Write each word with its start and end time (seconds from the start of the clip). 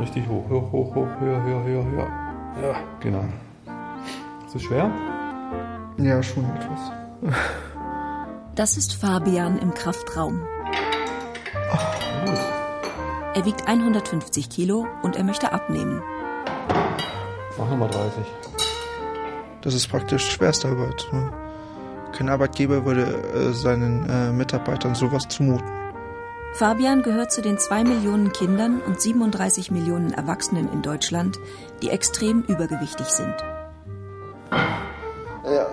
Richtig 0.00 0.28
hoch, 0.28 0.48
hoch, 0.48 0.72
hoch, 0.72 0.94
hoch, 0.94 1.08
höher, 1.20 1.42
höher, 1.42 1.64
höher, 1.64 1.84
höher. 1.84 2.08
Ja, 2.62 2.76
genau. 3.00 3.24
Ist 4.46 4.54
es 4.54 4.62
schwer? 4.62 4.90
Ja, 5.98 6.22
schon 6.22 6.44
etwas. 6.44 6.92
Das 8.54 8.76
ist 8.76 8.94
Fabian 8.94 9.58
im 9.58 9.74
Kraftraum. 9.74 10.42
Oh, 11.72 11.98
er 13.34 13.44
wiegt 13.44 13.68
150 13.68 14.50
Kilo 14.50 14.86
und 15.02 15.16
er 15.16 15.24
möchte 15.24 15.52
abnehmen. 15.52 16.02
Mach 17.58 17.70
nochmal 17.70 17.88
30. 17.88 18.24
Das 19.60 19.74
ist 19.74 19.88
praktisch 19.88 20.30
Schwerstarbeit. 20.30 21.08
Ne? 21.12 21.32
Kein 22.12 22.28
Arbeitgeber 22.28 22.84
würde 22.84 23.02
äh, 23.02 23.52
seinen 23.52 24.08
äh, 24.08 24.32
Mitarbeitern 24.32 24.94
sowas 24.94 25.28
zumuten. 25.28 25.77
Fabian 26.54 27.02
gehört 27.02 27.30
zu 27.30 27.40
den 27.40 27.58
zwei 27.58 27.84
Millionen 27.84 28.32
Kindern 28.32 28.80
und 28.80 29.00
37 29.00 29.70
Millionen 29.70 30.12
Erwachsenen 30.12 30.72
in 30.72 30.82
Deutschland, 30.82 31.38
die 31.82 31.90
extrem 31.90 32.42
übergewichtig 32.42 33.06
sind. 33.06 33.34
Ja. 35.44 35.66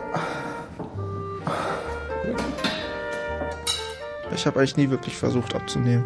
Ich 4.33 4.45
habe 4.45 4.59
eigentlich 4.59 4.77
nie 4.77 4.89
wirklich 4.89 5.15
versucht 5.15 5.55
abzunehmen, 5.55 6.05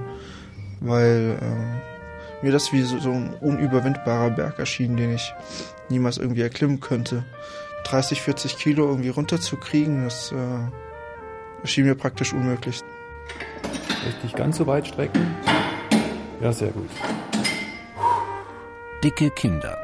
weil 0.79 1.37
äh, 1.41 2.43
mir 2.45 2.51
das 2.51 2.71
wie 2.71 2.83
so, 2.83 2.99
so 2.99 3.11
ein 3.11 3.33
unüberwindbarer 3.41 4.29
Berg 4.29 4.59
erschien, 4.59 4.95
den 4.95 5.15
ich 5.15 5.33
niemals 5.89 6.17
irgendwie 6.17 6.41
erklimmen 6.41 6.79
könnte. 6.79 7.25
30, 7.85 8.21
40 8.21 8.57
Kilo 8.57 8.87
irgendwie 8.87 9.09
runterzukriegen, 9.09 10.05
das 10.05 10.31
äh, 10.31 11.67
schien 11.67 11.85
mir 11.85 11.95
praktisch 11.95 12.33
unmöglich. 12.33 12.81
Richtig 14.05 14.35
ganz 14.35 14.57
so 14.57 14.67
weit 14.67 14.87
strecken. 14.87 15.35
Ja, 16.41 16.53
sehr 16.53 16.69
gut. 16.69 16.89
Dicke 19.03 19.29
Kinder. 19.29 19.77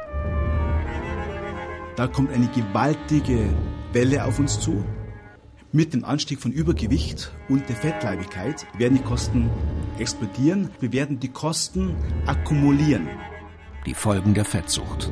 Da 1.96 2.06
kommt 2.06 2.32
eine 2.32 2.48
gewaltige 2.48 3.48
Welle 3.92 4.24
auf 4.24 4.38
uns 4.38 4.60
zu. 4.60 4.84
Mit 5.72 5.94
dem 5.94 6.04
Anstieg 6.04 6.40
von 6.40 6.52
Übergewicht 6.52 7.32
und 7.48 7.68
der 7.68 7.76
Fettleibigkeit 7.76 8.66
werden 8.78 8.98
die 8.98 9.04
Kosten 9.04 9.50
explodieren. 9.98 10.70
Wir 10.80 10.92
werden 10.92 11.20
die 11.20 11.28
Kosten 11.28 11.94
akkumulieren. 12.26 13.08
Die 13.84 13.94
Folgen 13.94 14.34
der 14.34 14.44
Fettsucht. 14.44 15.10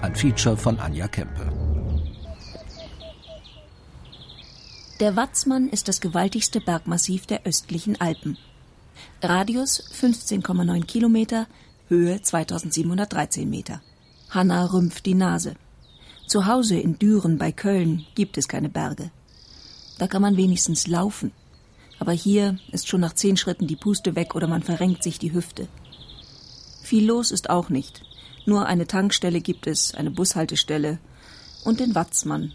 Ein 0.00 0.14
Feature 0.14 0.56
von 0.56 0.78
Anja 0.78 1.08
Kempe. 1.08 1.71
Der 5.02 5.16
Watzmann 5.16 5.68
ist 5.68 5.88
das 5.88 6.00
gewaltigste 6.00 6.60
Bergmassiv 6.60 7.26
der 7.26 7.44
östlichen 7.44 8.00
Alpen. 8.00 8.38
Radius 9.20 9.82
15,9 10.00 10.84
Kilometer, 10.84 11.48
Höhe 11.88 12.22
2713 12.22 13.50
Meter. 13.50 13.82
Hanna 14.30 14.64
rümpft 14.64 15.04
die 15.04 15.16
Nase. 15.16 15.56
Zu 16.28 16.46
Hause 16.46 16.78
in 16.78 17.00
Düren 17.00 17.36
bei 17.36 17.50
Köln 17.50 18.06
gibt 18.14 18.38
es 18.38 18.46
keine 18.46 18.68
Berge. 18.68 19.10
Da 19.98 20.06
kann 20.06 20.22
man 20.22 20.36
wenigstens 20.36 20.86
laufen. 20.86 21.32
Aber 21.98 22.12
hier 22.12 22.60
ist 22.70 22.86
schon 22.86 23.00
nach 23.00 23.14
zehn 23.14 23.36
Schritten 23.36 23.66
die 23.66 23.74
Puste 23.74 24.14
weg 24.14 24.36
oder 24.36 24.46
man 24.46 24.62
verrenkt 24.62 25.02
sich 25.02 25.18
die 25.18 25.32
Hüfte. 25.32 25.66
Viel 26.80 27.06
los 27.06 27.32
ist 27.32 27.50
auch 27.50 27.70
nicht. 27.70 28.02
Nur 28.46 28.66
eine 28.66 28.86
Tankstelle 28.86 29.40
gibt 29.40 29.66
es, 29.66 29.96
eine 29.96 30.12
Bushaltestelle 30.12 31.00
und 31.64 31.80
den 31.80 31.96
Watzmann, 31.96 32.52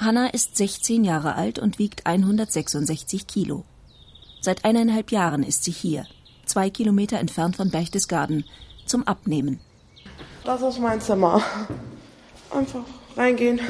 Hanna 0.00 0.28
ist 0.28 0.56
16 0.56 1.02
Jahre 1.02 1.34
alt 1.34 1.58
und 1.58 1.80
wiegt 1.80 2.06
166 2.06 3.26
Kilo. 3.26 3.64
Seit 4.40 4.64
eineinhalb 4.64 5.10
Jahren 5.10 5.42
ist 5.42 5.64
sie 5.64 5.72
hier, 5.72 6.06
zwei 6.46 6.70
Kilometer 6.70 7.18
entfernt 7.18 7.56
von 7.56 7.70
Berchtesgaden, 7.70 8.44
zum 8.86 9.02
Abnehmen. 9.08 9.58
Das 10.44 10.62
ist 10.62 10.78
mein 10.78 11.00
Zimmer. 11.00 11.42
Einfach 12.50 12.84
reingehen. 13.16 13.60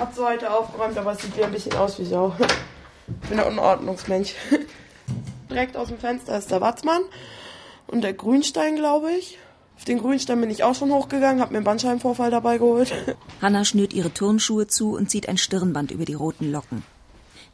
Hab 0.00 0.14
so 0.14 0.26
heute 0.26 0.50
aufgeräumt, 0.50 0.96
aber 0.96 1.12
es 1.12 1.20
sieht 1.20 1.36
wieder 1.36 1.46
ein 1.46 1.52
bisschen 1.52 1.74
aus 1.74 1.98
wie 1.98 2.06
Sau. 2.06 2.34
Ich 3.22 3.28
bin 3.28 3.36
der 3.36 3.48
Unordnungsmensch. 3.48 4.34
Direkt 5.50 5.76
aus 5.76 5.88
dem 5.88 5.98
Fenster 5.98 6.38
ist 6.38 6.50
der 6.50 6.62
Watzmann 6.62 7.02
und 7.88 8.00
der 8.00 8.14
Grünstein, 8.14 8.76
glaube 8.76 9.12
ich. 9.12 9.38
Auf 9.76 9.84
den 9.84 9.98
Grünstein 9.98 10.40
bin 10.40 10.50
ich 10.50 10.64
auch 10.64 10.74
schon 10.74 10.90
hochgegangen, 10.92 11.40
habe 11.40 11.52
mir 11.52 11.58
einen 11.58 11.64
Bandscheibenvorfall 11.64 12.30
dabei 12.30 12.58
geholt. 12.58 12.92
Hanna 13.42 13.64
schnürt 13.64 13.92
ihre 13.92 14.14
Turnschuhe 14.14 14.66
zu 14.66 14.94
und 14.94 15.10
zieht 15.10 15.28
ein 15.28 15.38
Stirnband 15.38 15.90
über 15.90 16.04
die 16.04 16.14
roten 16.14 16.52
Locken. 16.52 16.84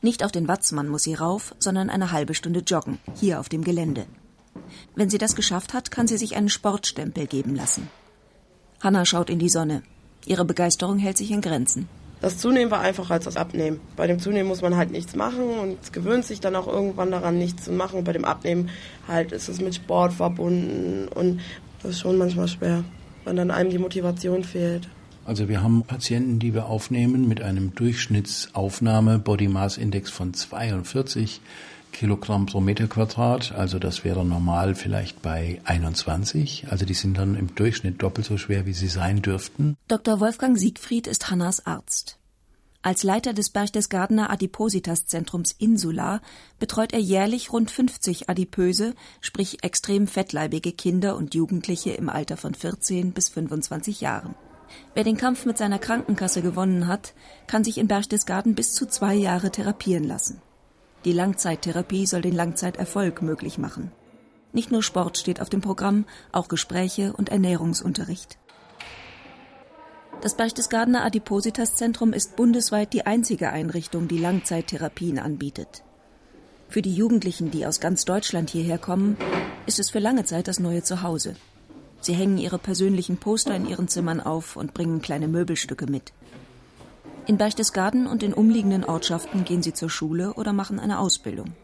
Nicht 0.02 0.22
auf 0.22 0.30
den 0.30 0.46
Watzmann 0.46 0.88
muss 0.88 1.02
sie 1.02 1.14
rauf, 1.14 1.54
sondern 1.58 1.90
eine 1.90 2.12
halbe 2.12 2.34
Stunde 2.34 2.60
joggen, 2.60 2.98
hier 3.14 3.40
auf 3.40 3.48
dem 3.48 3.64
Gelände. 3.64 4.06
Wenn 4.94 5.10
sie 5.10 5.18
das 5.18 5.34
geschafft 5.34 5.74
hat, 5.74 5.90
kann 5.90 6.06
sie 6.06 6.18
sich 6.18 6.36
einen 6.36 6.48
Sportstempel 6.48 7.26
geben 7.26 7.54
lassen. 7.54 7.88
Hanna 8.80 9.04
schaut 9.04 9.30
in 9.30 9.38
die 9.38 9.48
Sonne. 9.48 9.82
Ihre 10.24 10.44
Begeisterung 10.44 10.98
hält 10.98 11.16
sich 11.16 11.30
in 11.30 11.40
Grenzen. 11.40 11.88
Das 12.20 12.38
Zunehmen 12.38 12.70
war 12.70 12.80
einfacher 12.80 13.14
als 13.14 13.24
das 13.24 13.36
Abnehmen. 13.36 13.80
Bei 13.96 14.08
dem 14.08 14.18
Zunehmen 14.18 14.48
muss 14.48 14.62
man 14.62 14.76
halt 14.76 14.90
nichts 14.90 15.14
machen 15.14 15.58
und 15.60 15.92
gewöhnt 15.92 16.24
sich 16.24 16.40
dann 16.40 16.56
auch 16.56 16.66
irgendwann 16.66 17.12
daran, 17.12 17.38
nichts 17.38 17.64
zu 17.64 17.72
machen. 17.72 18.02
bei 18.02 18.12
dem 18.12 18.24
Abnehmen 18.24 18.70
halt 19.06 19.30
ist 19.32 19.48
es 19.48 19.60
mit 19.60 19.76
Sport 19.76 20.12
verbunden 20.12 21.08
und 21.08 21.40
das 21.82 21.92
ist 21.92 22.00
schon 22.00 22.18
manchmal 22.18 22.48
schwer, 22.48 22.84
wenn 23.24 23.36
dann 23.36 23.50
einem 23.50 23.70
die 23.70 23.78
Motivation 23.78 24.44
fehlt. 24.44 24.88
Also 25.24 25.48
wir 25.48 25.62
haben 25.62 25.82
Patienten, 25.82 26.38
die 26.38 26.54
wir 26.54 26.66
aufnehmen 26.66 27.28
mit 27.28 27.42
einem 27.42 27.74
Durchschnittsaufnahme 27.74 29.18
Body 29.18 29.48
Mass 29.48 29.76
Index 29.76 30.10
von 30.10 30.32
42 30.32 31.42
Kilogramm 31.92 32.46
pro 32.46 32.60
Meter 32.60 32.86
Quadrat. 32.86 33.52
Also 33.52 33.78
das 33.78 34.04
wäre 34.04 34.24
normal 34.24 34.74
vielleicht 34.74 35.20
bei 35.20 35.60
21. 35.64 36.68
Also 36.70 36.86
die 36.86 36.94
sind 36.94 37.18
dann 37.18 37.34
im 37.34 37.54
Durchschnitt 37.54 38.02
doppelt 38.02 38.26
so 38.26 38.38
schwer, 38.38 38.64
wie 38.66 38.72
sie 38.72 38.88
sein 38.88 39.20
dürften. 39.20 39.76
Dr. 39.88 40.20
Wolfgang 40.20 40.58
Siegfried 40.58 41.06
ist 41.06 41.30
Hannas 41.30 41.66
Arzt. 41.66 42.18
Als 42.80 43.02
Leiter 43.02 43.32
des 43.32 43.50
Berchtesgadener 43.50 44.30
Adipositas-Zentrums 44.30 45.52
Insula 45.58 46.20
betreut 46.60 46.92
er 46.92 47.00
jährlich 47.00 47.52
rund 47.52 47.72
50 47.72 48.30
adipöse, 48.30 48.94
sprich 49.20 49.64
extrem 49.64 50.06
fettleibige 50.06 50.72
Kinder 50.72 51.16
und 51.16 51.34
Jugendliche 51.34 51.90
im 51.90 52.08
Alter 52.08 52.36
von 52.36 52.54
14 52.54 53.12
bis 53.12 53.30
25 53.30 54.00
Jahren. 54.00 54.36
Wer 54.94 55.02
den 55.02 55.16
Kampf 55.16 55.44
mit 55.44 55.58
seiner 55.58 55.80
Krankenkasse 55.80 56.40
gewonnen 56.40 56.86
hat, 56.86 57.14
kann 57.48 57.64
sich 57.64 57.78
in 57.78 57.88
Berchtesgaden 57.88 58.54
bis 58.54 58.74
zu 58.74 58.86
zwei 58.86 59.14
Jahre 59.14 59.50
therapieren 59.50 60.04
lassen. 60.04 60.40
Die 61.04 61.12
Langzeittherapie 61.12 62.06
soll 62.06 62.22
den 62.22 62.34
Langzeiterfolg 62.34 63.22
möglich 63.22 63.58
machen. 63.58 63.90
Nicht 64.52 64.70
nur 64.70 64.82
Sport 64.82 65.18
steht 65.18 65.40
auf 65.40 65.50
dem 65.50 65.60
Programm, 65.60 66.04
auch 66.32 66.48
Gespräche 66.48 67.12
und 67.12 67.28
Ernährungsunterricht. 67.28 68.38
Das 70.20 70.34
Berchtesgadener 70.34 71.04
Adipositas-Zentrum 71.04 72.12
ist 72.12 72.34
bundesweit 72.34 72.92
die 72.92 73.06
einzige 73.06 73.50
Einrichtung, 73.50 74.08
die 74.08 74.18
Langzeittherapien 74.18 75.20
anbietet. 75.20 75.84
Für 76.68 76.82
die 76.82 76.92
Jugendlichen, 76.92 77.52
die 77.52 77.64
aus 77.64 77.78
ganz 77.78 78.04
Deutschland 78.04 78.50
hierher 78.50 78.78
kommen, 78.78 79.16
ist 79.66 79.78
es 79.78 79.90
für 79.90 80.00
lange 80.00 80.24
Zeit 80.24 80.48
das 80.48 80.58
neue 80.58 80.82
Zuhause. 80.82 81.36
Sie 82.00 82.14
hängen 82.14 82.36
ihre 82.36 82.58
persönlichen 82.58 83.18
Poster 83.18 83.54
in 83.54 83.68
ihren 83.68 83.86
Zimmern 83.86 84.20
auf 84.20 84.56
und 84.56 84.74
bringen 84.74 85.00
kleine 85.00 85.28
Möbelstücke 85.28 85.86
mit. 85.86 86.12
In 87.26 87.38
Berchtesgaden 87.38 88.08
und 88.08 88.24
in 88.24 88.34
umliegenden 88.34 88.84
Ortschaften 88.84 89.44
gehen 89.44 89.62
sie 89.62 89.72
zur 89.72 89.88
Schule 89.88 90.34
oder 90.34 90.52
machen 90.52 90.80
eine 90.80 90.98
Ausbildung. 90.98 91.54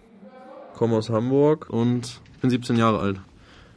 Ich 0.73 0.79
komme 0.79 0.97
aus 0.97 1.11
Hamburg 1.11 1.71
und 1.71 2.21
bin 2.41 2.51
17 2.51 2.77
Jahre 2.77 3.01
alt. 3.01 3.21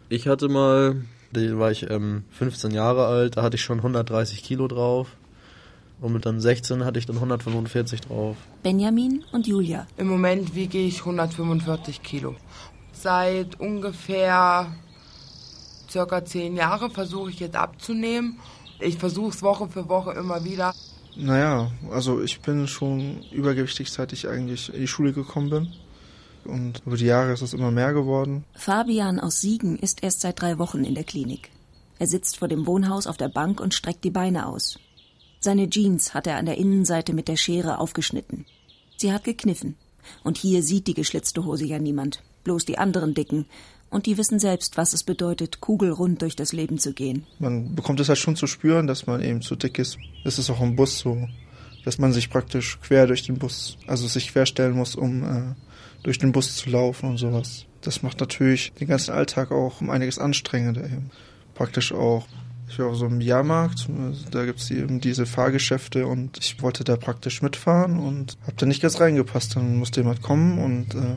Ich 0.10 0.28
hatte 0.28 0.50
mal 0.50 1.02
da 1.32 1.60
war 1.60 1.72
ich 1.72 1.90
ähm, 1.90 2.24
15 2.32 2.72
Jahre 2.72 3.06
alt, 3.08 3.38
da 3.38 3.44
hatte 3.44 3.56
ich 3.56 3.62
schon 3.62 3.78
130 3.78 4.44
Kilo 4.44 4.68
drauf. 4.68 5.16
Und 6.00 6.14
mit 6.14 6.28
dann 6.28 6.40
16 6.40 6.86
hatte 6.86 7.00
ich 7.00 7.08
dann 7.08 7.16
145 7.16 8.02
drauf. 8.02 8.38
Benjamin 8.62 9.24
und 9.32 9.48
Julia. 9.48 9.88
Im 9.98 10.08
Moment 10.08 10.54
wiege 10.54 10.78
ich 10.78 11.00
145 11.00 12.04
Kilo. 12.04 12.36
Seit 12.92 13.60
ungefähr 13.60 14.68
circa 15.90 16.24
10 16.24 16.56
Jahren 16.56 16.92
versuche 16.92 17.32
ich 17.32 17.40
jetzt 17.40 17.56
abzunehmen. 17.56 18.40
Ich 18.80 18.98
versuche 18.98 19.30
es 19.30 19.42
Woche 19.42 19.68
für 19.68 19.90
Woche 19.90 20.12
immer 20.12 20.44
wieder. 20.44 20.74
Naja, 21.16 21.72
also 21.92 22.22
ich 22.22 22.42
bin 22.42 22.68
schon 22.68 23.24
übergewichtig, 23.32 23.92
seit 23.92 24.14
ich 24.14 24.28
eigentlich 24.28 24.72
in 24.72 24.82
die 24.82 24.88
Schule 24.88 25.14
gekommen 25.14 25.50
bin 25.50 25.74
und 26.48 26.82
über 26.86 26.98
die 26.98 27.06
Jahre 27.06 27.34
ist 27.34 27.42
es 27.42 27.54
immer 27.54 27.72
mehr 27.72 27.94
geworden. 27.94 28.44
Fabian 28.56 29.20
aus 29.20 29.42
Siegen 29.42 29.78
ist 29.78 30.04
erst 30.04 30.22
seit 30.22 30.42
drei 30.42 30.58
Wochen 30.58 30.84
in 30.84 30.96
der 30.96 31.04
Klinik. 31.04 31.50
Er 32.00 32.08
sitzt 32.08 32.38
vor 32.38 32.48
dem 32.48 32.68
Wohnhaus 32.68 33.08
auf 33.08 33.18
der 33.18 33.30
Bank 33.30 33.60
und 33.60 33.74
streckt 33.74 34.04
die 34.04 34.12
Beine 34.12 34.48
aus. 34.48 34.80
Seine 35.40 35.70
Jeans 35.70 36.14
hat 36.14 36.28
er 36.28 36.38
an 36.38 36.46
der 36.46 36.58
Innenseite 36.58 37.14
mit 37.14 37.28
der 37.28 37.38
Schere 37.38 37.80
aufgeschnitten. 37.80 38.46
Sie 38.98 39.14
hat 39.14 39.24
gekniffen. 39.24 39.76
Und 40.24 40.38
hier 40.38 40.64
sieht 40.64 40.88
die 40.88 40.94
geschlitzte 40.94 41.44
Hose 41.46 41.66
ja 41.66 41.80
niemand, 41.80 42.24
bloß 42.44 42.66
die 42.66 42.78
anderen 42.78 43.14
Dicken. 43.14 43.46
Und 43.90 44.06
die 44.06 44.18
wissen 44.18 44.40
selbst, 44.40 44.78
was 44.78 44.94
es 44.94 45.04
bedeutet, 45.04 45.62
kugelrund 45.62 46.22
durch 46.22 46.36
das 46.36 46.54
Leben 46.54 46.78
zu 46.78 46.94
gehen. 46.94 47.26
Man 47.40 47.76
bekommt 47.76 48.00
es 48.00 48.10
halt 48.10 48.18
schon 48.18 48.36
zu 48.36 48.48
spüren, 48.48 48.88
dass 48.88 49.08
man 49.08 49.22
eben 49.22 49.42
zu 49.42 49.56
dick 49.56 49.80
ist. 49.80 49.98
Es 50.26 50.40
ist 50.40 50.50
auch 50.50 50.62
im 50.62 50.76
Bus 50.76 51.00
so, 51.00 51.28
dass 51.88 52.00
man 52.00 52.12
sich 52.12 52.30
praktisch 52.30 52.80
quer 52.82 53.08
durch 53.08 53.24
den 53.24 53.38
Bus, 53.38 53.78
also 53.88 54.08
sich 54.08 54.34
querstellen 54.34 54.76
muss, 54.76 54.94
um 54.94 55.24
äh, 55.24 55.56
durch 56.04 56.18
den 56.18 56.34
Bus 56.34 56.58
zu 56.58 56.70
laufen 56.70 57.12
und 57.12 57.18
sowas. 57.18 57.64
Das 57.80 58.04
macht 58.04 58.20
natürlich 58.20 58.74
den 58.74 58.90
ganzen 58.90 59.12
Alltag 59.12 59.54
auch 59.54 59.80
um 59.80 59.90
einiges 59.90 60.20
anstrengender. 60.20 60.84
Eben. 60.84 61.12
Praktisch 61.56 61.94
auch 61.94 62.28
ich 62.68 62.78
war 62.78 62.88
auf 62.88 62.98
so 62.98 63.06
einem 63.06 63.22
Jahrmarkt, 63.22 63.88
da 64.32 64.44
gibt 64.44 64.60
es 64.60 64.70
eben 64.70 65.00
diese 65.00 65.26
Fahrgeschäfte 65.26 66.08
und 66.08 66.38
ich 66.40 66.62
wollte 66.62 66.84
da 66.84 66.98
praktisch 66.98 67.42
mitfahren 67.42 68.00
und 68.00 68.38
habe 68.42 68.58
da 68.58 68.66
nicht 68.66 68.82
ganz 68.82 69.00
reingepasst. 69.00 69.56
Dann 69.56 69.78
musste 69.78 70.02
jemand 70.02 70.22
kommen 70.22 70.60
und 70.60 70.94
äh, 70.94 71.16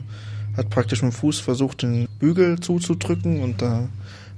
hat 0.55 0.69
praktisch 0.69 1.01
mit 1.01 1.11
dem 1.11 1.17
Fuß 1.17 1.41
versucht, 1.41 1.81
den 1.81 2.07
Bügel 2.17 2.61
zuzudrücken 2.61 3.43
und 3.43 3.61
da 3.61 3.89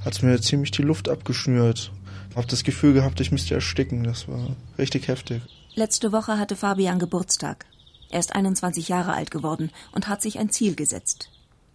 hat 0.03 0.13
es 0.13 0.23
mir 0.23 0.41
ziemlich 0.41 0.71
die 0.71 0.81
Luft 0.81 1.09
abgeschnürt. 1.09 1.91
Hab 2.35 2.47
das 2.47 2.63
Gefühl 2.63 2.93
gehabt, 2.93 3.21
ich 3.21 3.31
müsste 3.31 3.53
ersticken. 3.53 4.03
Das 4.03 4.27
war 4.27 4.55
richtig 4.79 5.07
heftig. 5.07 5.43
Letzte 5.75 6.11
Woche 6.11 6.37
hatte 6.37 6.55
Fabian 6.55 6.99
Geburtstag. 6.99 7.65
Er 8.11 8.19
ist 8.19 8.35
21 8.35 8.89
Jahre 8.89 9.13
alt 9.13 9.31
geworden 9.31 9.71
und 9.91 10.07
hat 10.07 10.21
sich 10.21 10.37
ein 10.37 10.51
Ziel 10.51 10.75
gesetzt. 10.75 11.31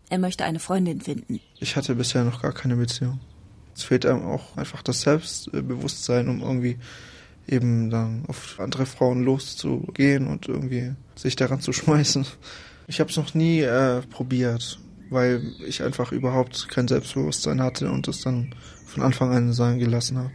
Er 0.08 0.18
möchte 0.18 0.44
eine 0.44 0.60
Freundin 0.60 1.00
finden. 1.00 1.40
Ich 1.58 1.74
hatte 1.74 1.96
bisher 1.96 2.22
noch 2.22 2.40
gar 2.40 2.52
keine 2.52 2.76
Beziehung. 2.76 3.18
Es 3.74 3.82
fehlt 3.82 4.06
einem 4.06 4.24
auch 4.24 4.56
einfach 4.56 4.82
das 4.82 5.00
Selbstbewusstsein, 5.00 6.28
um 6.28 6.40
irgendwie 6.40 6.78
eben 7.48 7.90
dann 7.90 8.24
auf 8.28 8.60
andere 8.60 8.86
Frauen 8.86 9.24
loszugehen 9.24 10.28
und 10.28 10.46
irgendwie 10.46 10.92
sich 11.16 11.34
daran 11.34 11.60
zu 11.60 11.72
schmeißen. 11.72 12.24
Ich 12.86 13.00
habe 13.00 13.10
es 13.10 13.16
noch 13.16 13.34
nie 13.34 13.62
äh, 13.62 14.02
probiert, 14.02 14.78
weil 15.10 15.42
ich 15.66 15.82
einfach 15.82 16.12
überhaupt 16.12 16.68
kein 16.68 16.86
Selbstbewusstsein 16.86 17.60
hatte 17.60 17.90
und 17.90 18.06
es 18.06 18.20
dann 18.20 18.54
von 18.86 19.02
Anfang 19.02 19.32
an 19.32 19.52
sein 19.52 19.80
gelassen 19.80 20.18
habe. 20.18 20.30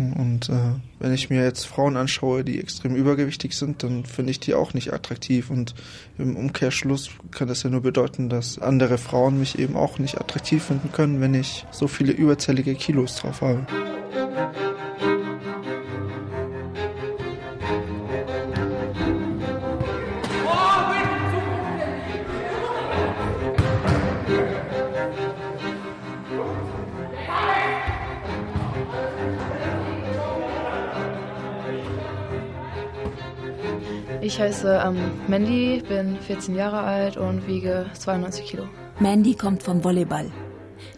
Und 0.00 0.48
äh, 0.48 0.74
wenn 0.98 1.12
ich 1.12 1.30
mir 1.30 1.42
jetzt 1.42 1.66
Frauen 1.66 1.96
anschaue, 1.96 2.44
die 2.44 2.58
extrem 2.58 2.96
übergewichtig 2.96 3.56
sind, 3.56 3.82
dann 3.82 4.04
finde 4.04 4.30
ich 4.30 4.40
die 4.40 4.54
auch 4.54 4.74
nicht 4.74 4.92
attraktiv. 4.92 5.50
Und 5.50 5.74
im 6.18 6.36
Umkehrschluss 6.36 7.10
kann 7.30 7.48
das 7.48 7.62
ja 7.62 7.70
nur 7.70 7.82
bedeuten, 7.82 8.28
dass 8.28 8.58
andere 8.58 8.98
Frauen 8.98 9.38
mich 9.38 9.58
eben 9.58 9.76
auch 9.76 9.98
nicht 9.98 10.20
attraktiv 10.20 10.64
finden 10.64 10.90
können, 10.92 11.20
wenn 11.20 11.34
ich 11.34 11.66
so 11.70 11.86
viele 11.86 12.12
überzählige 12.12 12.74
Kilos 12.74 13.16
drauf 13.16 13.42
habe. 13.42 13.66
Ich 34.22 34.38
heiße 34.38 34.82
ähm, 34.84 34.98
Mandy, 35.28 35.82
bin 35.88 36.18
14 36.18 36.54
Jahre 36.54 36.80
alt 36.80 37.16
und 37.16 37.46
wiege 37.46 37.86
92 37.94 38.44
Kilo. 38.44 38.68
Mandy 38.98 39.34
kommt 39.34 39.62
vom 39.62 39.82
Volleyball. 39.82 40.30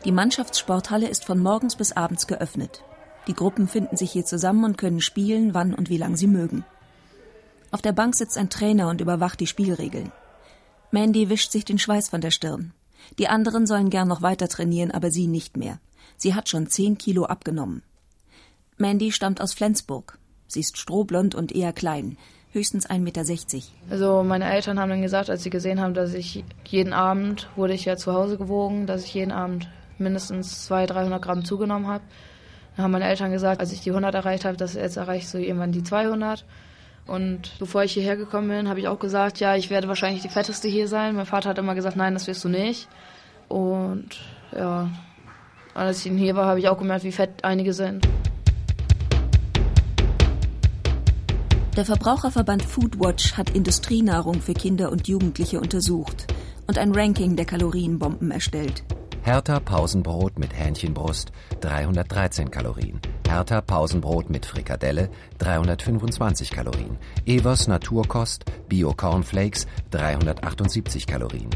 Die 0.05 0.11
Mannschaftssporthalle 0.11 1.07
ist 1.07 1.25
von 1.25 1.39
morgens 1.39 1.77
bis 1.77 1.93
abends 1.93 2.27
geöffnet. 2.27 2.83
Die 3.29 3.35
Gruppen 3.35 3.69
finden 3.69 3.97
sich 3.97 4.11
hier 4.11 4.25
zusammen 4.25 4.65
und 4.65 4.77
können 4.77 5.01
spielen, 5.01 5.55
wann 5.55 5.73
und 5.73 5.89
wie 5.89 5.99
lang 5.99 6.17
sie 6.17 6.27
mögen. 6.27 6.65
Auf 7.71 7.81
der 7.81 7.93
Bank 7.93 8.17
sitzt 8.17 8.37
ein 8.37 8.51
Trainer 8.51 8.89
und 8.89 9.01
überwacht 9.01 9.39
die 9.39 9.47
Spielregeln. 9.47 10.11
Mandy 10.91 11.29
wischt 11.31 11.53
sich 11.53 11.65
den 11.65 11.79
Schweiß 11.79 12.09
von 12.09 12.21
der 12.21 12.33
Stirn. 12.33 12.73
Die 13.21 13.29
anderen 13.29 13.69
sollen 13.69 13.89
gern 13.89 14.09
noch 14.09 14.23
weiter 14.23 14.49
trainieren, 14.49 14.91
aber 14.91 15.13
sie 15.13 15.29
nicht 15.29 15.57
mehr. 15.57 15.79
Sie 16.17 16.35
hat 16.35 16.49
schon 16.49 16.67
10 16.67 16.99
Kilo 16.99 17.27
abgenommen. 17.27 17.85
Mandy 18.79 19.13
stammt 19.13 19.41
aus 19.41 19.55
Flensburg. 19.55 20.19
Sie 20.49 20.61
ist 20.61 20.77
strohblond 20.77 21.37
und 21.37 21.53
eher 21.53 21.73
klein 21.73 22.17
höchstens 22.53 22.89
1,60 22.89 23.01
Meter. 23.01 23.23
Also 23.91 24.23
meine 24.23 24.51
Eltern 24.53 24.79
haben 24.79 24.91
dann 24.91 25.03
gesagt, 25.03 25.31
als 25.31 25.43
sie 25.43 25.51
gesehen 25.51 25.81
haben, 25.81 25.95
dass 25.95 26.15
ich 26.15 26.45
jeden 26.67 26.93
Abend, 26.93 27.49
wurde 27.57 27.73
ich 27.73 27.85
ja 27.85 27.97
zu 27.97 28.13
Hause 28.13 28.37
gewogen, 28.37 28.87
dass 28.87 29.05
ich 29.05 29.15
jeden 29.15 29.33
Abend 29.33 29.69
mindestens 29.99 30.67
200, 30.67 30.97
300 30.97 31.23
Gramm 31.23 31.45
zugenommen 31.45 31.87
habe. 31.87 32.05
Dann 32.77 32.85
haben 32.85 32.93
meine 32.93 33.09
Eltern 33.09 33.31
gesagt, 33.31 33.61
als 33.61 33.73
ich 33.73 33.81
die 33.81 33.91
100 33.91 34.15
erreicht 34.15 34.45
habe, 34.45 34.57
dass 34.57 34.75
jetzt 34.75 34.97
erreiche 34.97 35.25
ich 35.25 35.29
so 35.29 35.39
irgendwann 35.39 35.73
die 35.73 35.83
200. 35.83 36.45
Und 37.07 37.59
bevor 37.59 37.83
ich 37.83 37.93
hierher 37.93 38.17
gekommen 38.17 38.49
bin, 38.49 38.69
habe 38.69 38.81
ich 38.81 38.89
auch 38.89 38.99
gesagt, 38.99 39.41
ja, 39.41 39.57
ich 39.57 39.71
werde 39.71 39.89
wahrscheinlich 39.89 40.23
die 40.23 40.29
fetteste 40.29 40.69
hier 40.69 40.89
sein. 40.89 41.17
Mein 41.17 41.27
Vater 41.27 41.51
hat 41.51 41.59
immer 41.59 41.75
gesagt, 41.75 41.97
nein, 41.97 42.15
das 42.15 42.27
wirst 42.27 42.45
du 42.45 42.49
nicht. 42.49 42.89
Und 43.49 44.09
ja, 44.57 44.89
als 45.75 46.05
ich 46.07 46.13
hier 46.13 46.37
war, 46.37 46.47
habe 46.47 46.61
ich 46.61 46.69
auch 46.69 46.79
gemerkt, 46.79 47.05
wie 47.05 47.13
fett 47.13 47.45
einige 47.45 47.73
sind. 47.73 48.07
Der 51.77 51.87
Verbraucherverband 51.87 52.63
Foodwatch 52.63 53.33
hat 53.39 53.49
Industrienahrung 53.49 54.43
für 54.43 54.53
Kinder 54.53 54.93
und 54.93 55.09
Jugendliche 55.09 55.59
untersucht 55.59 56.27
und 56.67 56.77
ein 56.77 56.95
Ranking 56.95 57.35
der 57.35 57.47
Kalorienbomben 57.47 58.31
erstellt. 58.31 58.85
Hertha 59.23 59.59
Pausenbrot 59.59 60.39
mit 60.39 60.53
Hähnchenbrust 60.53 61.33
313 61.61 62.51
Kalorien. 62.51 63.01
Hertha 63.27 63.63
Pausenbrot 63.63 64.29
mit 64.29 64.45
Frikadelle 64.45 65.09
325 65.39 66.51
Kalorien. 66.51 66.99
Evers 67.25 67.69
Naturkost 67.69 68.45
Bio 68.69 68.93
Cornflakes 68.93 69.67
378 69.93 71.07
Kalorien. 71.07 71.49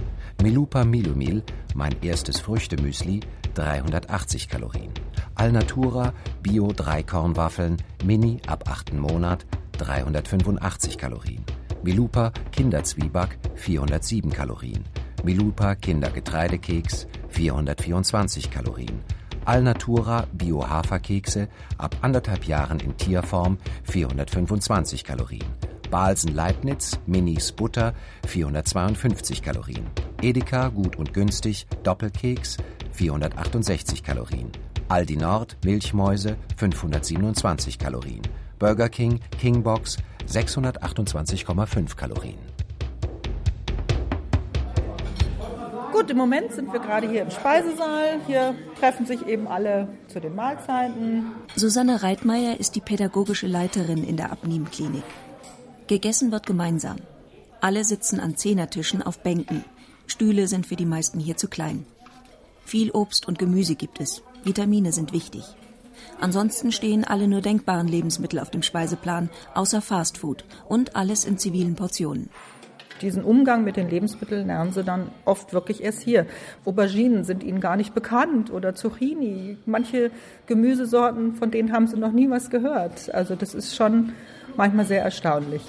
Milupa 0.43 0.85
Milumil, 0.85 1.43
mein 1.75 1.95
erstes 2.01 2.41
Früchtemüsli 2.41 3.21
380 3.53 4.49
Kalorien. 4.49 4.93
Alnatura 5.35 6.15
Bio 6.43 6.73
Dreikornwaffeln 6.73 7.77
Mini 8.03 8.41
ab 8.47 8.71
8. 8.71 8.95
Monat 8.95 9.45
385 9.78 10.99
Kalorien. 10.99 11.44
Milupa 11.82 12.32
Kinderzwieback 12.52 13.38
407 13.55 14.32
Kalorien. 14.32 14.84
Milupa 15.23 15.75
Kindergetreidekeks 15.75 17.06
424 17.28 18.50
Kalorien. 18.50 19.00
Alnatura 19.44 20.26
Bio 20.32 20.69
Haferkekse 20.69 21.49
ab 21.78 21.96
anderthalb 22.02 22.44
Jahren 22.44 22.81
in 22.81 22.96
Tierform 22.96 23.58
425 23.84 25.05
Kalorien. 25.05 25.44
Balsen 25.90 26.34
Leibniz 26.34 26.99
Minis 27.06 27.52
Butter 27.52 27.94
452 28.26 29.43
Kalorien. 29.43 29.87
Edeka 30.20 30.69
Gut 30.69 30.96
und 30.96 31.14
Günstig 31.14 31.67
Doppelkeks 31.84 32.56
468 32.93 34.02
Kalorien. 34.02 34.50
Aldi 34.88 35.17
Nord 35.17 35.56
Milchmäuse 35.64 36.37
527 36.56 37.79
Kalorien. 37.79 38.22
Burger 38.58 38.88
King 38.88 39.20
King 39.38 39.62
Box 39.62 39.99
628,5 40.29 41.94
Kalorien. 41.97 42.38
Gut, 45.93 46.11
im 46.11 46.17
Moment 46.17 46.53
sind 46.53 46.73
wir 46.73 46.81
gerade 46.81 47.08
hier 47.08 47.23
im 47.23 47.31
Speisesaal. 47.31 48.20
Hier 48.26 48.55
treffen 48.79 49.06
sich 49.06 49.27
eben 49.27 49.46
alle 49.46 49.89
zu 50.08 50.20
den 50.20 50.34
Mahlzeiten. 50.34 51.32
Susanne 51.55 52.03
Reitmeier 52.03 52.60
ist 52.60 52.77
die 52.77 52.81
pädagogische 52.81 53.46
Leiterin 53.46 54.05
in 54.05 54.17
der 54.17 54.31
Abnehmklinik. 54.31 55.05
Gegessen 55.86 56.32
wird 56.32 56.46
gemeinsam. 56.46 56.96
Alle 57.60 57.84
sitzen 57.84 58.20
an 58.20 58.36
Zehnertischen 58.36 59.03
auf 59.03 59.20
Bänken. 59.20 59.65
Stühle 60.06 60.48
sind 60.48 60.67
für 60.67 60.77
die 60.77 60.84
meisten 60.84 61.19
hier 61.19 61.36
zu 61.36 61.48
klein. 61.48 61.86
Viel 62.65 62.91
Obst 62.91 63.27
und 63.27 63.39
Gemüse 63.39 63.75
gibt 63.75 64.01
es. 64.01 64.22
Vitamine 64.44 64.93
sind 64.93 65.13
wichtig. 65.13 65.44
Ansonsten 66.20 66.73
stehen 66.73 67.05
alle 67.05 67.29
nur 67.29 67.41
denkbaren 67.41 67.89
Lebensmittel 67.89 68.39
auf 68.39 68.51
dem 68.51 68.63
Speiseplan, 68.63 69.31
außer 69.55 69.82
Fastfood 69.82 70.44
und 70.69 70.96
alles 70.96 71.25
in 71.25 71.39
zivilen 71.39 71.75
Portionen. 71.75 72.31
Diesen 73.03 73.25
Umgang 73.25 73.63
mit 73.63 73.77
den 73.77 73.91
Lebensmitteln 73.91 74.46
lernen 74.46 74.73
sie 74.73 74.82
dann 74.82 75.11
oft 75.27 75.53
wirklich 75.53 75.82
erst 75.82 76.01
hier. 76.01 76.27
Auberginen 76.65 77.25
sind 77.25 77.44
ihnen 77.44 77.61
gar 77.61 77.77
nicht 77.77 77.94
bekannt 77.94 78.51
oder 78.51 78.75
Zucchini. 78.75 79.58
Manche 79.67 80.11
Gemüsesorten, 80.46 81.35
von 81.35 81.51
denen 81.51 81.73
haben 81.73 81.87
sie 81.87 81.99
noch 81.99 82.13
nie 82.13 82.31
was 82.31 82.49
gehört. 82.49 83.15
Also 83.15 83.37
das 83.37 83.55
ist 83.55 83.77
schon 83.77 84.15
manchmal 84.56 84.87
sehr 84.87 85.03
erstaunlich. 85.03 85.63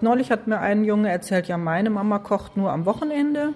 Neulich 0.00 0.30
hat 0.30 0.46
mir 0.46 0.60
ein 0.60 0.84
Junge 0.84 1.10
erzählt, 1.10 1.48
ja, 1.48 1.56
meine 1.56 1.90
Mama 1.90 2.20
kocht 2.20 2.56
nur 2.56 2.70
am 2.70 2.86
Wochenende. 2.86 3.54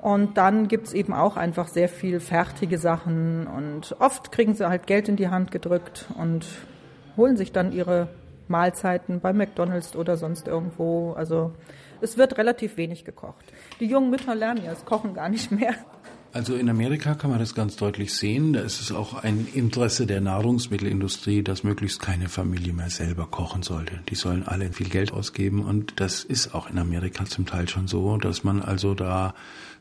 Und 0.00 0.38
dann 0.38 0.68
gibt's 0.68 0.94
eben 0.94 1.12
auch 1.12 1.36
einfach 1.36 1.68
sehr 1.68 1.88
viel 1.88 2.20
fertige 2.20 2.78
Sachen 2.78 3.46
und 3.46 3.94
oft 3.98 4.32
kriegen 4.32 4.54
sie 4.54 4.66
halt 4.66 4.86
Geld 4.86 5.10
in 5.10 5.16
die 5.16 5.28
Hand 5.28 5.50
gedrückt 5.50 6.06
und 6.16 6.46
holen 7.18 7.36
sich 7.36 7.52
dann 7.52 7.72
ihre 7.72 8.08
Mahlzeiten 8.48 9.20
bei 9.20 9.34
McDonalds 9.34 9.94
oder 9.96 10.16
sonst 10.16 10.48
irgendwo. 10.48 11.12
Also 11.12 11.52
es 12.00 12.16
wird 12.16 12.38
relativ 12.38 12.78
wenig 12.78 13.04
gekocht. 13.04 13.44
Die 13.78 13.86
jungen 13.86 14.10
Mütter 14.10 14.34
lernen 14.34 14.64
ja 14.64 14.70
das 14.70 14.86
Kochen 14.86 15.12
gar 15.12 15.28
nicht 15.28 15.52
mehr. 15.52 15.74
Also 16.32 16.54
in 16.54 16.70
Amerika 16.70 17.14
kann 17.14 17.30
man 17.30 17.40
das 17.40 17.54
ganz 17.54 17.76
deutlich 17.76 18.14
sehen. 18.14 18.52
Da 18.52 18.60
ist 18.60 18.80
es 18.80 18.92
auch 18.92 19.14
ein 19.14 19.48
Interesse 19.52 20.06
der 20.06 20.20
Nahrungsmittelindustrie, 20.20 21.42
dass 21.42 21.64
möglichst 21.64 22.00
keine 22.00 22.28
Familie 22.28 22.72
mehr 22.72 22.90
selber 22.90 23.26
kochen 23.26 23.62
sollte. 23.62 23.98
Die 24.08 24.14
sollen 24.14 24.44
alle 24.44 24.72
viel 24.72 24.88
Geld 24.88 25.12
ausgeben 25.12 25.64
und 25.64 25.94
das 25.96 26.22
ist 26.22 26.54
auch 26.54 26.70
in 26.70 26.78
Amerika 26.78 27.24
zum 27.24 27.46
Teil 27.46 27.68
schon 27.68 27.88
so, 27.88 28.16
dass 28.16 28.44
man 28.44 28.62
also 28.62 28.94
da 28.94 29.34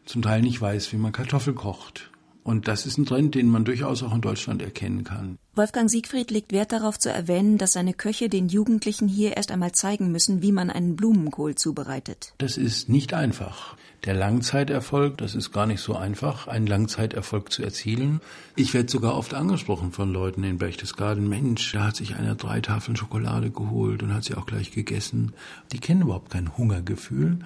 zum 0.06 0.24
Teil 0.24 0.41
nicht 0.41 0.60
weiß, 0.60 0.91
wie 0.91 0.98
man 0.98 1.12
Kartoffeln 1.12 1.56
kocht. 1.56 2.10
Und 2.41 2.68
das 2.68 2.88
ist 2.88 2.98
ein 2.98 3.06
Trend, 3.06 3.36
den 3.36 3.48
man 3.48 3.63
durchaus 3.63 4.01
auch 4.01 4.15
in 4.15 4.22
Deutschland 4.22 4.63
erkennen 4.63 5.03
kann. 5.03 5.38
Wolfgang 5.53 5.88
Siegfried 5.88 6.32
legt 6.32 6.51
Wert 6.51 6.72
darauf 6.72 6.98
zu 6.98 7.12
erwähnen, 7.12 7.60
dass 7.60 7.74
seine 7.74 7.94
Köche 7.94 8.27
den 8.27 8.48
Jugendlichen 8.48 9.08
hier 9.08 9.38
erst 9.38 9.51
einmal 9.51 9.74
zeigen 9.74 10.12
müssen, 10.12 10.41
wie 10.41 10.51
man 10.51 10.72
einen 10.72 10.96
Blumenkohl 10.96 11.53
zubereitet. 11.53 12.34
Das 12.39 12.58
ist 12.58 12.89
nicht 12.89 13.13
einfach. 13.13 13.75
Der 14.06 14.13
Langzeiterfolg, 14.13 15.18
das 15.18 15.36
ist 15.36 15.51
gar 15.51 15.65
nicht 15.65 15.82
so 15.82 15.94
einfach, 15.94 16.48
einen 16.48 16.68
Langzeiterfolg 16.68 17.51
zu 17.51 17.63
erzielen. 17.63 18.22
Ich 18.56 18.74
werde 18.74 18.89
sogar 18.89 19.15
oft 19.15 19.34
angesprochen 19.34 19.91
von 19.91 20.13
Leuten 20.13 20.44
in 20.46 20.58
Berchtesgaden, 20.58 21.27
Mensch, 21.27 21.74
da 21.74 21.88
hat 21.88 21.98
sich 21.98 22.15
einer 22.15 22.36
drei 22.36 22.62
Tafeln 22.62 22.96
Schokolade 22.96 23.51
geholt 23.51 24.01
und 24.01 24.13
hat 24.13 24.24
sie 24.24 24.36
auch 24.36 24.46
gleich 24.46 24.72
gegessen. 24.72 25.34
Die 25.74 25.79
kennen 25.79 26.03
überhaupt 26.03 26.29
kein 26.29 26.58
Hungergefühl. 26.58 27.39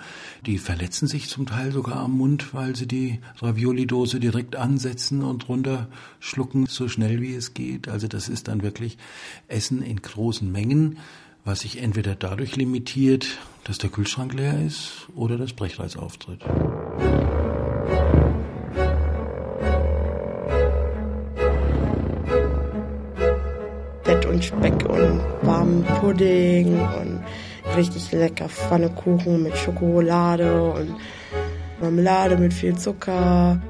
Die 0.45 0.59
verletzen 0.59 1.07
sich 1.07 1.27
zum 1.27 1.47
Teil 1.47 1.71
sogar 1.71 1.97
am 1.97 2.17
Mund, 2.17 2.53
weil 2.53 2.75
sie 2.75 2.87
die 2.87 3.19
Ravioli-Dose 3.41 4.19
direkt 4.19 4.55
ansetzen 4.55 5.23
und 5.23 5.49
runterschlucken, 5.49 6.67
so 6.67 6.87
schnell 6.87 7.19
wie 7.19 7.33
es 7.33 7.55
geht. 7.55 7.87
Also 7.87 8.07
das 8.07 8.29
ist 8.29 8.47
dann 8.47 8.61
wirklich 8.61 8.99
Essen 9.47 9.81
in 9.81 10.03
großen 10.03 10.51
Mengen 10.51 10.99
was 11.45 11.61
sich 11.61 11.81
entweder 11.81 12.15
dadurch 12.15 12.55
limitiert, 12.55 13.37
dass 13.65 13.77
der 13.77 13.89
Kühlschrank 13.89 14.33
leer 14.33 14.59
ist 14.65 15.07
oder 15.15 15.37
das 15.37 15.53
Brechreiz 15.53 15.95
auftritt. 15.95 16.41
Fett 24.03 24.25
und 24.25 24.43
Speck 24.43 24.89
und 24.89 25.21
warmen 25.41 25.83
Pudding 25.99 26.79
und 26.79 27.23
richtig 27.75 28.11
lecker 28.11 28.47
Pfannekuchen 28.47 29.43
mit 29.43 29.57
Schokolade 29.57 30.71
und 30.71 30.95
Marmelade 31.81 32.37
mit 32.37 32.53
viel 32.53 32.77
Zucker. 32.77 33.61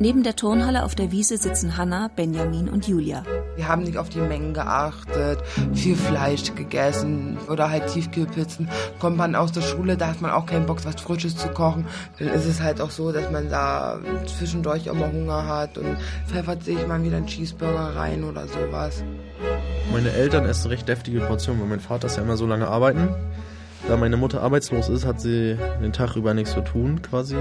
Neben 0.00 0.22
der 0.22 0.36
Turnhalle 0.36 0.84
auf 0.84 0.94
der 0.94 1.10
Wiese 1.10 1.38
sitzen 1.38 1.76
Hanna, 1.76 2.08
Benjamin 2.14 2.68
und 2.68 2.86
Julia. 2.86 3.24
Wir 3.56 3.66
haben 3.66 3.82
nicht 3.82 3.98
auf 3.98 4.08
die 4.08 4.20
Mengen 4.20 4.54
geachtet, 4.54 5.40
viel 5.74 5.96
Fleisch 5.96 6.54
gegessen 6.54 7.36
oder 7.50 7.68
halt 7.68 7.88
Tiefkühlpizzen. 7.88 8.68
Kommt 9.00 9.16
man 9.16 9.34
aus 9.34 9.50
der 9.50 9.62
Schule, 9.62 9.96
da 9.96 10.06
hat 10.06 10.20
man 10.20 10.30
auch 10.30 10.46
keinen 10.46 10.66
Bock, 10.66 10.84
was 10.84 11.00
Frisches 11.00 11.36
zu 11.36 11.48
kochen. 11.48 11.84
Dann 12.20 12.28
ist 12.28 12.46
es 12.46 12.62
halt 12.62 12.80
auch 12.80 12.90
so, 12.90 13.10
dass 13.10 13.28
man 13.32 13.50
da 13.50 13.98
zwischendurch 14.26 14.88
auch 14.88 14.94
mal 14.94 15.10
Hunger 15.10 15.46
hat 15.46 15.76
und 15.76 15.96
pfeffert 16.28 16.62
sich 16.62 16.86
mal 16.86 17.02
wieder 17.02 17.16
einen 17.16 17.26
Cheeseburger 17.26 17.96
rein 17.96 18.22
oder 18.22 18.46
sowas. 18.46 19.02
Meine 19.92 20.12
Eltern 20.12 20.44
essen 20.44 20.68
recht 20.68 20.86
deftige 20.86 21.22
Portionen, 21.22 21.60
weil 21.60 21.68
mein 21.68 21.80
Vater 21.80 22.06
ist 22.06 22.16
ja 22.16 22.22
immer 22.22 22.36
so 22.36 22.46
lange 22.46 22.68
arbeiten. 22.68 23.08
Da 23.88 23.96
meine 23.96 24.16
Mutter 24.16 24.42
arbeitslos 24.42 24.88
ist, 24.88 25.04
hat 25.04 25.20
sie 25.20 25.58
den 25.82 25.92
Tag 25.92 26.14
über 26.14 26.34
nichts 26.34 26.52
zu 26.52 26.60
tun 26.60 27.02
quasi. 27.02 27.36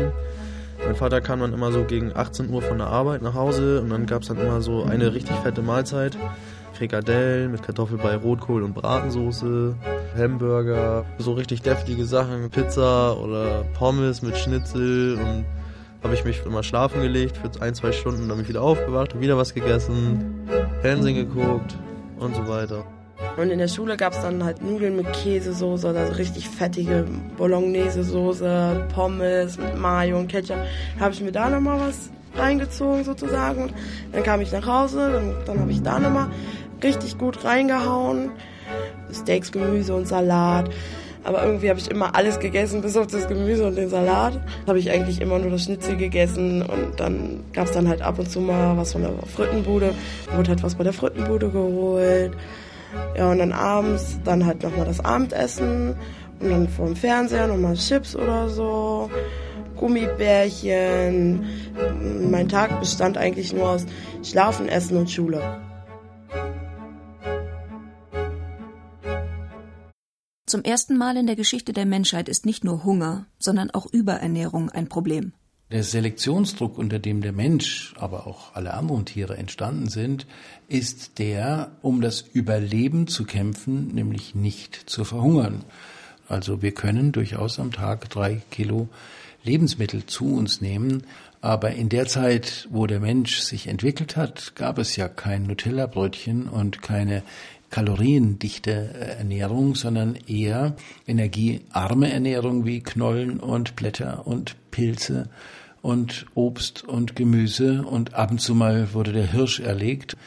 Mein 0.88 0.96
Vater 0.96 1.20
kam 1.20 1.42
dann 1.42 1.52
immer 1.52 1.74
so 1.74 1.84
gegen 1.84 2.16
18 2.16 2.50
Uhr 2.50 2.62
von 2.62 2.78
der 2.78 2.88
Arbeit 2.88 3.22
nach 3.22 3.34
Hause 3.34 3.82
und 3.82 3.90
dann 3.90 4.06
gab 4.06 4.22
es 4.22 4.30
dann 4.30 4.40
immer 4.40 4.62
so 4.62 4.84
eine 4.84 5.14
richtig 5.14 5.36
fette 5.44 5.62
Mahlzeit. 5.62 6.18
Frikadellen 6.72 7.52
mit 7.52 7.62
Kartoffelbrei, 7.62 8.16
Rotkohl 8.16 8.64
und 8.64 8.74
Bratensoße, 8.74 9.76
Hamburger, 10.16 11.04
so 11.18 11.34
richtig 11.34 11.62
deftige 11.62 12.06
Sachen, 12.06 12.50
Pizza 12.52 13.18
oder 13.18 13.66
Pommes 13.74 14.22
mit 14.22 14.38
Schnitzel 14.38 15.16
und 15.16 15.46
habe 16.04 16.14
ich 16.14 16.24
mich 16.24 16.46
immer 16.46 16.64
schlafen 16.64 17.02
gelegt 17.02 17.36
für 17.36 17.62
ein, 17.62 17.76
zwei 17.76 17.92
Stunden, 17.92 18.30
dann 18.30 18.38
mich 18.38 18.48
wieder 18.48 18.62
aufgewacht, 18.62 19.20
wieder 19.20 19.36
was 19.36 19.54
gegessen, 19.54 20.48
Fernsehen 20.82 21.16
geguckt 21.16 21.76
und 22.18 22.34
so 22.34 22.48
weiter. 22.48 22.86
Und 23.38 23.52
in 23.52 23.60
der 23.60 23.68
Schule 23.68 23.98
gab 23.98 24.14
es 24.14 24.22
dann 24.22 24.44
halt 24.44 24.62
Nudeln 24.62 24.96
mit 24.96 25.12
Käsesoße 25.14 25.90
oder 25.90 26.08
so 26.08 26.14
richtig 26.14 26.50
fettige 26.50 27.06
Bolognese-Soße, 27.38 28.88
Pommes 28.94 29.58
mit 29.58 29.78
Mayo 29.78 30.18
und 30.18 30.28
Ketchup. 30.28 30.58
Habe 31.00 31.14
ich 31.14 31.22
mir 31.22 31.32
da 31.32 31.50
nochmal 31.50 31.80
was 31.80 32.10
reingezogen 32.36 33.04
sozusagen. 33.04 33.72
Dann 34.12 34.24
kam 34.24 34.42
ich 34.42 34.52
nach 34.52 34.66
Hause, 34.66 35.12
dann, 35.12 35.36
dann 35.46 35.60
habe 35.60 35.72
ich 35.72 35.82
da 35.82 36.00
nochmal 36.00 36.28
richtig 36.84 37.18
gut 37.18 37.44
reingehauen. 37.44 38.32
Steaks, 39.12 39.52
Gemüse 39.52 39.96
und 39.96 40.08
Salat. 40.08 40.70
Aber 41.24 41.44
irgendwie 41.44 41.70
habe 41.70 41.80
ich 41.80 41.92
immer 41.92 42.16
alles 42.16 42.40
gegessen, 42.40 42.82
bis 42.82 42.96
auf 42.96 43.08
das 43.08 43.28
Gemüse 43.28 43.68
und 43.68 43.76
den 43.76 43.90
Salat. 43.90 44.40
Habe 44.66 44.80
ich 44.80 44.90
eigentlich 44.92 45.20
immer 45.20 45.40
nur 45.40 45.52
das 45.52 45.64
Schnitzel 45.64 45.98
gegessen 45.98 46.62
und 46.62 47.00
dann 47.00 47.44
gab 47.54 47.66
es 47.66 47.72
dann 47.74 47.88
halt 47.88 48.02
ab 48.02 48.18
und 48.18 48.32
zu 48.32 48.40
mal 48.40 48.78
was 48.78 48.94
von 48.94 49.02
der 49.02 49.12
Frittenbude. 49.36 49.94
Wurde 50.34 50.50
halt 50.50 50.64
was 50.64 50.76
bei 50.76 50.84
der 50.84 50.94
Frittenbude 50.94 51.50
geholt. 51.50 52.32
Ja, 53.16 53.32
und 53.32 53.40
dann 53.40 53.52
abends 53.52 54.20
dann 54.24 54.46
halt 54.46 54.64
nochmal 54.64 54.86
das 54.86 55.00
Abendessen 55.00 55.96
und 56.40 56.50
dann 56.50 56.68
vorm 56.70 56.96
Fernseher 56.96 57.48
nochmal 57.48 57.76
Chips 57.76 58.16
oder 58.16 58.50
so, 58.50 59.10
Gummibärchen. 59.76 61.46
Mein 62.30 62.50
Tag 62.50 62.80
bestand 62.80 63.18
eigentlich 63.18 63.54
nur 63.54 63.70
aus 63.70 63.86
Schlafen, 64.24 64.68
Essen 64.70 64.98
und 64.98 65.10
Schule. 65.10 65.42
Zum 70.46 70.64
ersten 70.64 70.98
Mal 70.98 71.18
in 71.18 71.28
der 71.28 71.36
Geschichte 71.36 71.74
der 71.74 71.86
Menschheit 71.86 72.30
ist 72.30 72.46
nicht 72.46 72.64
nur 72.64 72.86
Hunger, 72.86 73.26
sondern 73.38 73.70
auch 73.72 73.86
Überernährung 73.92 74.70
ein 74.70 74.88
Problem. 74.88 75.34
Der 75.70 75.84
Selektionsdruck, 75.84 76.78
unter 76.78 76.98
dem 76.98 77.20
der 77.20 77.34
Mensch, 77.34 77.94
aber 77.98 78.26
auch 78.26 78.56
alle 78.56 78.74
anderen 78.74 79.04
Tiere 79.04 79.36
entstanden 79.36 79.90
sind, 79.90 80.26
ist 80.70 81.20
der, 81.20 81.72
um 81.82 82.00
das 82.00 82.22
Überleben 82.22 83.08
zu 83.08 83.26
kämpfen, 83.26 83.94
nämlich 83.94 84.34
nicht 84.34 84.90
zu 84.90 85.04
verhungern. 85.04 85.66
Also 86.30 86.62
wir 86.62 86.72
können 86.72 87.12
durchaus 87.12 87.60
am 87.60 87.74
Tag 87.74 88.10
drei 88.10 88.42
Kilo 88.50 88.88
Lebensmittel 89.44 90.06
zu 90.06 90.36
uns 90.36 90.62
nehmen, 90.62 91.04
aber 91.42 91.72
in 91.72 91.90
der 91.90 92.08
Zeit, 92.08 92.68
wo 92.72 92.88
der 92.88 93.02
Mensch 93.02 93.40
sich 93.40 93.68
entwickelt 93.68 94.16
hat, 94.16 94.56
gab 94.56 94.78
es 94.78 94.96
ja 94.96 95.10
kein 95.10 95.44
Nutella-Brötchen 95.44 96.48
und 96.48 96.82
keine 96.82 97.24
kaloriendichte 97.70 98.72
äh, 98.72 99.18
Ernährung, 99.18 99.76
sondern 99.76 100.16
eher 100.28 100.76
energiearme 101.06 102.12
Ernährung 102.12 102.66
wie 102.66 102.82
Knollen 102.82 103.40
und 103.40 103.76
Blätter 103.76 104.26
und 104.26 104.56
Pilze 104.72 105.30
und 105.82 106.26
Obst 106.36 106.84
und 106.84 107.16
Gemüse 107.16 107.84
und 107.84 108.14
ab 108.14 108.32
und 108.32 108.42
zu 108.42 108.56
mal 108.56 108.94
wurde 108.94 109.14
der 109.14 109.32
Hirsch 109.32 109.60
erlegt. 109.60 110.18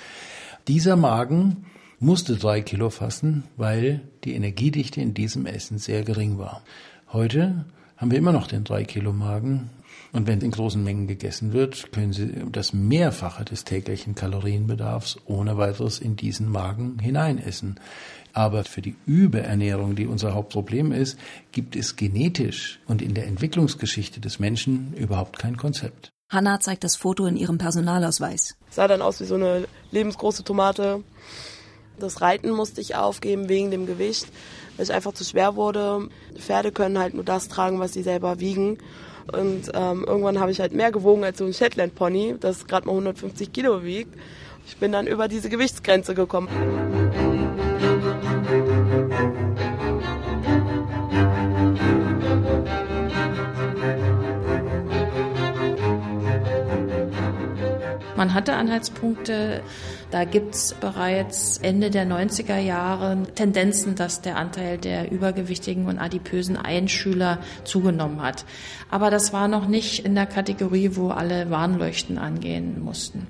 Dieser 0.69 0.97
Magen 0.97 1.67
musste 1.99 2.37
drei 2.37 2.63
Kilo 2.63 2.91
fassen, 2.91 3.45
weil 3.57 4.01
die 4.25 4.35
Energiedichte 4.35 5.01
in 5.01 5.15
diesem 5.15 5.47
Essen 5.47 5.79
sehr 5.79 6.03
gering 6.03 6.39
war. 6.39 6.63
Heute 7.13 7.67
haben 7.97 8.11
wir 8.11 8.19
immer 8.19 8.33
noch 8.33 8.47
den 8.47 8.65
drei 8.65 8.85
Kilo 8.85 9.13
Magen 9.13 9.71
und 10.13 10.27
wenn 10.27 10.41
in 10.41 10.51
großen 10.51 10.83
Mengen 10.83 11.07
gegessen 11.07 11.53
wird, 11.53 11.93
können 11.93 12.13
Sie 12.13 12.33
das 12.51 12.73
Mehrfache 12.73 13.45
des 13.45 13.65
täglichen 13.65 14.15
Kalorienbedarfs 14.15 15.19
ohne 15.27 15.57
weiteres 15.57 16.01
in 16.01 16.17
diesen 16.17 16.51
Magen 16.51 16.99
hineinessen. 16.99 17.79
Aber 18.33 18.65
für 18.65 18.83
die 18.83 18.97
Überernährung, 19.07 19.97
die 19.97 20.07
unser 20.07 20.35
Hauptproblem 20.35 20.93
ist, 20.93 21.19
gibt 21.53 21.77
es 21.77 21.97
genetisch 21.97 22.81
und 22.87 23.03
in 23.03 23.15
der 23.15 23.27
Entwicklungsgeschichte 23.27 24.21
des 24.21 24.39
Menschen 24.39 24.95
überhaupt 24.95 25.39
kein 25.39 25.57
Konzept. 25.57 26.13
Hanna 26.29 26.61
zeigt 26.61 26.85
das 26.85 26.95
Foto 26.95 27.27
in 27.27 27.37
ihrem 27.37 27.59
Personalausweis. 27.59 28.57
Sah 28.71 28.87
dann 28.87 29.03
aus 29.03 29.21
wie 29.21 29.25
so 29.25 29.35
eine 29.35 29.67
lebensgroße 29.91 30.45
Tomate. 30.45 31.03
Das 31.99 32.21
Reiten 32.21 32.51
musste 32.51 32.81
ich 32.81 32.95
aufgeben 32.95 33.49
wegen 33.49 33.73
dem 33.73 33.85
Gewicht, 33.85 34.27
weil 34.77 34.85
es 34.85 34.91
einfach 34.91 35.13
zu 35.13 35.25
schwer 35.25 35.57
wurde. 35.57 36.09
Pferde 36.39 36.71
können 36.71 36.99
halt 36.99 37.15
nur 37.15 37.25
das 37.25 37.49
tragen, 37.49 37.81
was 37.81 37.93
sie 37.93 38.03
selber 38.03 38.39
wiegen. 38.39 38.79
Und 39.33 39.71
ähm, 39.75 40.05
irgendwann 40.07 40.41
habe 40.41 40.51
ich 40.51 40.61
halt 40.61 40.73
mehr 40.73 40.91
gewogen 40.91 41.25
als 41.25 41.39
so 41.39 41.45
ein 41.45 41.53
Shetland 41.53 41.95
Pony, 41.95 42.37
das 42.41 42.67
gerade 42.67 42.87
mal 42.87 42.93
150 42.93 43.53
Kilo 43.53 43.85
wiegt. 43.85 44.15
Ich 44.67 44.77
bin 44.77 44.93
dann 44.93 45.07
über 45.07 45.29
diese 45.29 45.49
Gewichtsgrenze 45.49 46.15
gekommen. 46.15 46.49
Man 58.17 58.35
hatte 58.35 58.55
Anhaltspunkte, 58.55 59.63
da 60.11 60.25
gibt 60.25 60.55
es 60.55 60.75
bereits 60.75 61.59
Ende 61.59 61.91
der 61.91 62.05
90er 62.05 62.59
Jahre 62.59 63.23
Tendenzen, 63.35 63.95
dass 63.95 64.21
der 64.21 64.37
Anteil 64.37 64.77
der 64.77 65.13
übergewichtigen 65.13 65.87
und 65.87 65.99
adipösen 65.99 66.57
Einschüler 66.57 67.39
zugenommen 67.65 68.21
hat. 68.21 68.45
Aber 68.91 69.11
das 69.11 69.33
war 69.33 69.47
noch 69.47 69.69
nicht 69.69 70.05
in 70.05 70.15
der 70.15 70.27
Kategorie, 70.27 70.91
wo 70.95 71.11
alle 71.11 71.51
Warnleuchten 71.51 72.19
angehen 72.19 72.83
mussten. 72.83 73.29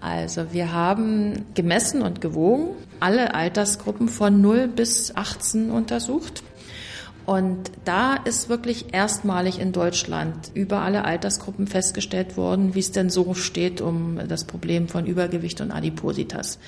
Also 0.00 0.52
wir 0.52 0.72
haben 0.72 1.44
gemessen 1.54 2.02
und 2.02 2.20
gewogen, 2.20 2.70
alle 3.00 3.34
Altersgruppen 3.34 4.08
von 4.08 4.40
0 4.40 4.68
bis 4.68 5.14
18 5.14 5.70
untersucht. 5.70 6.42
Und 7.28 7.72
da 7.84 8.14
ist 8.14 8.48
wirklich 8.48 8.94
erstmalig 8.94 9.58
in 9.60 9.72
Deutschland 9.72 10.50
über 10.54 10.80
alle 10.80 11.04
Altersgruppen 11.04 11.66
festgestellt 11.66 12.38
worden, 12.38 12.74
wie 12.74 12.78
es 12.78 12.90
denn 12.90 13.10
so 13.10 13.34
steht 13.34 13.82
um 13.82 14.18
das 14.28 14.46
Problem 14.46 14.88
von 14.88 15.04
Übergewicht 15.04 15.60
und 15.60 15.70
Adipositas. 15.70 16.58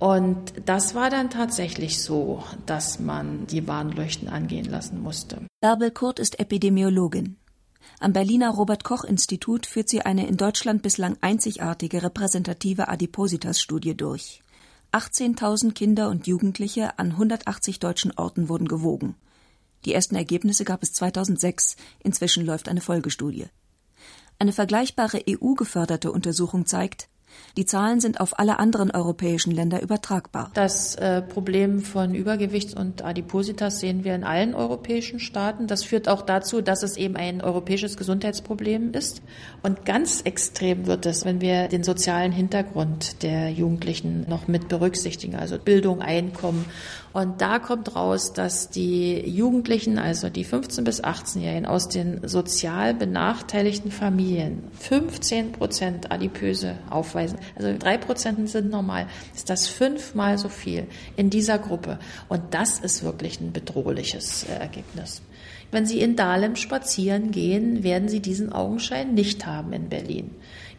Und 0.00 0.54
das 0.64 0.96
war 0.96 1.08
dann 1.08 1.30
tatsächlich 1.30 2.02
so, 2.02 2.42
dass 2.66 2.98
man 2.98 3.46
die 3.46 3.68
Warnleuchten 3.68 4.28
angehen 4.28 4.68
lassen 4.68 5.00
musste. 5.00 5.42
Bärbel 5.60 5.92
Kurt 5.92 6.18
ist 6.18 6.40
Epidemiologin. 6.40 7.36
Am 8.00 8.12
Berliner 8.12 8.50
Robert 8.50 8.82
Koch 8.82 9.04
Institut 9.04 9.66
führt 9.66 9.88
sie 9.88 10.00
eine 10.00 10.26
in 10.26 10.36
Deutschland 10.36 10.82
bislang 10.82 11.16
einzigartige 11.20 12.02
repräsentative 12.02 12.88
Adipositas-Studie 12.88 13.96
durch. 13.96 14.42
18.000 14.90 15.74
Kinder 15.74 16.08
und 16.08 16.26
Jugendliche 16.26 16.98
an 16.98 17.12
180 17.12 17.78
deutschen 17.78 18.10
Orten 18.16 18.48
wurden 18.48 18.66
gewogen. 18.66 19.14
Die 19.86 19.94
ersten 19.94 20.16
Ergebnisse 20.16 20.64
gab 20.64 20.82
es 20.82 20.92
2006. 20.92 21.76
Inzwischen 22.02 22.44
läuft 22.44 22.68
eine 22.68 22.80
Folgestudie. 22.80 23.46
Eine 24.38 24.52
vergleichbare 24.52 25.22
EU-geförderte 25.28 26.12
Untersuchung 26.12 26.66
zeigt, 26.66 27.08
die 27.56 27.64
Zahlen 27.64 28.00
sind 28.00 28.20
auf 28.20 28.38
alle 28.38 28.58
anderen 28.58 28.90
europäischen 28.90 29.50
Länder 29.50 29.82
übertragbar. 29.82 30.50
Das 30.54 30.94
äh, 30.96 31.22
Problem 31.22 31.80
von 31.80 32.14
Übergewicht 32.14 32.76
und 32.76 33.02
Adipositas 33.02 33.80
sehen 33.80 34.04
wir 34.04 34.14
in 34.14 34.24
allen 34.24 34.54
europäischen 34.54 35.20
Staaten. 35.20 35.66
Das 35.66 35.82
führt 35.82 36.08
auch 36.08 36.22
dazu, 36.22 36.60
dass 36.60 36.82
es 36.82 36.96
eben 36.96 37.16
ein 37.16 37.40
europäisches 37.40 37.96
Gesundheitsproblem 37.96 38.92
ist. 38.92 39.22
Und 39.62 39.84
ganz 39.86 40.20
extrem 40.22 40.86
wird 40.86 41.06
es, 41.06 41.24
wenn 41.24 41.40
wir 41.40 41.68
den 41.68 41.82
sozialen 41.82 42.32
Hintergrund 42.32 43.22
der 43.22 43.50
Jugendlichen 43.50 44.26
noch 44.28 44.48
mit 44.48 44.68
berücksichtigen, 44.68 45.36
also 45.36 45.58
Bildung, 45.58 46.02
Einkommen 46.02 46.66
und 47.16 47.40
da 47.40 47.58
kommt 47.58 47.96
raus, 47.96 48.34
dass 48.34 48.68
die 48.68 49.18
Jugendlichen, 49.26 49.98
also 49.98 50.28
die 50.28 50.44
15 50.44 50.84
bis 50.84 51.02
18-Jährigen 51.02 51.64
aus 51.64 51.88
den 51.88 52.28
sozial 52.28 52.92
benachteiligten 52.92 53.90
Familien 53.90 54.64
15 54.78 55.52
Prozent 55.52 56.12
Adipöse 56.12 56.76
aufweisen. 56.90 57.38
Also 57.54 57.74
drei 57.78 57.96
Prozent 57.96 58.50
sind 58.50 58.68
normal. 58.68 59.06
Ist 59.34 59.48
das 59.48 59.66
fünfmal 59.66 60.36
so 60.36 60.50
viel 60.50 60.88
in 61.16 61.30
dieser 61.30 61.58
Gruppe. 61.58 61.98
Und 62.28 62.42
das 62.50 62.80
ist 62.80 63.02
wirklich 63.02 63.40
ein 63.40 63.50
bedrohliches 63.50 64.44
äh, 64.44 64.52
Ergebnis. 64.52 65.22
Wenn 65.70 65.86
Sie 65.86 66.00
in 66.00 66.16
Dahlem 66.16 66.54
spazieren 66.54 67.30
gehen, 67.30 67.82
werden 67.82 68.10
Sie 68.10 68.20
diesen 68.20 68.52
Augenschein 68.52 69.14
nicht 69.14 69.46
haben 69.46 69.72
in 69.72 69.88
Berlin. 69.88 70.32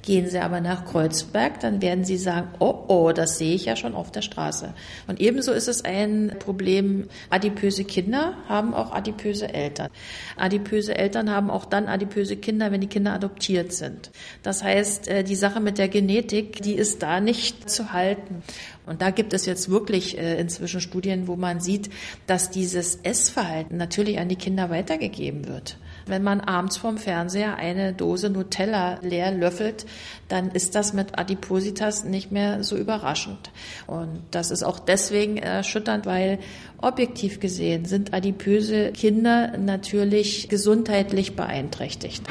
Gehen 0.04 0.30
Sie 0.30 0.40
aber 0.40 0.62
nach 0.62 0.86
Kreuzberg, 0.86 1.60
dann 1.60 1.82
werden 1.82 2.06
Sie 2.06 2.18
sagen, 2.18 2.50
oh 2.60 2.86
oh, 2.88 3.12
das 3.12 3.38
sehe 3.38 3.56
ich 3.56 3.66
ja 3.66 3.76
schon 3.76 3.94
auf 3.94 4.12
der 4.12 4.22
Straße. 4.22 4.74
Und 5.08 5.20
ebenso 5.20 5.52
ist 5.52 5.68
es 5.68 5.84
ein 5.84 6.36
Problem, 6.40 7.10
adipöse 7.30 7.84
Kinder 7.84 8.36
haben 8.48 8.74
auch 8.74 8.92
adipöse 8.92 9.54
Eltern. 9.54 9.90
Adipöse 10.38 10.98
Eltern 10.98 11.30
haben 11.30 11.50
auch 11.50 11.66
dann 11.66 11.88
adipöse 11.88 12.38
Kinder, 12.38 12.72
wenn 12.72 12.82
die 12.82 12.88
Kinder 12.88 13.14
adoptiert 13.14 13.74
sind. 13.74 14.12
Das 14.44 14.64
heißt, 14.64 15.08
äh, 15.08 15.24
die 15.24 15.36
Sache 15.36 15.60
mit 15.60 15.78
der 15.78 15.90
Genetik, 15.90 16.62
die 16.62 16.74
ist 16.74 17.04
da 17.04 17.20
nicht 17.20 17.70
zu 17.70 17.92
halten. 17.92 18.44
Und 18.86 19.02
da 19.02 19.10
gibt 19.10 19.34
es 19.34 19.46
jetzt 19.46 19.70
wirklich 19.70 20.18
äh, 20.18 20.40
inzwischen 20.40 20.80
Studien, 20.80 21.28
wo 21.28 21.36
man 21.36 21.60
sieht, 21.60 21.90
dass 22.28 22.50
dieses 22.50 22.96
Essverhalten 23.04 23.78
natürlich 23.78 24.20
an 24.20 24.30
die 24.30 24.38
Kinder 24.38 24.70
weitergegeben 24.70 25.48
wird. 25.48 25.78
Wenn 26.08 26.24
man 26.24 26.40
abends 26.40 26.78
vorm 26.78 26.98
Fernseher 26.98 27.58
eine 27.58 27.92
Dose 27.94 28.30
Nutella 28.30 29.00
leer 29.02 29.32
löffelt, 29.32 29.86
dann 30.30 30.52
ist 30.52 30.76
das 30.76 30.94
mit 30.94 31.20
Adipositas 31.20 32.06
nicht 32.06 32.32
mehr 32.32 32.64
so 32.64 32.78
überraschend. 32.78 33.52
Und 33.88 34.22
das 34.32 34.52
ist 34.52 34.64
auch 34.64 34.80
deswegen 34.80 35.38
erschütternd, 35.38 36.06
weil 36.06 36.40
objektiv 36.82 37.40
gesehen 37.42 37.86
sind 37.86 38.14
adipöse 38.14 38.92
Kinder 38.94 39.58
natürlich 39.58 40.48
gesundheitlich 40.48 41.36
beeinträchtigt. 41.36 42.24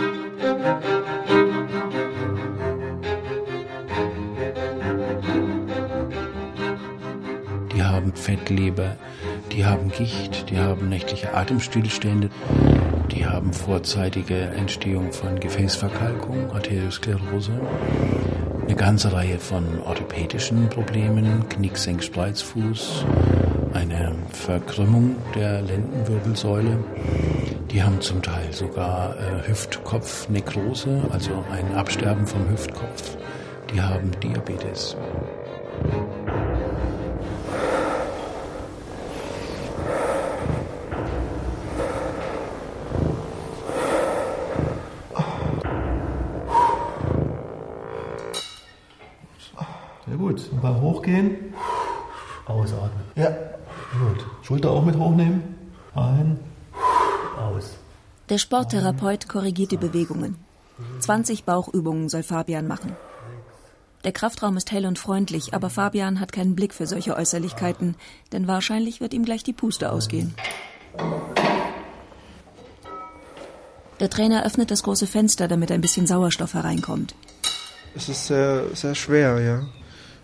Die 7.75 7.83
haben 7.83 8.15
Fettleber, 8.15 8.97
die 9.57 9.65
haben 9.65 9.91
Gicht, 9.91 10.51
die 10.51 10.59
haben 10.59 10.91
nächtliche 10.91 11.33
Atemstillstände, 11.33 12.29
die 13.11 13.25
haben 13.25 13.55
vorzeitige 13.55 14.39
Entstehung 14.39 15.13
von 15.13 15.41
Gefäßverkalkung, 15.41 16.51
Arteriosklerose, 16.53 17.53
eine 18.67 18.75
ganze 18.75 19.15
Reihe 19.15 19.39
von 19.39 19.81
orthopädischen 19.81 20.69
Problemen, 20.69 21.49
Knicksenk, 21.49 22.05
Spreizfuß, 22.05 23.07
eine 23.73 24.13
Verkrümmung 24.31 25.17
der 25.35 25.63
Lendenwirbelsäule. 25.63 26.79
Die 27.71 27.83
haben 27.83 28.03
zum 28.03 28.21
Teil 28.21 28.53
sogar 28.53 29.17
äh, 29.17 29.49
Hüftkopfnekrose, 29.49 31.09
also 31.11 31.45
ein 31.51 31.75
Absterben 31.75 32.27
vom 32.27 32.47
Hüftkopf. 32.51 33.17
Die 33.73 33.81
haben 33.81 34.11
Diabetes. 34.23 34.97
Gut, 50.37 50.53
und 50.53 50.63
beim 50.63 50.81
Hochgehen 50.81 51.55
ausatmen. 52.47 53.05
Ja. 53.15 53.31
Gut. 53.31 54.27
Schulter 54.43 54.71
auch 54.71 54.85
mit 54.85 54.97
hochnehmen. 54.97 55.43
Ein, 55.95 56.39
aus. 57.41 57.77
Der 58.29 58.39
Sporttherapeut 58.39 59.29
korrigiert 59.29 59.73
die 59.73 59.79
Bewegungen. 59.79 60.37
20 61.01 61.45
Bauchübungen 61.45 62.11
soll 62.11 62.23
Fabian 62.23 62.67
machen. 62.67 62.95
Der 64.05 64.13
Kraftraum 64.13 64.57
ist 64.59 64.71
hell 64.71 64.85
und 64.85 64.99
freundlich, 64.99 65.55
aber 65.55 65.71
Fabian 65.71 66.21
hat 66.21 66.33
keinen 66.33 66.55
Blick 66.55 66.75
für 66.75 66.87
solche 66.87 67.17
Äußerlichkeiten, 67.17 67.97
denn 68.33 68.47
wahrscheinlich 68.47 69.01
wird 69.01 69.15
ihm 69.15 69.25
gleich 69.25 69.43
die 69.43 69.55
Puste 69.55 69.91
ausgehen. 69.91 70.35
Der 74.01 74.11
Trainer 74.11 74.45
öffnet 74.45 74.71
das 74.71 74.83
große 74.83 75.07
Fenster, 75.07 75.49
damit 75.49 75.73
ein 75.73 75.81
bisschen 75.81 76.07
Sauerstoff 76.07 76.53
hereinkommt. 76.53 77.15
Es 77.95 78.11
ist 78.11 78.27
sehr, 78.27 78.65
sehr 78.75 78.95
schwer, 78.95 79.41
ja 79.41 79.67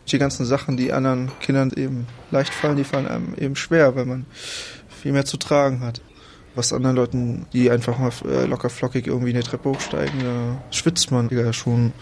die 0.08 0.18
ganzen 0.18 0.44
Sachen, 0.44 0.76
die 0.76 0.92
anderen 0.92 1.30
Kindern 1.40 1.70
eben 1.76 2.06
leicht 2.30 2.52
fallen, 2.52 2.76
die 2.76 2.84
fallen 2.84 3.06
einem 3.06 3.34
eben 3.34 3.56
schwer, 3.56 3.94
weil 3.94 4.04
man 4.04 4.26
viel 4.88 5.12
mehr 5.12 5.24
zu 5.24 5.36
tragen 5.36 5.80
hat. 5.80 6.00
Was 6.54 6.72
anderen 6.72 6.96
Leuten, 6.96 7.46
die 7.52 7.70
einfach 7.70 7.98
mal 7.98 8.12
äh, 8.26 8.44
locker 8.44 8.68
flockig 8.68 9.06
irgendwie 9.06 9.30
eine 9.30 9.42
Treppe 9.42 9.70
hochsteigen, 9.70 10.20
da 10.20 10.62
schwitzt 10.70 11.10
man 11.10 11.28
ja 11.30 11.52
schon. 11.52 11.92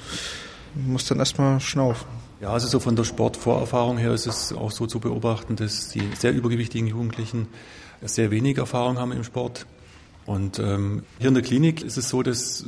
Muss 0.75 1.05
dann 1.07 1.19
erstmal 1.19 1.61
schnaufen. 1.61 2.07
Ja, 2.41 2.51
also 2.53 2.69
so 2.69 2.81
von 2.81 2.97
der 2.97 3.05
Sportvorerfahrung 3.05 3.99
her 3.99 4.13
ist 4.13 4.27
es 4.27 4.53
auch 4.53 4.71
so 4.71 4.87
zu 4.87 4.99
beobachten, 4.99 5.57
dass 5.57 5.89
die 5.89 6.03
sehr 6.19 6.33
übergewichtigen 6.33 6.87
Jugendlichen 6.87 7.49
sehr 8.03 8.31
wenig 8.31 8.57
Erfahrung 8.59 8.99
haben 8.99 9.13
im 9.13 9.25
Sport. 9.25 9.67
Und 10.27 10.59
ähm, 10.59 11.03
hier 11.19 11.29
in 11.29 11.35
der 11.35 11.43
Klinik 11.43 11.83
ist 11.83 11.99
es 11.99 12.09
so, 12.09 12.23
dass 12.23 12.65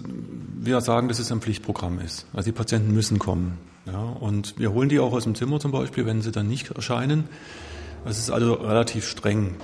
wir 0.58 0.80
sagen, 0.80 1.08
dass 1.08 1.18
es 1.18 1.30
ein 1.32 1.40
Pflichtprogramm 1.40 2.00
ist. 2.00 2.26
Also 2.32 2.46
die 2.50 2.56
Patienten 2.56 2.92
müssen 2.92 3.18
kommen. 3.18 3.58
Ja, 3.84 4.00
und 4.20 4.58
wir 4.58 4.72
holen 4.72 4.88
die 4.88 5.00
auch 5.00 5.12
aus 5.12 5.24
dem 5.24 5.34
Zimmer 5.34 5.58
zum 5.58 5.72
Beispiel, 5.72 6.06
wenn 6.06 6.22
sie 6.22 6.30
dann 6.30 6.46
nicht 6.46 6.70
erscheinen. 6.70 7.28
Es 8.04 8.18
ist 8.18 8.30
also 8.30 8.54
relativ 8.54 9.08
streng. 9.08 9.56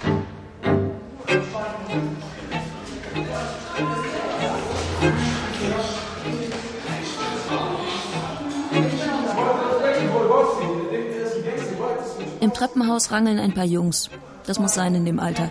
Im 12.41 12.53
Treppenhaus 12.53 13.13
rangeln 13.13 13.39
ein 13.39 13.53
paar 13.53 13.65
Jungs. 13.65 14.11
Das 14.47 14.59
muss 14.59 14.75
sein 14.75 14.95
in 14.95 15.05
dem 15.05 15.21
Alter. 15.21 15.51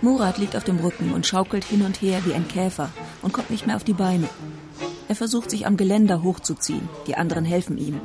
Murat 0.00 0.38
liegt 0.38 0.56
auf 0.56 0.64
dem 0.64 0.78
Rücken 0.78 1.12
und 1.12 1.26
schaukelt 1.26 1.64
hin 1.64 1.82
und 1.82 2.00
her 2.02 2.20
wie 2.24 2.34
ein 2.34 2.48
Käfer 2.48 2.90
und 3.22 3.32
kommt 3.32 3.50
nicht 3.50 3.66
mehr 3.66 3.76
auf 3.76 3.84
die 3.84 3.92
Beine. 3.92 4.28
Er 5.12 5.16
versucht 5.16 5.50
sich 5.50 5.66
am 5.66 5.76
Geländer 5.76 6.22
hochzuziehen. 6.22 6.88
Die 7.06 7.16
anderen 7.16 7.44
helfen 7.44 7.76
ihm. 7.76 8.00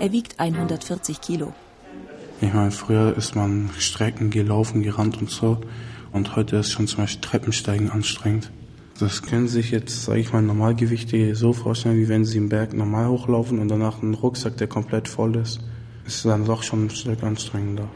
Er 0.00 0.12
wiegt 0.12 0.40
140 0.40 1.20
Kilo. 1.20 1.52
Ich 2.40 2.54
meine, 2.54 2.70
früher 2.70 3.14
ist 3.14 3.36
man 3.36 3.68
Strecken 3.78 4.30
gelaufen, 4.30 4.82
gerannt 4.82 5.18
und 5.18 5.28
so. 5.28 5.60
Und 6.10 6.36
heute 6.36 6.56
ist 6.56 6.72
schon 6.72 6.86
zum 6.86 7.00
Beispiel 7.00 7.20
Treppensteigen 7.20 7.90
anstrengend. 7.90 8.50
Das 8.98 9.20
können 9.20 9.46
sich 9.46 9.72
jetzt, 9.72 10.04
sage 10.06 10.20
ich 10.20 10.32
mal, 10.32 10.40
Normalgewichtige 10.40 11.36
so 11.36 11.52
vorstellen, 11.52 11.98
wie 11.98 12.08
wenn 12.08 12.24
sie 12.24 12.38
im 12.38 12.48
Berg 12.48 12.72
normal 12.72 13.08
hochlaufen 13.08 13.58
und 13.58 13.68
danach 13.68 14.02
einen 14.02 14.14
Rucksack, 14.14 14.56
der 14.56 14.68
komplett 14.68 15.06
voll 15.06 15.36
ist. 15.36 15.60
Ist 16.06 16.24
dann 16.24 16.46
doch 16.46 16.62
schon 16.62 16.86
ein 16.86 16.90
Stück 16.90 17.22
anstrengender. 17.24 17.90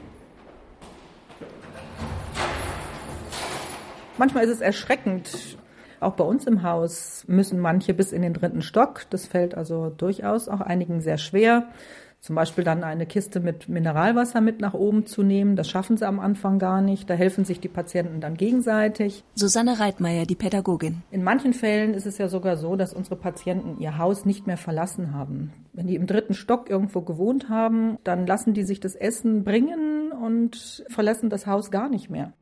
Manchmal 4.18 4.44
ist 4.44 4.50
es 4.50 4.60
erschreckend, 4.60 5.56
auch 6.02 6.14
bei 6.14 6.24
uns 6.24 6.46
im 6.46 6.62
Haus 6.62 7.24
müssen 7.26 7.58
manche 7.58 7.94
bis 7.94 8.12
in 8.12 8.22
den 8.22 8.34
dritten 8.34 8.62
Stock. 8.62 9.02
Das 9.10 9.26
fällt 9.26 9.54
also 9.54 9.90
durchaus 9.90 10.48
auch 10.48 10.60
einigen 10.60 11.00
sehr 11.00 11.18
schwer. 11.18 11.68
Zum 12.22 12.36
Beispiel 12.36 12.62
dann 12.62 12.84
eine 12.84 13.04
Kiste 13.04 13.40
mit 13.40 13.68
Mineralwasser 13.68 14.40
mit 14.40 14.60
nach 14.60 14.74
oben 14.74 15.06
zu 15.06 15.24
nehmen. 15.24 15.56
Das 15.56 15.68
schaffen 15.68 15.96
sie 15.96 16.06
am 16.06 16.20
Anfang 16.20 16.60
gar 16.60 16.80
nicht. 16.80 17.10
Da 17.10 17.14
helfen 17.14 17.44
sich 17.44 17.58
die 17.58 17.66
Patienten 17.66 18.20
dann 18.20 18.36
gegenseitig. 18.36 19.24
Susanne 19.34 19.80
Reitmeier, 19.80 20.24
die 20.24 20.36
Pädagogin. 20.36 21.02
In 21.10 21.24
manchen 21.24 21.52
Fällen 21.52 21.94
ist 21.94 22.06
es 22.06 22.18
ja 22.18 22.28
sogar 22.28 22.56
so, 22.56 22.76
dass 22.76 22.94
unsere 22.94 23.16
Patienten 23.16 23.76
ihr 23.80 23.98
Haus 23.98 24.24
nicht 24.24 24.46
mehr 24.46 24.56
verlassen 24.56 25.12
haben. 25.12 25.52
Wenn 25.72 25.88
die 25.88 25.96
im 25.96 26.06
dritten 26.06 26.34
Stock 26.34 26.70
irgendwo 26.70 27.00
gewohnt 27.00 27.48
haben, 27.48 27.98
dann 28.04 28.24
lassen 28.24 28.54
die 28.54 28.62
sich 28.62 28.78
das 28.78 28.94
Essen 28.94 29.42
bringen 29.42 30.12
und 30.12 30.84
verlassen 30.90 31.28
das 31.28 31.48
Haus 31.48 31.72
gar 31.72 31.88
nicht 31.88 32.08
mehr. 32.08 32.32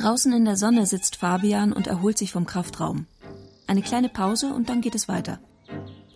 Draußen 0.00 0.32
in 0.32 0.46
der 0.46 0.56
Sonne 0.56 0.86
sitzt 0.86 1.16
Fabian 1.16 1.74
und 1.74 1.86
erholt 1.86 2.16
sich 2.16 2.32
vom 2.32 2.46
Kraftraum. 2.46 3.06
Eine 3.66 3.82
kleine 3.82 4.08
Pause 4.08 4.46
und 4.54 4.70
dann 4.70 4.80
geht 4.80 4.94
es 4.94 5.08
weiter. 5.08 5.40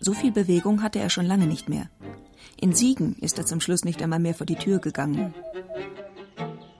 So 0.00 0.14
viel 0.14 0.32
Bewegung 0.32 0.82
hatte 0.82 1.00
er 1.00 1.10
schon 1.10 1.26
lange 1.26 1.46
nicht 1.46 1.68
mehr. 1.68 1.90
In 2.58 2.72
Siegen 2.72 3.14
ist 3.20 3.36
er 3.36 3.44
zum 3.44 3.60
Schluss 3.60 3.84
nicht 3.84 4.02
einmal 4.02 4.20
mehr 4.20 4.34
vor 4.34 4.46
die 4.46 4.54
Tür 4.56 4.78
gegangen. 4.78 5.34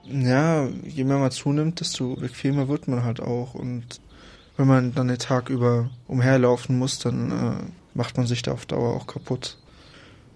Ja, 0.05 0.67
je 0.67 1.03
mehr 1.03 1.19
man 1.19 1.29
zunimmt, 1.29 1.79
desto 1.79 2.15
bequemer 2.15 2.69
wird 2.69 2.87
man 2.87 3.03
halt 3.03 3.19
auch. 3.19 3.53
Und 3.53 4.01
wenn 4.57 4.65
man 4.65 4.95
dann 4.95 5.07
den 5.07 5.19
Tag 5.19 5.51
über 5.51 5.91
umherlaufen 6.07 6.79
muss, 6.79 6.97
dann 6.97 7.31
äh, 7.31 7.71
macht 7.93 8.17
man 8.17 8.25
sich 8.25 8.41
da 8.41 8.53
auf 8.53 8.65
Dauer 8.65 8.95
auch 8.95 9.05
kaputt. 9.05 9.59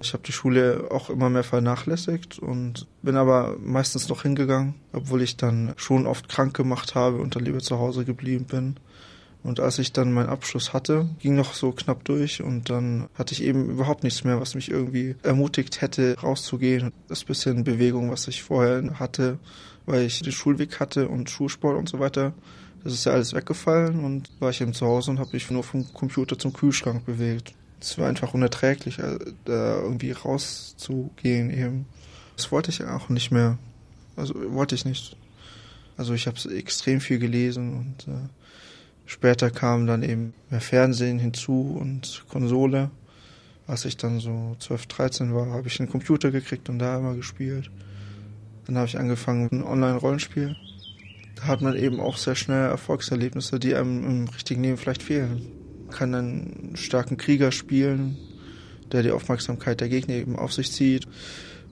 Ich 0.01 0.13
habe 0.13 0.23
die 0.25 0.31
Schule 0.31 0.87
auch 0.91 1.09
immer 1.09 1.29
mehr 1.29 1.43
vernachlässigt 1.43 2.39
und 2.39 2.87
bin 3.01 3.17
aber 3.17 3.57
meistens 3.59 4.07
noch 4.07 4.21
hingegangen, 4.21 4.75
obwohl 4.93 5.21
ich 5.21 5.35
dann 5.35 5.73
schon 5.75 6.07
oft 6.07 6.29
krank 6.29 6.55
gemacht 6.55 6.95
habe 6.95 7.17
und 7.17 7.35
dann 7.35 7.43
lieber 7.43 7.59
zu 7.59 7.79
Hause 7.79 8.05
geblieben 8.05 8.45
bin. 8.45 8.77
Und 9.43 9.59
als 9.59 9.79
ich 9.79 9.93
dann 9.93 10.11
meinen 10.11 10.29
Abschluss 10.29 10.73
hatte, 10.73 11.09
ging 11.19 11.35
noch 11.35 11.53
so 11.53 11.71
knapp 11.71 12.03
durch 12.03 12.41
und 12.41 12.69
dann 12.69 13.07
hatte 13.15 13.33
ich 13.33 13.43
eben 13.43 13.69
überhaupt 13.69 14.03
nichts 14.03 14.23
mehr, 14.23 14.39
was 14.39 14.55
mich 14.55 14.69
irgendwie 14.69 15.15
ermutigt 15.23 15.81
hätte, 15.81 16.17
rauszugehen. 16.19 16.91
Das 17.07 17.23
bisschen 17.23 17.63
Bewegung, 17.63 18.11
was 18.11 18.27
ich 18.27 18.43
vorher 18.43 18.99
hatte, 18.99 19.39
weil 19.85 20.03
ich 20.03 20.21
den 20.21 20.33
Schulweg 20.33 20.79
hatte 20.79 21.07
und 21.07 21.29
Schulsport 21.29 21.77
und 21.77 21.87
so 21.87 21.99
weiter, 21.99 22.33
das 22.83 22.93
ist 22.93 23.05
ja 23.05 23.13
alles 23.13 23.33
weggefallen 23.33 24.03
und 24.03 24.29
war 24.39 24.49
ich 24.49 24.61
eben 24.61 24.73
zu 24.73 24.85
Hause 24.85 25.11
und 25.11 25.19
habe 25.19 25.31
mich 25.33 25.49
nur 25.51 25.63
vom 25.63 25.91
Computer 25.93 26.37
zum 26.37 26.53
Kühlschrank 26.53 27.05
bewegt. 27.05 27.53
Es 27.81 27.97
war 27.97 28.07
einfach 28.07 28.33
unerträglich, 28.33 28.99
äh, 28.99 29.17
da 29.45 29.81
irgendwie 29.81 30.11
rauszugehen 30.11 31.49
eben. 31.49 31.85
Das 32.35 32.51
wollte 32.51 32.71
ich 32.71 32.83
auch 32.83 33.09
nicht 33.09 33.31
mehr. 33.31 33.57
Also 34.15 34.33
wollte 34.53 34.75
ich 34.75 34.85
nicht. 34.85 35.15
Also 35.97 36.13
ich 36.13 36.27
habe 36.27 36.37
extrem 36.55 37.01
viel 37.01 37.19
gelesen 37.19 37.73
und 37.73 38.13
äh, 38.13 38.27
später 39.05 39.49
kam 39.49 39.87
dann 39.87 40.03
eben 40.03 40.33
mehr 40.49 40.61
Fernsehen 40.61 41.19
hinzu 41.19 41.77
und 41.79 42.25
Konsole. 42.29 42.91
Als 43.67 43.85
ich 43.85 43.97
dann 43.97 44.19
so 44.19 44.55
12, 44.59 44.87
13 44.87 45.35
war, 45.35 45.47
habe 45.47 45.67
ich 45.67 45.79
einen 45.79 45.89
Computer 45.89 46.31
gekriegt 46.31 46.69
und 46.69 46.79
da 46.79 46.97
immer 46.97 47.15
gespielt. 47.15 47.69
Dann 48.65 48.77
habe 48.77 48.87
ich 48.87 48.97
angefangen 48.97 49.43
mit 49.43 49.53
einem 49.53 49.65
Online-Rollenspiel. 49.65 50.55
Da 51.35 51.43
hat 51.43 51.61
man 51.61 51.75
eben 51.75 51.99
auch 51.99 52.17
sehr 52.17 52.35
schnell 52.35 52.69
Erfolgserlebnisse, 52.69 53.59
die 53.59 53.75
einem 53.75 54.03
im 54.05 54.27
richtigen 54.29 54.63
Leben 54.63 54.77
vielleicht 54.77 55.03
fehlen 55.03 55.58
kann 55.89 56.15
einen 56.15 56.71
starken 56.75 57.17
Krieger 57.17 57.51
spielen, 57.51 58.17
der 58.91 59.03
die 59.03 59.11
Aufmerksamkeit 59.11 59.81
der 59.81 59.89
Gegner 59.89 60.15
eben 60.15 60.35
auf 60.35 60.53
sich 60.53 60.71
zieht. 60.71 61.07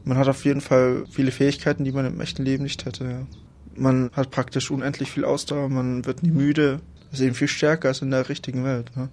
Man 0.03 0.17
hat 0.17 0.27
auf 0.27 0.45
jeden 0.45 0.61
Fall 0.61 1.05
viele 1.09 1.31
Fähigkeiten, 1.31 1.83
die 1.83 1.91
man 1.91 2.05
im 2.05 2.21
echten 2.21 2.43
Leben 2.43 2.63
nicht 2.63 2.85
hätte. 2.85 3.27
Man 3.75 4.09
hat 4.13 4.31
praktisch 4.31 4.71
unendlich 4.71 5.11
viel 5.11 5.25
Ausdauer, 5.25 5.69
man 5.69 6.05
wird 6.05 6.23
nie 6.23 6.31
müde. 6.31 6.79
Das 7.09 7.19
ist 7.19 7.25
eben 7.25 7.35
viel 7.35 7.47
stärker 7.47 7.89
als 7.89 8.01
in 8.01 8.11
der 8.11 8.27
richtigen 8.29 8.63
Welt. 8.63 8.95
Ne? 8.95 9.09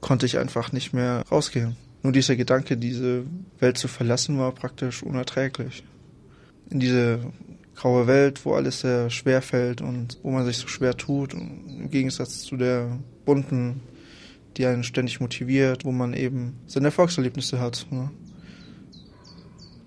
Konnte 0.00 0.26
ich 0.26 0.38
einfach 0.38 0.72
nicht 0.72 0.92
mehr 0.92 1.24
rausgehen. 1.30 1.76
Nur 2.02 2.12
dieser 2.12 2.36
Gedanke, 2.36 2.76
diese 2.76 3.24
Welt 3.60 3.78
zu 3.78 3.86
verlassen, 3.86 4.38
war 4.38 4.52
praktisch 4.52 5.02
unerträglich. 5.02 5.84
In 6.70 6.80
diese 6.80 7.20
graue 7.74 8.06
Welt, 8.06 8.44
wo 8.44 8.54
alles 8.54 8.80
sehr 8.80 9.10
schwer 9.10 9.42
fällt 9.42 9.80
und 9.80 10.18
wo 10.22 10.30
man 10.30 10.44
sich 10.44 10.58
so 10.58 10.68
schwer 10.68 10.96
tut, 10.96 11.34
im 11.34 11.90
Gegensatz 11.90 12.40
zu 12.40 12.56
der 12.56 12.98
bunten 13.24 13.80
die 14.56 14.66
einen 14.66 14.84
ständig 14.84 15.20
motiviert, 15.20 15.84
wo 15.84 15.92
man 15.92 16.14
eben 16.14 16.54
seine 16.66 16.86
Erfolgserlebnisse 16.86 17.60
hat. 17.60 17.86
Ne? 17.90 18.10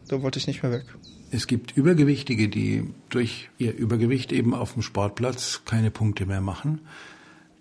Da 0.07 0.21
wollte 0.21 0.39
ich 0.39 0.47
nicht 0.47 0.63
mehr 0.63 0.71
weg. 0.71 0.85
Es 1.31 1.47
gibt 1.47 1.75
Übergewichtige, 1.75 2.47
die 2.49 2.83
durch 3.09 3.49
ihr 3.57 3.75
Übergewicht 3.75 4.31
eben 4.31 4.53
auf 4.53 4.73
dem 4.73 4.81
Sportplatz 4.81 5.63
keine 5.65 5.91
Punkte 5.91 6.25
mehr 6.25 6.41
machen, 6.41 6.81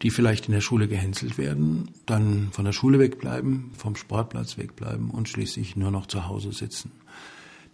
die 0.03 0.11
vielleicht 0.11 0.47
in 0.47 0.53
der 0.53 0.61
Schule 0.61 0.87
gehänselt 0.87 1.39
werden, 1.39 1.91
dann 2.07 2.49
von 2.53 2.65
der 2.65 2.73
Schule 2.73 2.99
wegbleiben, 2.99 3.71
vom 3.77 3.97
Sportplatz 3.97 4.59
wegbleiben 4.59 5.11
und 5.11 5.29
schließlich 5.29 5.77
nur 5.77 5.91
noch 5.91 6.07
zu 6.07 6.29
Hause 6.29 6.53
sitzen. 6.53 6.93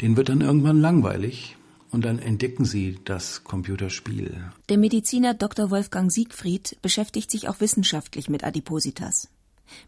Den 0.01 0.16
wird 0.16 0.29
dann 0.29 0.40
irgendwann 0.40 0.81
langweilig 0.81 1.57
und 1.90 2.05
dann 2.05 2.18
entdecken 2.18 2.64
sie 2.64 2.98
das 3.05 3.44
Computerspiel. 3.44 4.50
Der 4.68 4.79
Mediziner 4.79 5.35
Dr. 5.35 5.70
Wolfgang 5.70 6.11
Siegfried 6.11 6.76
beschäftigt 6.83 7.31
sich 7.31 7.48
auch 7.48 7.61
wissenschaftlich 7.61 8.29
mit 8.29 8.42
Adipositas. 8.44 9.29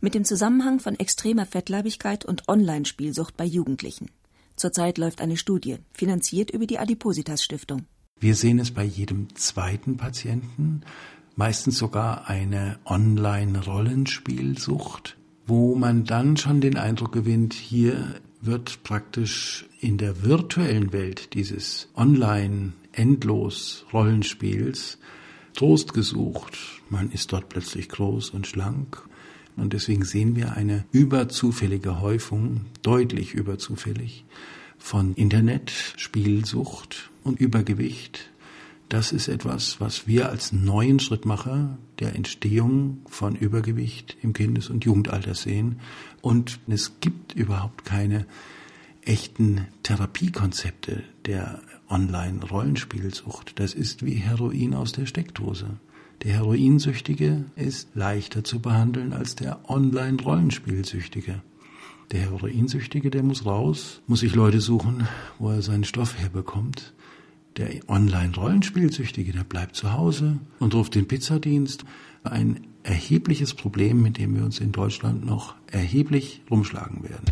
Mit 0.00 0.14
dem 0.14 0.24
Zusammenhang 0.24 0.80
von 0.80 0.98
extremer 0.98 1.46
Fettleibigkeit 1.46 2.24
und 2.24 2.48
Online-Spielsucht 2.48 3.36
bei 3.36 3.44
Jugendlichen. 3.44 4.10
Zurzeit 4.56 4.98
läuft 4.98 5.20
eine 5.20 5.36
Studie, 5.36 5.78
finanziert 5.92 6.50
über 6.50 6.66
die 6.66 6.78
Adipositas 6.78 7.42
Stiftung. 7.42 7.86
Wir 8.20 8.36
sehen 8.36 8.60
es 8.60 8.70
bei 8.70 8.84
jedem 8.84 9.34
zweiten 9.34 9.96
Patienten, 9.96 10.82
meistens 11.34 11.78
sogar 11.78 12.28
eine 12.28 12.78
Online-Rollenspielsucht, 12.84 15.16
wo 15.46 15.74
man 15.74 16.04
dann 16.04 16.36
schon 16.36 16.60
den 16.60 16.76
Eindruck 16.76 17.12
gewinnt, 17.12 17.54
hier 17.54 18.20
wird 18.42 18.83
praktisch 18.83 19.66
in 19.81 19.98
der 19.98 20.24
virtuellen 20.24 20.92
Welt 20.92 21.35
dieses 21.35 21.88
online 21.96 22.72
endlos 22.92 23.87
Rollenspiels 23.92 24.98
Trost 25.55 25.94
gesucht. 25.94 26.59
Man 26.90 27.11
ist 27.11 27.33
dort 27.33 27.48
plötzlich 27.48 27.88
groß 27.88 28.31
und 28.31 28.46
schlank. 28.46 29.02
Und 29.57 29.74
deswegen 29.74 30.05
sehen 30.05 30.35
wir 30.35 30.57
eine 30.57 30.85
überzufällige 30.92 32.00
Häufung, 32.00 32.62
deutlich 32.83 33.35
überzufällig, 33.35 34.24
von 34.78 35.14
Internetspielsucht 35.14 37.11
und 37.22 37.38
Übergewicht. 37.38 38.31
Das 38.92 39.11
ist 39.11 39.28
etwas, 39.28 39.81
was 39.81 40.07
wir 40.07 40.28
als 40.28 40.52
neuen 40.52 41.00
Schrittmacher 41.00 41.78
der 41.98 42.14
Entstehung 42.14 42.98
von 43.07 43.35
Übergewicht 43.35 44.18
im 44.20 44.35
Kindes- 44.35 44.68
und 44.68 44.85
Jugendalter 44.85 45.35
sehen. 45.35 45.81
Und 46.20 46.61
es 46.68 47.00
gibt 47.00 47.33
überhaupt 47.33 47.87
keine 47.87 48.26
echten 49.00 49.66
Therapiekonzepte 49.83 51.05
der 51.24 51.62
Online-Rollenspielsucht. 51.88 53.59
Das 53.59 53.72
ist 53.72 54.05
wie 54.05 54.16
Heroin 54.16 54.74
aus 54.74 54.92
der 54.92 55.07
Steckdose. 55.07 55.78
Der 56.22 56.35
Heroinsüchtige 56.35 57.46
ist 57.57 57.88
leichter 57.94 58.44
zu 58.44 58.61
behandeln 58.61 59.14
als 59.14 59.37
der 59.37 59.70
Online-Rollenspielsüchtige. 59.70 61.40
Der 62.11 62.20
Heroinsüchtige, 62.20 63.09
der 63.11 63.22
muss 63.22 63.46
raus, 63.46 64.02
muss 64.07 64.20
sich 64.20 64.35
Leute 64.35 64.61
suchen, 64.61 65.09
wo 65.38 65.48
er 65.48 65.62
seinen 65.62 65.85
Stoff 65.85 66.18
herbekommt. 66.18 66.92
Der 67.58 67.68
Online-Rollenspielsüchtige, 67.86 69.32
der 69.32 69.44
bleibt 69.44 69.76
zu 69.76 69.92
Hause 69.92 70.38
und 70.58 70.74
ruft 70.74 70.94
den 70.94 71.06
Pizzadienst. 71.06 71.84
Ein 72.24 72.66
erhebliches 72.82 73.52
Problem, 73.52 74.00
mit 74.00 74.16
dem 74.16 74.34
wir 74.34 74.42
uns 74.44 74.58
in 74.58 74.72
Deutschland 74.72 75.26
noch 75.26 75.54
erheblich 75.70 76.42
rumschlagen 76.50 77.02
werden. 77.02 77.26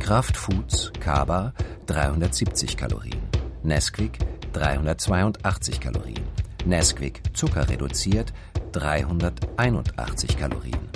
Kraftfoods 0.00 0.92
Kaba 0.98 1.52
370 1.86 2.76
Kalorien, 2.76 3.20
Nesquik 3.62 4.18
382 4.52 5.80
Kalorien, 5.80 6.24
Nesquik 6.64 7.22
Zucker 7.34 7.68
reduziert 7.68 8.32
381 8.72 10.36
Kalorien. 10.36 10.88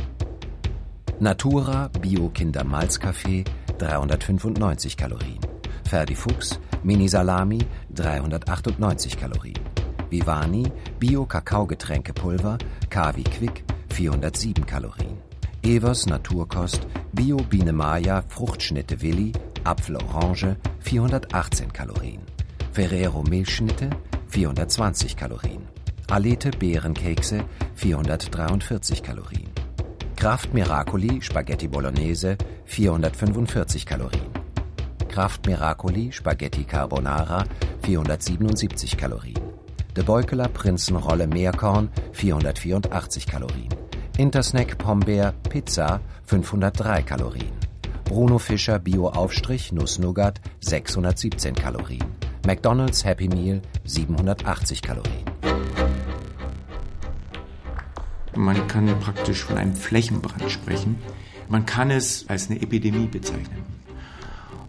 Natura 1.21 1.89
Bio 2.01 2.31
Kindermalzkaffee 2.31 3.45
395 3.79 4.97
Kalorien. 4.97 5.60
Ferdi 5.91 6.15
Fuchs 6.15 6.61
Mini 6.85 7.09
Salami 7.09 7.59
398 7.93 9.17
Kalorien. 9.17 9.59
Vivani 10.09 10.71
Bio 11.01 11.27
Kakaogetränkepulver 11.27 12.59
Kavi 12.89 13.25
Quick 13.25 13.65
407 13.89 14.67
Kalorien. 14.67 15.19
Evers 15.65 16.07
Naturkost 16.07 16.87
Bio 17.13 17.39
Biene 17.39 17.73
Maya 17.73 18.23
Fruchtschnitte 18.29 19.03
Willi 19.03 19.33
Apfel-Orange 19.65 20.57
418 20.79 21.73
Kalorien. 21.73 22.21
Ferrero 22.71 23.25
Milchschnitte 23.25 23.91
420 24.29 25.17
Kalorien. 25.17 25.67
Alete 26.09 26.53
Beerenkekse 26.53 27.45
443 27.75 29.03
Kalorien. 29.03 29.51
Kraft 30.15 30.55
Miracoli 30.55 31.21
Spaghetti 31.21 31.67
Bolognese 31.67 32.37
445 32.67 33.85
Kalorien. 33.85 34.40
Kraft 35.11 35.47
Miracoli 35.47 36.13
Spaghetti 36.13 36.63
Carbonara 36.63 37.45
477 37.83 38.97
Kalorien. 38.97 39.41
De 39.97 40.05
Beukeler 40.05 40.49
Prinzenrolle 40.49 41.27
Meerkorn 41.27 41.91
484 42.13 43.27
Kalorien. 43.27 43.69
Intersnack 44.17 44.79
Pombeer 44.79 45.33
Pizza 45.49 46.01
503 46.27 47.03
Kalorien. 47.03 47.51
Bruno 48.05 48.39
Fischer 48.39 48.79
Bio 48.79 49.09
Aufstrich 49.09 49.73
Nuss 49.73 49.99
Nougat 49.99 50.41
617 50.61 51.57
Kalorien. 51.57 52.05
McDonald's 52.47 53.05
Happy 53.05 53.29
Meal 53.29 53.61
780 53.85 54.81
Kalorien. 54.81 55.25
Man 58.37 58.69
kann 58.69 58.87
praktisch 59.01 59.43
von 59.43 59.59
einem 59.59 59.75
Flächenbrand 59.75 60.49
sprechen. 60.53 61.01
Man 61.49 61.67
kann 61.67 61.91
es 61.91 62.29
als 62.29 62.49
eine 62.49 62.63
Epidemie 62.63 63.09
bezeichnen. 63.09 63.80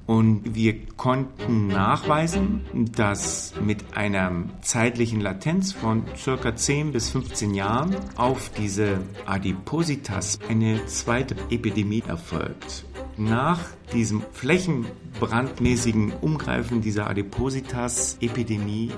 Und 0.08 0.56
wir 0.56 0.86
konnten 0.98 1.68
nachweisen, 1.68 2.62
dass 2.96 3.54
mit 3.62 3.96
einer 3.96 4.46
zeitlichen 4.62 5.22
Latenz 5.22 5.72
von 5.74 6.04
circa 6.18 6.56
10 6.56 6.92
bis 6.92 7.12
15 7.12 7.54
Jahren 7.54 7.96
auf 8.18 8.52
diese 8.58 9.00
Adipositas 9.26 10.40
eine 10.50 10.86
zweite 10.88 11.36
Epidemie 11.50 12.04
erfolgt. 12.06 12.86
Nach 13.18 13.60
diesem 13.94 14.24
flächenbrandmäßigen 14.32 16.14
Umgreifen 16.22 16.82
dieser 16.82 17.08
Adipositas-Epidemie 17.08 18.92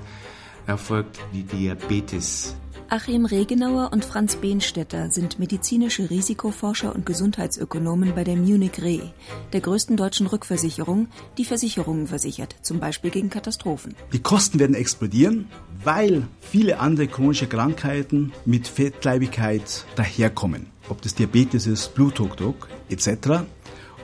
erfolgt 0.66 1.20
die 1.34 1.44
Diabetes 1.44 2.56
Achim 2.94 3.26
Regenauer 3.26 3.90
und 3.92 4.06
Franz 4.06 4.36
Behnstetter 4.36 5.10
sind 5.10 5.40
medizinische 5.40 6.12
Risikoforscher 6.12 6.94
und 6.94 7.08
Gesundheitsökonomen 7.08 8.14
bei 8.14 8.24
der 8.24 8.36
Munich 8.36 8.84
Re, 8.84 9.12
der 9.52 9.62
größten 9.62 9.98
deutschen 9.98 10.28
Rückversicherung, 10.28 11.08
die 11.40 11.44
Versicherungen 11.44 12.06
versichert, 12.06 12.56
zum 12.62 12.80
Beispiel 12.80 13.10
gegen 13.10 13.32
Katastrophen. 13.32 13.96
Die 14.12 14.22
Kosten 14.22 14.60
werden 14.60 14.76
explodieren, 14.76 15.48
weil 15.84 16.28
viele 16.40 16.80
andere 16.80 17.08
chronische 17.08 17.48
Krankheiten 17.48 18.32
mit 18.46 18.68
Fettleibigkeit 18.68 19.86
daherkommen. 19.96 20.68
Ob 20.88 21.02
das 21.02 21.16
Diabetes 21.16 21.66
ist, 21.66 21.96
Bluthochdruck 21.96 22.70
etc. 22.90 23.42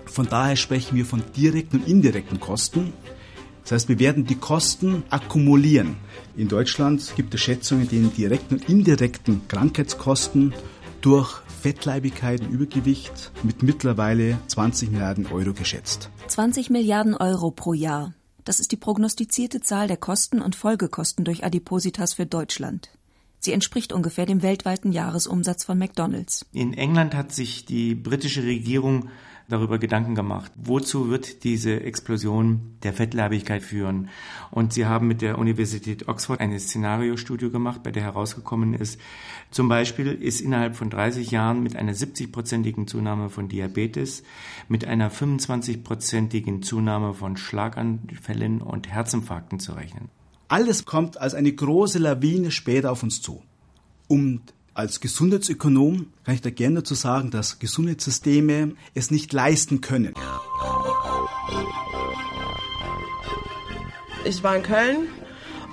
Von 0.06 0.28
daher 0.28 0.56
sprechen 0.56 0.98
wir 0.98 1.06
von 1.06 1.22
direkten 1.38 1.78
und 1.78 1.88
indirekten 1.88 2.40
Kosten. 2.40 2.94
Das 3.70 3.84
heißt, 3.84 3.90
wir 3.90 4.00
werden 4.00 4.26
die 4.26 4.34
Kosten 4.34 5.04
akkumulieren. 5.12 5.98
In 6.36 6.48
Deutschland 6.48 7.14
gibt 7.16 7.36
es 7.36 7.42
Schätzungen, 7.42 7.88
die 7.88 8.00
den 8.00 8.12
direkten 8.12 8.56
und 8.56 8.68
indirekten 8.68 9.48
Krankheitskosten 9.48 10.56
durch 11.02 11.44
Fettleibigkeit 11.62 12.42
und 12.42 12.50
Übergewicht 12.50 13.32
mit 13.44 13.62
mittlerweile 13.62 14.40
20 14.48 14.90
Milliarden 14.90 15.28
Euro 15.28 15.54
geschätzt. 15.54 16.10
20 16.30 16.72
Milliarden 16.72 17.14
Euro 17.14 17.52
pro 17.52 17.74
Jahr. 17.74 18.16
Das 18.44 18.60
ist 18.60 18.72
die 18.72 18.76
prognostizierte 18.76 19.62
Zahl 19.62 19.88
der 19.88 19.98
Kosten 19.98 20.42
und 20.42 20.56
Folgekosten 20.56 21.24
durch 21.24 21.44
Adipositas 21.44 22.16
für 22.16 22.26
Deutschland. 22.26 22.90
Sie 23.38 23.54
entspricht 23.54 23.94
ungefähr 23.94 24.26
dem 24.26 24.42
weltweiten 24.42 24.92
Jahresumsatz 24.92 25.64
von 25.64 25.78
McDonald's. 25.78 26.44
In 26.54 26.74
England 26.74 27.14
hat 27.14 27.34
sich 27.36 27.66
die 27.66 27.94
britische 27.94 28.42
Regierung 28.42 29.10
darüber 29.50 29.80
Gedanken 29.80 30.16
gemacht, 30.16 30.52
wozu 30.56 31.10
wird 31.10 31.44
diese 31.44 31.82
Explosion 31.82 32.78
der 32.84 32.94
Fettleibigkeit 32.94 33.64
führen. 33.64 34.10
Und 34.52 34.74
sie 34.74 34.86
haben 34.86 35.08
mit 35.08 35.22
der 35.22 35.38
Universität 35.38 36.08
Oxford 36.08 36.40
eine 36.40 36.60
Szenariostudie 36.60 37.50
gemacht, 37.50 37.84
bei 37.84 37.92
der 37.92 38.04
herausgekommen 38.04 38.74
ist, 38.74 39.00
zum 39.52 39.68
Beispiel 39.68 40.08
ist 40.08 40.42
innerhalb 40.42 40.76
von 40.76 40.90
30 40.90 41.32
Jahren 41.32 41.64
mit 41.64 41.76
einer 41.76 41.94
70-prozentigen 41.94 42.88
Zunahme 42.88 43.30
von 43.30 43.50
Diabetes, 43.50 44.24
mit 44.68 44.86
einer 44.86 45.12
25-prozentigen 45.12 46.62
Zunahme 46.62 47.16
von 47.16 47.36
Schlaganfällen 47.36 48.62
und 48.62 48.88
Herzinfarkten 48.88 49.60
zu 49.60 49.74
rechnen. 49.74 50.10
Alles 50.48 50.86
kommt 50.86 51.20
als 51.20 51.34
eine 51.34 51.52
große 51.52 52.00
Lawine 52.00 52.52
später 52.52 52.92
auf 52.92 53.04
uns 53.04 53.22
zu. 53.22 53.42
Um 54.08 54.42
als 54.80 55.02
Gesundheitsökonom 55.02 56.08
kann 56.24 56.36
ich 56.36 56.42
da 56.42 56.50
gerne 56.50 56.76
dazu 56.76 56.96
sagen, 56.96 57.32
dass 57.32 57.60
Gesundheitssysteme 57.60 58.76
es 58.96 59.12
nicht 59.12 59.34
leisten 59.34 59.82
können. 59.82 60.14
Ich 64.24 64.42
war 64.42 64.56
in 64.56 64.64
Köln 64.64 65.08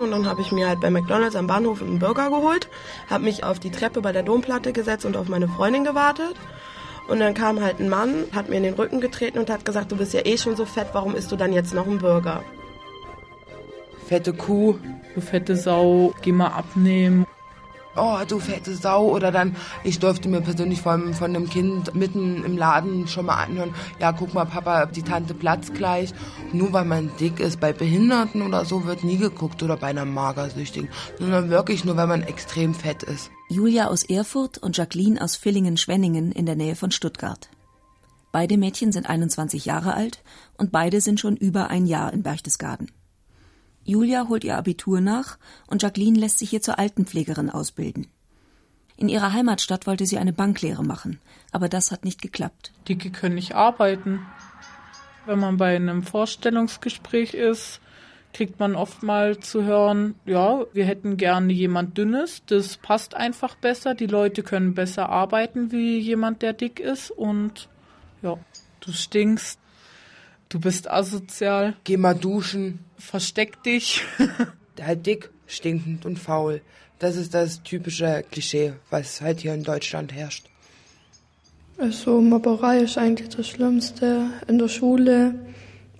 und 0.01 0.11
dann 0.11 0.27
habe 0.27 0.41
ich 0.41 0.51
mir 0.51 0.67
halt 0.67 0.81
bei 0.81 0.91
McDonald's 0.91 1.37
am 1.37 1.47
Bahnhof 1.47 1.83
einen 1.83 2.01
Burger 2.01 2.31
geholt, 2.31 2.69
habe 3.09 3.23
mich 3.23 3.45
auf 3.45 3.61
die 3.61 3.71
Treppe 3.71 4.01
bei 4.01 4.11
der 4.11 4.25
Domplatte 4.25 4.73
gesetzt 4.73 5.05
und 5.05 5.17
auf 5.17 5.29
meine 5.29 5.47
Freundin 5.47 5.85
gewartet. 5.85 6.35
Und 7.07 7.21
dann 7.21 7.35
kam 7.35 7.61
halt 7.61 7.79
ein 7.79 7.89
Mann, 7.89 8.25
hat 8.33 8.49
mir 8.49 8.57
in 8.57 8.65
den 8.65 8.75
Rücken 8.75 9.01
getreten 9.01 9.39
und 9.39 9.51
hat 9.51 9.65
gesagt, 9.65 9.93
du 9.93 9.97
bist 9.97 10.15
ja 10.15 10.27
eh 10.27 10.37
schon 10.37 10.57
so 10.57 10.65
fett, 10.65 10.89
warum 10.95 11.15
isst 11.15 11.31
du 11.31 11.37
dann 11.37 11.53
jetzt 11.53 11.73
noch 11.73 11.87
einen 11.87 11.99
Burger? 11.99 12.43
Fette 14.09 14.33
Kuh. 14.33 14.79
Du 15.15 15.21
fette 15.21 15.55
Sau, 15.55 16.13
geh 16.23 16.33
mal 16.33 16.49
abnehmen 16.49 17.25
oh, 17.97 18.19
du 18.27 18.39
fette 18.39 18.75
Sau. 18.75 19.09
Oder 19.15 19.33
dann, 19.33 19.57
ich 19.85 19.99
durfte 19.99 20.29
mir 20.29 20.41
persönlich 20.41 20.81
von, 20.81 21.15
von 21.15 21.35
einem 21.35 21.49
Kind 21.49 21.95
mitten 21.95 22.45
im 22.45 22.57
Laden 22.57 23.09
schon 23.09 23.27
mal 23.27 23.37
anhören, 23.37 23.75
ja, 24.01 24.13
guck 24.13 24.35
mal, 24.35 24.45
Papa, 24.45 24.87
die 24.87 25.03
Tante 25.03 25.35
platzt 25.35 25.75
gleich. 25.75 26.13
Nur 26.53 26.73
weil 26.73 26.85
man 26.85 27.11
dick 27.19 27.41
ist, 27.41 27.61
bei 27.61 27.73
Behinderten 27.73 28.43
oder 28.43 28.65
so 28.65 28.85
wird 28.85 29.05
nie 29.05 29.19
geguckt 29.19 29.63
oder 29.63 29.77
bei 29.77 29.89
einer 29.89 30.05
Magersüchtigen, 30.05 30.89
sondern 31.19 31.51
wirklich 31.51 31.85
nur, 31.85 31.97
wenn 31.97 32.09
man 32.09 32.23
extrem 32.23 32.75
fett 32.75 33.03
ist. 33.03 33.31
Julia 33.49 33.89
aus 33.89 34.03
Erfurt 34.03 34.59
und 34.59 34.77
Jacqueline 34.77 35.21
aus 35.23 35.37
Villingen-Schwenningen 35.37 36.33
in 36.33 36.47
der 36.47 36.57
Nähe 36.57 36.75
von 36.75 36.91
Stuttgart. 36.91 37.49
Beide 38.33 38.59
Mädchen 38.59 38.93
sind 38.93 39.09
21 39.09 39.65
Jahre 39.65 39.95
alt 39.95 40.23
und 40.59 40.73
beide 40.73 41.01
sind 41.01 41.21
schon 41.21 41.37
über 41.37 41.69
ein 41.69 41.87
Jahr 41.87 42.13
in 42.13 42.23
Berchtesgaden. 42.23 42.91
Julia 43.87 44.27
holt 44.29 44.43
ihr 44.45 44.57
Abitur 44.57 45.01
nach 45.01 45.39
und 45.69 45.83
Jacqueline 45.83 46.19
lässt 46.19 46.39
sich 46.39 46.51
hier 46.51 46.61
zur 46.61 46.79
Altenpflegerin 46.79 47.51
ausbilden. 47.51 48.09
In 48.97 49.09
ihrer 49.09 49.33
Heimatstadt 49.33 49.87
wollte 49.87 50.07
sie 50.07 50.19
eine 50.19 50.33
Banklehre 50.33 50.83
machen, 50.83 51.21
aber 51.53 51.69
das 51.69 51.93
hat 51.93 52.05
nicht 52.05 52.21
geklappt. 52.21 52.73
Dicke 52.89 53.11
können 53.11 53.37
nicht 53.37 53.55
arbeiten. 53.55 54.27
Wenn 55.27 55.39
man 55.39 55.57
bei 55.57 55.77
einem 55.77 56.03
Vorstellungsgespräch 56.03 57.35
ist, 57.35 57.81
kriegt 58.33 58.59
man 58.59 58.75
oft 58.75 59.03
mal 59.03 59.39
zu 59.39 59.65
hören, 59.65 60.15
ja, 60.25 60.65
wir 60.73 60.85
hätten 60.85 61.17
gerne 61.17 61.53
jemand 61.53 61.97
Dünnes, 61.97 62.43
das 62.47 62.77
passt 62.77 63.15
einfach 63.15 63.55
besser, 63.55 63.95
die 63.95 64.07
Leute 64.07 64.43
können 64.43 64.75
besser 64.75 65.09
arbeiten 65.09 65.73
wie 65.73 65.99
jemand, 65.99 66.43
der 66.43 66.53
dick 66.53 66.81
ist 66.81 67.11
und 67.11 67.69
ja, 68.23 68.39
du 68.81 68.93
stinkst, 68.93 69.59
Du 70.49 70.61
bist 70.61 70.91
asozial. 70.91 71.77
Geh 71.85 71.97
mal 71.97 72.15
duschen. 72.15 72.81
Versteck 72.99 73.63
dich. 73.63 74.03
halt 74.81 75.07
dick, 75.07 75.31
stinkend 75.47 76.07
und 76.07 76.19
faul. 76.19 76.61
Das 76.99 77.17
ist 77.17 77.35
das 77.35 77.63
typische 77.63 78.25
Klischee, 78.31 78.73
was 78.91 79.21
halt 79.21 79.41
hier 79.41 79.55
in 79.55 79.65
Deutschland 79.65 80.15
herrscht. 80.15 80.49
Also 81.79 82.23
Mobberei 82.23 82.79
ist 82.81 82.97
eigentlich 82.97 83.29
das 83.29 83.49
Schlimmste 83.49 84.31
in 84.47 84.59
der 84.59 84.69
Schule 84.69 85.35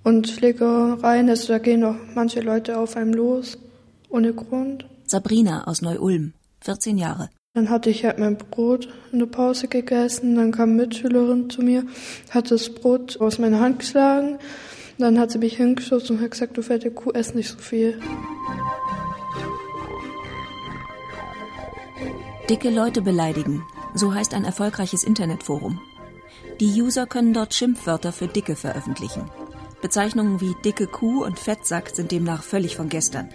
und 0.05 0.27
Schlägereien, 0.29 1.29
also 1.29 1.49
da 1.49 1.59
gehen 1.59 1.85
auch 1.85 1.97
manche 2.15 2.41
Leute 2.41 2.79
auf 2.79 2.97
einem 2.97 3.13
los, 3.13 3.59
ohne 4.09 4.33
Grund. 4.33 4.87
Sabrina 5.05 5.65
aus 5.67 5.83
Neu-Ulm, 5.83 6.33
14 6.63 6.97
Jahre. 6.97 7.29
Dann 7.57 7.71
hatte 7.71 7.89
ich 7.89 8.05
halt 8.05 8.19
mein 8.19 8.37
Brot 8.37 8.87
in 9.13 9.19
der 9.19 9.27
Pause 9.27 9.67
gegessen. 9.67 10.37
Dann 10.37 10.53
kam 10.53 10.73
eine 10.73 10.83
Mitschülerin 10.83 11.49
zu 11.49 11.63
mir, 11.63 11.85
hat 12.29 12.51
das 12.51 12.69
Brot 12.69 13.19
aus 13.19 13.39
meiner 13.39 13.61
Hand 13.61 13.79
geschlagen. 13.79 14.39
Dann 14.99 15.19
hat 15.19 15.31
sie 15.31 15.39
mich 15.39 15.57
hingeschossen 15.57 16.19
und 16.19 16.23
hat 16.23 16.33
gesagt, 16.33 16.59
du 16.59 16.63
fette 16.63 16.91
Kuh, 16.91 17.13
ess 17.13 17.33
nicht 17.33 17.49
so 17.49 17.57
viel. 17.57 17.99
Dicke 22.51 22.69
Leute 22.69 23.01
beleidigen. 23.01 23.63
So 23.95 24.13
heißt 24.13 24.35
ein 24.35 24.45
erfolgreiches 24.45 25.03
Internetforum. 25.03 25.81
Die 26.61 26.83
User 26.83 27.07
können 27.07 27.33
dort 27.33 27.55
Schimpfwörter 27.55 28.13
für 28.13 28.29
Dicke 28.29 28.55
veröffentlichen. 28.55 29.31
Bezeichnungen 29.81 30.43
wie 30.43 30.55
dicke 30.63 30.87
Kuh 30.87 31.25
und 31.25 31.39
Fettsack 31.39 31.89
sind 31.95 32.13
demnach 32.13 32.43
völlig 32.43 32.77
von 32.77 32.91
gestern. 32.91 33.31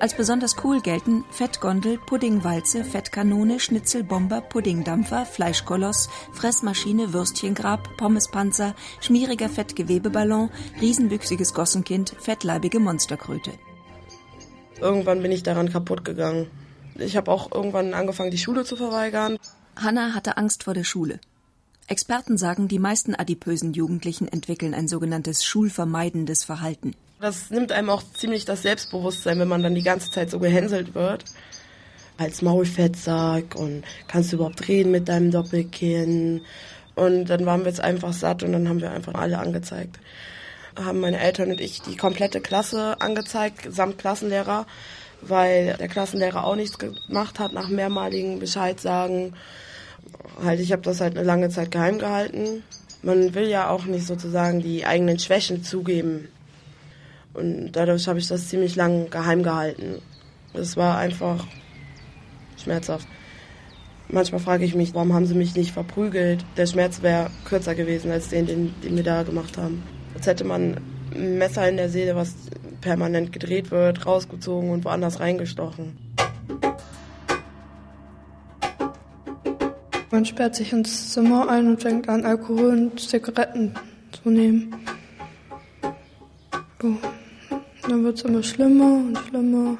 Als 0.00 0.14
besonders 0.14 0.56
cool 0.62 0.80
gelten 0.80 1.24
Fettgondel, 1.30 1.98
Puddingwalze, 1.98 2.84
Fettkanone, 2.84 3.60
Schnitzelbomber, 3.60 4.40
Puddingdampfer, 4.40 5.24
Fleischkoloss, 5.24 6.08
Fressmaschine, 6.32 7.12
Würstchengrab, 7.12 7.96
Pommespanzer, 7.96 8.74
schmieriger 9.00 9.48
Fettgewebeballon, 9.48 10.50
riesenwüchsiges 10.80 11.54
Gossenkind, 11.54 12.14
fettleibige 12.20 12.78
Monsterkröte. 12.78 13.52
Irgendwann 14.80 15.22
bin 15.22 15.32
ich 15.32 15.42
daran 15.42 15.72
kaputt 15.72 16.04
gegangen. 16.04 16.50
Ich 16.98 17.16
habe 17.16 17.30
auch 17.30 17.52
irgendwann 17.52 17.94
angefangen, 17.94 18.30
die 18.30 18.38
Schule 18.38 18.64
zu 18.64 18.76
verweigern. 18.76 19.38
Hanna 19.76 20.14
hatte 20.14 20.36
Angst 20.36 20.64
vor 20.64 20.74
der 20.74 20.84
Schule. 20.84 21.20
Experten 21.88 22.36
sagen, 22.36 22.68
die 22.68 22.78
meisten 22.78 23.14
adipösen 23.14 23.72
Jugendlichen 23.72 24.26
entwickeln 24.26 24.74
ein 24.74 24.88
sogenanntes 24.88 25.44
schulvermeidendes 25.44 26.44
Verhalten. 26.44 26.94
Das 27.18 27.50
nimmt 27.50 27.72
einem 27.72 27.88
auch 27.88 28.02
ziemlich 28.12 28.44
das 28.44 28.62
Selbstbewusstsein, 28.62 29.38
wenn 29.38 29.48
man 29.48 29.62
dann 29.62 29.74
die 29.74 29.82
ganze 29.82 30.10
Zeit 30.10 30.30
so 30.30 30.38
gehänselt 30.38 30.94
wird. 30.94 31.24
Als 32.18 32.42
Maulfettsack 32.42 33.54
und 33.54 33.84
kannst 34.06 34.32
du 34.32 34.36
überhaupt 34.36 34.68
reden 34.68 34.90
mit 34.90 35.08
deinem 35.08 35.30
Doppelkinn. 35.30 36.42
Und 36.94 37.26
dann 37.26 37.46
waren 37.46 37.60
wir 37.60 37.68
jetzt 37.68 37.80
einfach 37.80 38.12
satt 38.12 38.42
und 38.42 38.52
dann 38.52 38.68
haben 38.68 38.80
wir 38.80 38.90
einfach 38.90 39.14
alle 39.14 39.38
angezeigt. 39.38 39.98
Haben 40.78 41.00
meine 41.00 41.18
Eltern 41.18 41.50
und 41.50 41.60
ich 41.60 41.80
die 41.80 41.96
komplette 41.96 42.40
Klasse 42.42 43.00
angezeigt, 43.00 43.66
samt 43.70 43.96
Klassenlehrer, 43.96 44.66
weil 45.22 45.74
der 45.78 45.88
Klassenlehrer 45.88 46.44
auch 46.44 46.56
nichts 46.56 46.78
gemacht 46.78 47.38
hat 47.38 47.54
nach 47.54 47.68
mehrmaligen 47.68 48.38
Bescheid 48.38 48.78
sagen. 48.78 49.32
Halt, 50.42 50.60
ich 50.60 50.72
habe 50.72 50.82
das 50.82 51.00
halt 51.00 51.16
eine 51.16 51.26
lange 51.26 51.48
Zeit 51.48 51.70
geheim 51.70 51.98
gehalten. 51.98 52.62
Man 53.02 53.34
will 53.34 53.48
ja 53.48 53.70
auch 53.70 53.86
nicht 53.86 54.06
sozusagen 54.06 54.60
die 54.60 54.84
eigenen 54.84 55.18
Schwächen 55.18 55.64
zugeben. 55.64 56.28
Und 57.36 57.72
dadurch 57.72 58.08
habe 58.08 58.18
ich 58.18 58.28
das 58.28 58.48
ziemlich 58.48 58.76
lang 58.76 59.10
geheim 59.10 59.42
gehalten. 59.42 60.00
Es 60.54 60.76
war 60.76 60.96
einfach 60.96 61.46
schmerzhaft. 62.56 63.06
Manchmal 64.08 64.40
frage 64.40 64.64
ich 64.64 64.74
mich, 64.74 64.94
warum 64.94 65.12
haben 65.12 65.26
sie 65.26 65.34
mich 65.34 65.54
nicht 65.54 65.72
verprügelt? 65.72 66.44
Der 66.56 66.66
Schmerz 66.66 67.02
wäre 67.02 67.30
kürzer 67.44 67.74
gewesen 67.74 68.10
als 68.10 68.28
den, 68.28 68.46
den, 68.46 68.74
den 68.82 68.96
wir 68.96 69.02
da 69.02 69.22
gemacht 69.22 69.58
haben. 69.58 69.82
Jetzt 70.14 70.26
hätte 70.26 70.44
man 70.44 70.76
ein 71.14 71.36
Messer 71.36 71.68
in 71.68 71.76
der 71.76 71.90
Seele, 71.90 72.16
was 72.16 72.34
permanent 72.80 73.32
gedreht 73.32 73.70
wird, 73.70 74.06
rausgezogen 74.06 74.70
und 74.70 74.84
woanders 74.84 75.20
reingestochen. 75.20 75.98
Man 80.10 80.24
sperrt 80.24 80.54
sich 80.54 80.72
ins 80.72 81.12
Zimmer 81.12 81.50
ein 81.50 81.66
und 81.66 81.82
fängt 81.82 82.08
an, 82.08 82.24
Alkohol 82.24 82.70
und 82.70 83.00
Zigaretten 83.00 83.74
zu 84.22 84.30
nehmen. 84.30 84.74
Dann 87.88 88.04
wird 88.04 88.18
es 88.18 88.24
immer 88.24 88.42
schlimmer 88.42 88.84
und 88.84 89.18
schlimmer. 89.28 89.78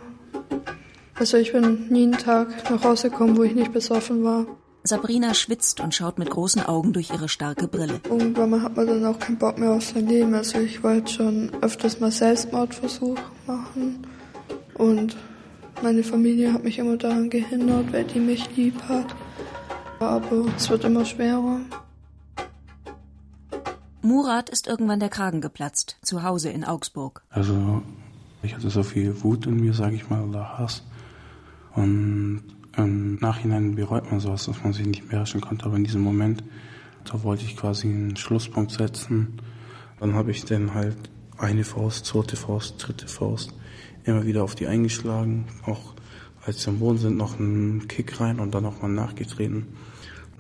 Also 1.19 1.39
ich 1.39 1.53
bin 1.53 1.89
nie 1.89 2.05
einen 2.05 2.13
Tag 2.13 2.71
nach 2.71 2.85
Hause 2.85 3.11
gekommen, 3.11 3.37
wo 3.37 3.43
ich 3.43 3.55
nicht 3.55 3.73
besoffen 3.73 4.23
war. 4.23 4.47
Sabrina 4.85 5.35
schwitzt 5.35 5.81
und 5.81 5.95
schaut 5.95 6.19
mit 6.19 6.31
großen 6.31 6.63
Augen 6.63 6.93
durch 6.93 7.11
ihre 7.11 7.29
starke 7.29 7.67
Brille. 7.67 8.01
Irgendwann 8.09 8.63
hat 8.63 8.77
man 8.77 8.87
dann 8.87 9.05
auch 9.05 9.19
keinen 9.19 9.39
Bock 9.39 9.59
mehr 9.59 9.73
auf 9.73 9.85
sein 9.85 10.07
Leben. 10.07 10.35
Also 10.35 10.61
ich 10.61 10.83
wollte 10.83 11.13
schon 11.13 11.51
öfters 11.61 11.99
mal 11.99 12.13
Selbstmordversuch 12.13 13.19
machen. 13.47 14.07
Und 14.75 15.17
meine 15.83 16.05
Familie 16.05 16.53
hat 16.53 16.63
mich 16.63 16.79
immer 16.79 16.97
daran 16.97 17.31
gehindert, 17.31 17.93
weil 17.93 18.05
die 18.05 18.21
mich 18.21 18.57
lieb 18.57 18.81
hat. 18.89 19.15
Aber 19.99 20.45
es 20.57 20.71
wird 20.71 20.85
immer 20.85 21.05
schwerer. 21.05 21.61
Murat 24.07 24.49
ist 24.51 24.67
irgendwann 24.67 25.01
der 25.01 25.09
Kragen 25.09 25.41
geplatzt, 25.41 25.99
zu 26.03 26.23
Hause 26.23 26.51
in 26.51 26.65
Augsburg. 26.65 27.23
Also 27.29 27.83
ich 28.43 28.55
hatte 28.55 28.71
so 28.71 28.83
viel 28.83 29.23
Wut 29.23 29.47
in 29.47 29.61
mir, 29.61 29.75
sage 29.75 29.97
ich 29.97 30.09
mal, 30.09 30.23
oder 30.23 30.59
Hass. 30.59 30.85
Und 31.75 32.45
im 32.77 33.17
Nachhinein 33.17 33.75
bereut 33.75 34.11
man 34.11 34.21
sowas, 34.21 34.47
dass 34.47 34.63
man 34.63 34.73
sich 34.73 34.87
nicht 34.87 35.09
beherrschen 35.09 35.41
konnte. 35.41 35.65
Aber 35.67 35.77
in 35.77 35.85
diesem 35.85 36.03
Moment, 36.03 36.45
da 37.05 37.23
wollte 37.23 37.45
ich 37.45 37.57
quasi 37.57 37.89
einen 37.89 38.17
Schlusspunkt 38.17 38.71
setzen. 38.71 39.41
Dann 39.99 40.15
habe 40.15 40.31
ich 40.31 40.45
dann 40.45 40.75
halt 40.75 40.97
eine 41.39 41.65
Faust, 41.65 42.07
zweite 42.07 42.37
Faust, 42.37 42.77
dritte 42.79 43.09
Faust 43.09 43.55
immer 44.05 44.25
wieder 44.25 44.45
auf 44.45 44.55
die 44.55 44.69
eingeschlagen. 44.69 45.47
Auch 45.65 45.95
als 46.45 46.63
sie 46.63 46.71
am 46.71 46.79
Boden 46.79 46.99
sind, 46.99 47.17
noch 47.17 47.41
einen 47.41 47.89
Kick 47.89 48.21
rein 48.21 48.39
und 48.39 48.55
dann 48.55 48.63
nochmal 48.63 48.91
nachgetreten. 48.91 49.67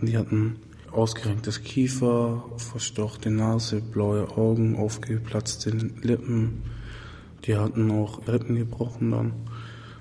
Und 0.00 0.08
die 0.08 0.16
hatten 0.16 0.60
ausgerenktes 0.96 1.62
Kiefer, 1.62 2.44
verstochte 2.56 3.30
Nase, 3.30 3.80
blaue 3.80 4.28
Augen, 4.36 4.76
aufgeplatzte 4.76 5.70
Lippen. 5.70 6.62
Die 7.44 7.56
hatten 7.56 7.90
auch 7.90 8.26
Rippen 8.26 8.56
gebrochen 8.56 9.10
dann. 9.10 9.32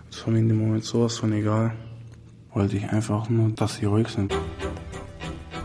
Das 0.09 0.25
war 0.25 0.33
mir 0.33 0.39
in 0.39 0.47
dem 0.47 0.59
Moment 0.59 0.85
sowas 0.85 1.17
von 1.17 1.33
egal. 1.33 1.75
Wollte 2.53 2.77
ich 2.77 2.89
einfach 2.89 3.29
nur, 3.29 3.49
dass 3.49 3.75
sie 3.75 3.85
ruhig 3.85 4.07
sind. 4.07 4.33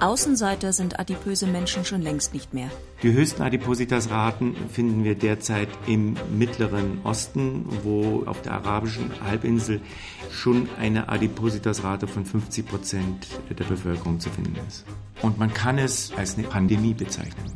Außenseiter 0.00 0.72
sind 0.72 0.98
adipöse 0.98 1.46
Menschen 1.46 1.84
schon 1.84 2.00
längst 2.00 2.32
nicht 2.32 2.54
mehr. 2.54 2.70
Die 3.02 3.12
höchsten 3.12 3.42
Adipositas-Raten 3.42 4.56
finden 4.72 5.04
wir 5.04 5.14
derzeit 5.14 5.68
im 5.86 6.16
Mittleren 6.36 7.00
Osten, 7.04 7.66
wo 7.82 8.24
auf 8.24 8.40
der 8.40 8.52
arabischen 8.52 9.10
Halbinsel 9.22 9.82
schon 10.30 10.70
eine 10.78 11.10
Adipositas-Rate 11.10 12.06
von 12.06 12.24
50 12.24 12.66
Prozent 12.66 13.28
der 13.50 13.64
Bevölkerung 13.64 14.20
zu 14.20 14.30
finden 14.30 14.56
ist. 14.66 14.86
Und 15.22 15.38
man 15.38 15.52
kann 15.52 15.78
es 15.78 16.12
als 16.16 16.36
eine 16.36 16.46
Pandemie 16.46 16.94
bezeichnen. 16.94 17.52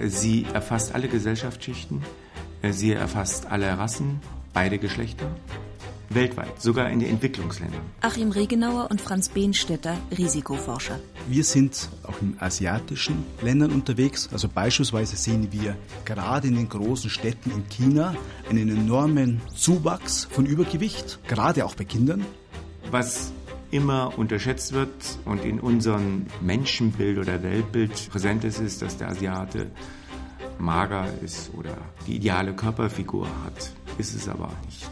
Sie 0.00 0.46
erfasst 0.52 0.94
alle 0.94 1.08
Gesellschaftsschichten, 1.08 2.02
sie 2.70 2.92
erfasst 2.92 3.46
alle 3.46 3.78
Rassen, 3.78 4.20
beide 4.52 4.78
Geschlechter 4.78 5.30
weltweit, 6.14 6.60
sogar 6.60 6.90
in 6.90 7.00
den 7.00 7.10
Entwicklungsländern. 7.10 7.80
Achim 8.00 8.30
Regenauer 8.30 8.90
und 8.90 9.00
Franz 9.00 9.28
Behnstetter, 9.28 9.96
Risikoforscher. 10.16 11.00
Wir 11.28 11.44
sind 11.44 11.88
auch 12.04 12.20
in 12.20 12.36
asiatischen 12.40 13.24
Ländern 13.42 13.72
unterwegs. 13.72 14.28
Also 14.32 14.48
beispielsweise 14.48 15.16
sehen 15.16 15.48
wir 15.50 15.76
gerade 16.04 16.48
in 16.48 16.56
den 16.56 16.68
großen 16.68 17.10
Städten 17.10 17.50
in 17.50 17.68
China 17.68 18.14
einen 18.48 18.68
enormen 18.68 19.40
Zuwachs 19.54 20.28
von 20.30 20.46
Übergewicht, 20.46 21.20
gerade 21.26 21.64
auch 21.64 21.74
bei 21.74 21.84
Kindern. 21.84 22.24
Was 22.90 23.32
immer 23.70 24.16
unterschätzt 24.18 24.72
wird 24.72 25.18
und 25.24 25.44
in 25.44 25.60
unserem 25.60 26.26
Menschenbild 26.40 27.18
oder 27.18 27.42
Weltbild 27.42 28.10
präsent 28.10 28.44
ist, 28.44 28.60
ist, 28.60 28.82
dass 28.82 28.96
der 28.96 29.08
Asiate 29.08 29.70
mager 30.58 31.06
ist 31.22 31.52
oder 31.54 31.76
die 32.06 32.16
ideale 32.16 32.54
Körperfigur 32.54 33.26
hat. 33.44 33.72
Ist 33.98 34.14
es 34.14 34.28
aber 34.28 34.50
nicht. 34.64 34.90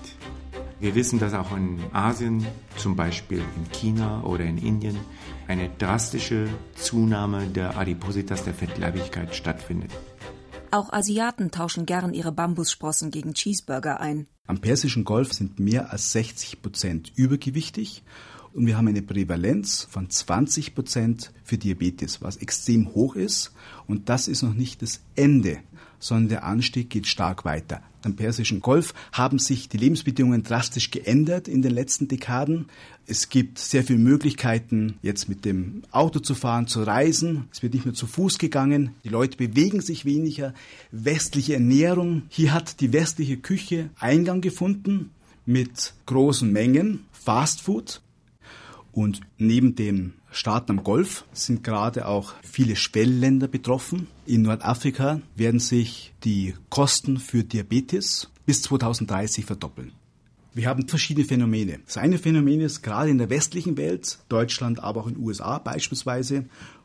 Wir 0.80 0.94
wissen, 0.96 1.20
dass 1.20 1.32
auch 1.32 1.56
in 1.56 1.78
Asien, 1.92 2.44
zum 2.76 2.96
Beispiel 2.96 3.38
in 3.38 3.70
China 3.70 4.24
oder 4.24 4.44
in 4.44 4.58
Indien, 4.58 4.98
eine 5.46 5.70
drastische 5.78 6.48
Zunahme 6.74 7.46
der 7.46 7.76
Adipositas, 7.78 8.42
der 8.42 8.54
Fettleibigkeit 8.54 9.34
stattfindet. 9.34 9.92
Auch 10.72 10.92
Asiaten 10.92 11.50
tauschen 11.50 11.86
gern 11.86 12.14
ihre 12.14 12.32
Bambussprossen 12.32 13.10
gegen 13.10 13.34
Cheeseburger 13.34 14.00
ein. 14.00 14.26
Am 14.46 14.60
Persischen 14.60 15.04
Golf 15.04 15.32
sind 15.32 15.60
mehr 15.60 15.92
als 15.92 16.12
60 16.12 16.62
Prozent 16.62 17.12
übergewichtig 17.14 18.02
und 18.54 18.66
wir 18.66 18.76
haben 18.76 18.88
eine 18.88 19.02
Prävalenz 19.02 19.86
von 19.90 20.10
20 20.10 20.74
Prozent 20.74 21.32
für 21.44 21.58
Diabetes, 21.58 22.22
was 22.22 22.36
extrem 22.36 22.94
hoch 22.94 23.16
ist. 23.16 23.52
Und 23.86 24.08
das 24.08 24.28
ist 24.28 24.42
noch 24.42 24.54
nicht 24.54 24.82
das 24.82 25.00
Ende, 25.16 25.58
sondern 25.98 26.28
der 26.28 26.44
Anstieg 26.44 26.90
geht 26.90 27.06
stark 27.06 27.44
weiter. 27.44 27.82
Am 28.04 28.16
Persischen 28.16 28.60
Golf 28.60 28.94
haben 29.12 29.38
sich 29.38 29.68
die 29.68 29.76
Lebensbedingungen 29.76 30.42
drastisch 30.42 30.90
geändert 30.90 31.46
in 31.46 31.62
den 31.62 31.72
letzten 31.72 32.08
Dekaden. 32.08 32.66
Es 33.06 33.28
gibt 33.28 33.58
sehr 33.58 33.84
viele 33.84 34.00
Möglichkeiten, 34.00 34.98
jetzt 35.02 35.28
mit 35.28 35.44
dem 35.44 35.82
Auto 35.92 36.18
zu 36.18 36.34
fahren, 36.34 36.66
zu 36.66 36.82
reisen. 36.82 37.46
Es 37.52 37.62
wird 37.62 37.74
nicht 37.74 37.84
mehr 37.84 37.94
zu 37.94 38.08
Fuß 38.08 38.38
gegangen. 38.38 38.90
Die 39.04 39.08
Leute 39.08 39.36
bewegen 39.36 39.80
sich 39.80 40.04
weniger. 40.04 40.52
Westliche 40.90 41.54
Ernährung. 41.54 42.22
Hier 42.28 42.52
hat 42.52 42.80
die 42.80 42.92
westliche 42.92 43.36
Küche 43.36 43.90
Eingang 43.98 44.40
gefunden 44.40 45.10
mit 45.46 45.94
großen 46.06 46.50
Mengen 46.50 47.04
Fastfood. 47.12 48.02
Und 48.92 49.20
neben 49.38 49.74
den 49.74 50.14
Staaten 50.30 50.72
am 50.72 50.84
Golf 50.84 51.24
sind 51.32 51.64
gerade 51.64 52.06
auch 52.06 52.34
viele 52.42 52.76
Schwellenländer 52.76 53.48
betroffen. 53.48 54.06
In 54.26 54.42
Nordafrika 54.42 55.20
werden 55.34 55.60
sich 55.60 56.12
die 56.24 56.54
Kosten 56.68 57.18
für 57.18 57.42
Diabetes 57.42 58.30
bis 58.46 58.62
2030 58.62 59.44
verdoppeln. 59.44 59.92
Wir 60.54 60.68
haben 60.68 60.86
verschiedene 60.86 61.26
Phänomene. 61.26 61.80
Das 61.86 61.96
eine 61.96 62.18
Phänomen 62.18 62.60
ist 62.60 62.82
gerade 62.82 63.10
in 63.10 63.16
der 63.16 63.30
westlichen 63.30 63.78
Welt, 63.78 64.18
Deutschland, 64.28 64.82
aber 64.82 65.00
auch 65.00 65.06
in 65.06 65.14
den 65.14 65.24
USA 65.24 65.58
beispielsweise, 65.58 66.44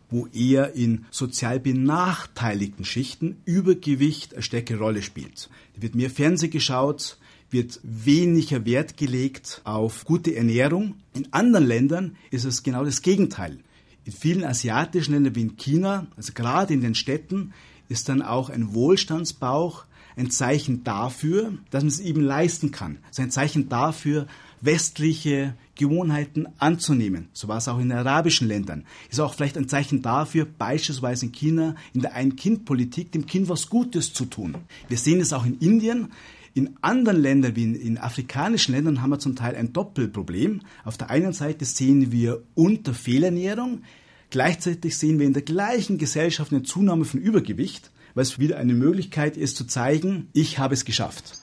wo 0.10 0.28
eher 0.28 0.74
in 0.74 1.06
sozial 1.12 1.60
benachteiligten 1.60 2.86
Schichten 2.86 3.36
Übergewicht 3.44 4.34
eine 4.34 4.44
stärkere 4.44 4.80
Rolle 4.80 5.02
spielt. 5.02 5.50
Da 5.76 5.82
wird 5.82 5.96
mehr 5.96 6.10
Fernseh 6.10 6.48
geschaut, 6.48 7.18
wird 7.50 7.80
weniger 7.84 8.66
Wert 8.66 8.98
gelegt 8.98 9.62
auf 9.64 10.06
gute 10.06 10.36
Ernährung. 10.36 10.96
In 11.14 11.32
anderen 11.32 11.66
Ländern 11.66 12.16
ist 12.32 12.46
es 12.46 12.64
genau 12.64 12.84
das 12.84 13.02
Gegenteil. 13.02 13.60
In 14.06 14.12
vielen 14.12 14.44
asiatischen 14.44 15.14
Ländern 15.14 15.36
wie 15.36 15.42
in 15.42 15.58
China, 15.58 16.08
also 16.16 16.34
gerade 16.34 16.74
in 16.74 16.82
den 16.82 16.96
Städten, 16.96 17.54
ist 17.90 18.10
dann 18.10 18.22
auch 18.22 18.50
ein 18.50 18.74
Wohlstandsbauch 18.74 19.86
ein 20.18 20.32
Zeichen 20.32 20.84
dafür, 20.84 21.54
dass 21.70 21.84
man 21.84 21.90
es 21.90 22.00
eben 22.00 22.22
leisten 22.22 22.72
kann. 22.72 22.98
Es 23.12 23.20
ist 23.20 23.24
ein 23.24 23.32
Zeichen 23.32 23.70
dafür, 23.70 24.28
westliche 24.62 25.54
Gewohnheiten 25.76 26.48
anzunehmen. 26.58 27.30
So 27.34 27.48
war 27.48 27.58
es 27.58 27.68
auch 27.68 27.80
in 27.80 27.92
arabischen 27.92 28.48
Ländern. 28.48 28.84
Ist 29.12 29.20
auch 29.20 29.36
vielleicht 29.36 29.58
ein 29.58 29.70
Zeichen 29.70 30.02
dafür, 30.02 30.46
beispielsweise 30.46 31.28
in 31.28 31.32
China 31.32 31.76
in 31.94 32.02
der 32.02 32.16
Ein-Kind-Politik 32.16 33.12
dem 33.12 33.28
Kind 33.28 33.48
was 33.48 33.70
Gutes 33.70 34.14
zu 34.14 34.26
tun. 34.26 34.56
Wir 34.88 34.98
sehen 34.98 35.22
es 35.22 35.34
auch 35.34 35.46
in 35.46 35.60
Indien. 35.60 36.12
In 36.58 36.76
anderen 36.82 37.22
Ländern, 37.22 37.56
wie 37.56 37.66
in, 37.66 37.76
in, 37.76 37.98
afrikanischen 38.00 38.74
Ländern, 38.74 39.04
haben 39.04 39.12
wir 39.12 39.20
zum 39.20 39.36
Teil 39.36 39.56
ein 39.56 39.74
Doppelproblem. 39.74 40.62
Auf 40.86 40.98
der 40.98 41.12
einen 41.12 41.32
Seite 41.32 41.66
sehen 41.66 42.12
wir 42.12 42.42
Unterfehlernährung, 42.56 43.84
gleichzeitig 44.32 44.98
sehen 44.98 45.20
wir 45.20 45.28
in 45.28 45.34
der 45.34 45.44
gleichen 45.44 46.00
Gesellschaft 46.00 46.52
eine 46.52 46.64
Zunahme 46.64 47.06
von 47.06 47.20
Übergewicht, 47.20 47.92
weil 48.16 48.24
es 48.24 48.40
wieder 48.40 48.58
eine 48.58 48.74
Möglichkeit 48.74 49.38
ist 49.38 49.56
zu 49.56 49.68
zeigen, 49.68 50.30
ich 50.34 50.58
habe 50.58 50.74
es 50.74 50.84
geschafft. 50.84 51.34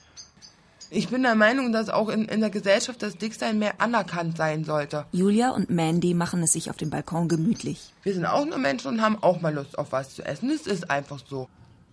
Ich 0.91 1.07
bin 1.07 1.23
der 1.23 1.35
Meinung, 1.35 1.71
dass 1.71 1.87
auch 1.87 2.09
in, 2.09 2.25
in 2.25 2.41
der 2.41 2.49
Gesellschaft 2.49 3.01
das 3.01 3.17
Dicksein 3.17 3.57
mehr 3.57 3.79
anerkannt 3.79 4.35
sein 4.35 4.65
sollte. 4.65 5.05
Julia 5.13 5.51
und 5.51 5.69
Mandy 5.69 6.13
machen 6.13 6.43
es 6.43 6.51
sich 6.51 6.69
auf 6.69 6.75
dem 6.75 6.89
Balkon 6.89 7.29
gemütlich. 7.29 7.93
Wir 8.03 8.13
sind 8.13 8.25
auch 8.25 8.45
nur 8.45 8.57
Menschen 8.57 8.89
und 8.89 9.01
haben 9.01 9.17
auch 9.23 9.39
mal 9.39 9.53
Lust 9.53 9.79
auf 9.79 9.93
was 9.93 10.13
zu 10.13 10.25
essen. 10.25 10.49
Es 10.49 10.67
ist 10.67 10.91
einfach 10.91 11.21
so. 11.25 11.47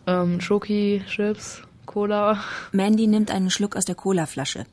Ähm, 0.09 0.41
Schoki, 0.41 1.05
Chips, 1.07 1.63
Cola. 1.87 2.43
Mandy 2.73 3.07
nimmt 3.07 3.31
einen 3.31 3.51
Schluck 3.51 3.77
aus 3.77 3.85
der 3.85 3.95
Colaflasche. 3.95 4.67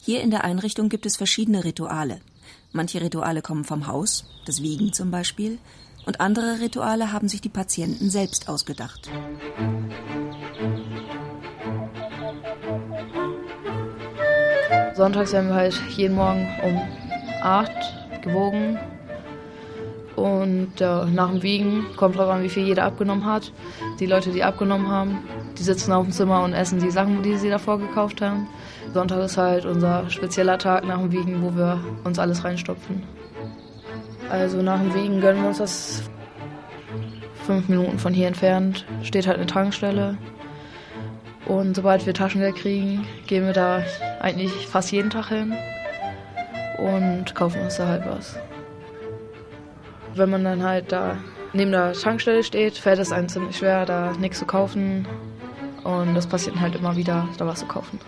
Hier 0.00 0.20
in 0.22 0.30
der 0.30 0.44
Einrichtung 0.44 0.88
gibt 0.88 1.06
es 1.06 1.16
verschiedene 1.16 1.64
Rituale. 1.64 2.20
Manche 2.72 3.00
Rituale 3.00 3.42
kommen 3.42 3.64
vom 3.64 3.86
Haus, 3.86 4.24
das 4.46 4.62
Wiegen 4.62 4.92
zum 4.92 5.10
Beispiel, 5.10 5.58
und 6.06 6.20
andere 6.20 6.60
Rituale 6.60 7.12
haben 7.12 7.28
sich 7.28 7.40
die 7.40 7.48
Patienten 7.48 8.10
selbst 8.10 8.48
ausgedacht. 8.48 9.10
Sonntags 14.94 15.32
werden 15.32 15.48
wir 15.48 15.56
halt 15.56 15.80
jeden 15.96 16.14
Morgen 16.14 16.48
um 16.62 16.80
8 17.42 18.22
gewogen 18.22 18.78
Und 20.16 20.80
äh, 20.80 21.04
nach 21.04 21.30
dem 21.30 21.42
Wiegen 21.42 21.84
kommt 21.96 22.16
drauf 22.16 22.30
an, 22.30 22.42
wie 22.42 22.48
viel 22.48 22.64
jeder 22.64 22.84
abgenommen 22.84 23.26
hat. 23.26 23.52
Die 24.00 24.06
Leute, 24.06 24.30
die 24.30 24.42
abgenommen 24.42 24.88
haben, 24.88 25.18
die 25.58 25.62
sitzen 25.62 25.92
auf 25.92 26.04
dem 26.04 26.12
Zimmer 26.12 26.42
und 26.42 26.52
essen 26.52 26.80
die 26.80 26.90
Sachen, 26.90 27.22
die 27.22 27.36
sie 27.36 27.50
davor 27.50 27.78
gekauft 27.78 28.20
haben. 28.20 28.48
Sonntag 28.92 29.24
ist 29.24 29.36
halt 29.36 29.64
unser 29.64 30.08
spezieller 30.10 30.58
Tag 30.58 30.84
nach 30.86 30.98
dem 30.98 31.12
Wiegen, 31.12 31.42
wo 31.42 31.56
wir 31.56 31.80
uns 32.04 32.18
alles 32.18 32.44
reinstopfen. 32.44 33.02
Also 34.30 34.62
nach 34.62 34.80
dem 34.80 34.94
Wiegen 34.94 35.20
gönnen 35.20 35.42
wir 35.42 35.48
uns 35.48 35.58
das 35.58 36.02
fünf 37.46 37.68
Minuten 37.68 37.98
von 37.98 38.12
hier 38.12 38.26
entfernt. 38.26 38.84
Steht 39.02 39.26
halt 39.26 39.36
eine 39.36 39.46
Tankstelle. 39.46 40.18
Und 41.46 41.76
sobald 41.76 42.04
wir 42.06 42.14
Taschengeld 42.14 42.56
kriegen, 42.56 43.06
gehen 43.26 43.46
wir 43.46 43.52
da 43.52 43.82
eigentlich 44.20 44.50
fast 44.66 44.90
jeden 44.90 45.10
Tag 45.10 45.28
hin 45.28 45.54
und 46.78 47.34
kaufen 47.34 47.60
uns 47.62 47.76
da 47.76 47.86
halt 47.86 48.04
was. 48.04 48.36
Wenn 50.14 50.30
man 50.30 50.42
dann 50.42 50.64
halt 50.64 50.90
da 50.90 51.18
neben 51.52 51.70
der 51.70 51.92
Tankstelle 51.92 52.42
steht, 52.42 52.78
fällt 52.78 52.98
es 52.98 53.12
einem 53.12 53.28
ziemlich 53.28 53.58
schwer, 53.58 53.86
da 53.86 54.12
nichts 54.18 54.40
zu 54.40 54.44
kaufen. 54.44 55.06
Und 55.86 56.16
das 56.16 56.26
passiert 56.26 56.58
halt 56.58 56.74
immer 56.74 56.96
wieder, 56.96 57.28
da 57.38 57.46
was 57.46 57.60
zu 57.60 57.66
kaufen. 57.66 58.00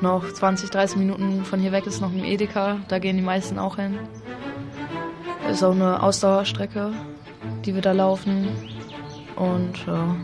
Noch 0.00 0.30
20, 0.32 0.68
30 0.70 0.96
Minuten 0.96 1.44
von 1.44 1.60
hier 1.60 1.70
weg 1.70 1.86
ist 1.86 2.00
noch 2.00 2.10
ein 2.10 2.24
Edeka, 2.24 2.78
da 2.88 2.98
gehen 2.98 3.16
die 3.16 3.22
meisten 3.22 3.58
auch 3.58 3.76
hin. 3.76 3.96
Ist 5.48 5.62
auch 5.62 5.72
eine 5.72 6.02
Ausdauerstrecke, 6.02 6.92
die 7.64 7.74
wir 7.74 7.82
da 7.82 7.92
laufen. 7.92 8.48
Und 9.36 9.86
ja. 9.86 10.16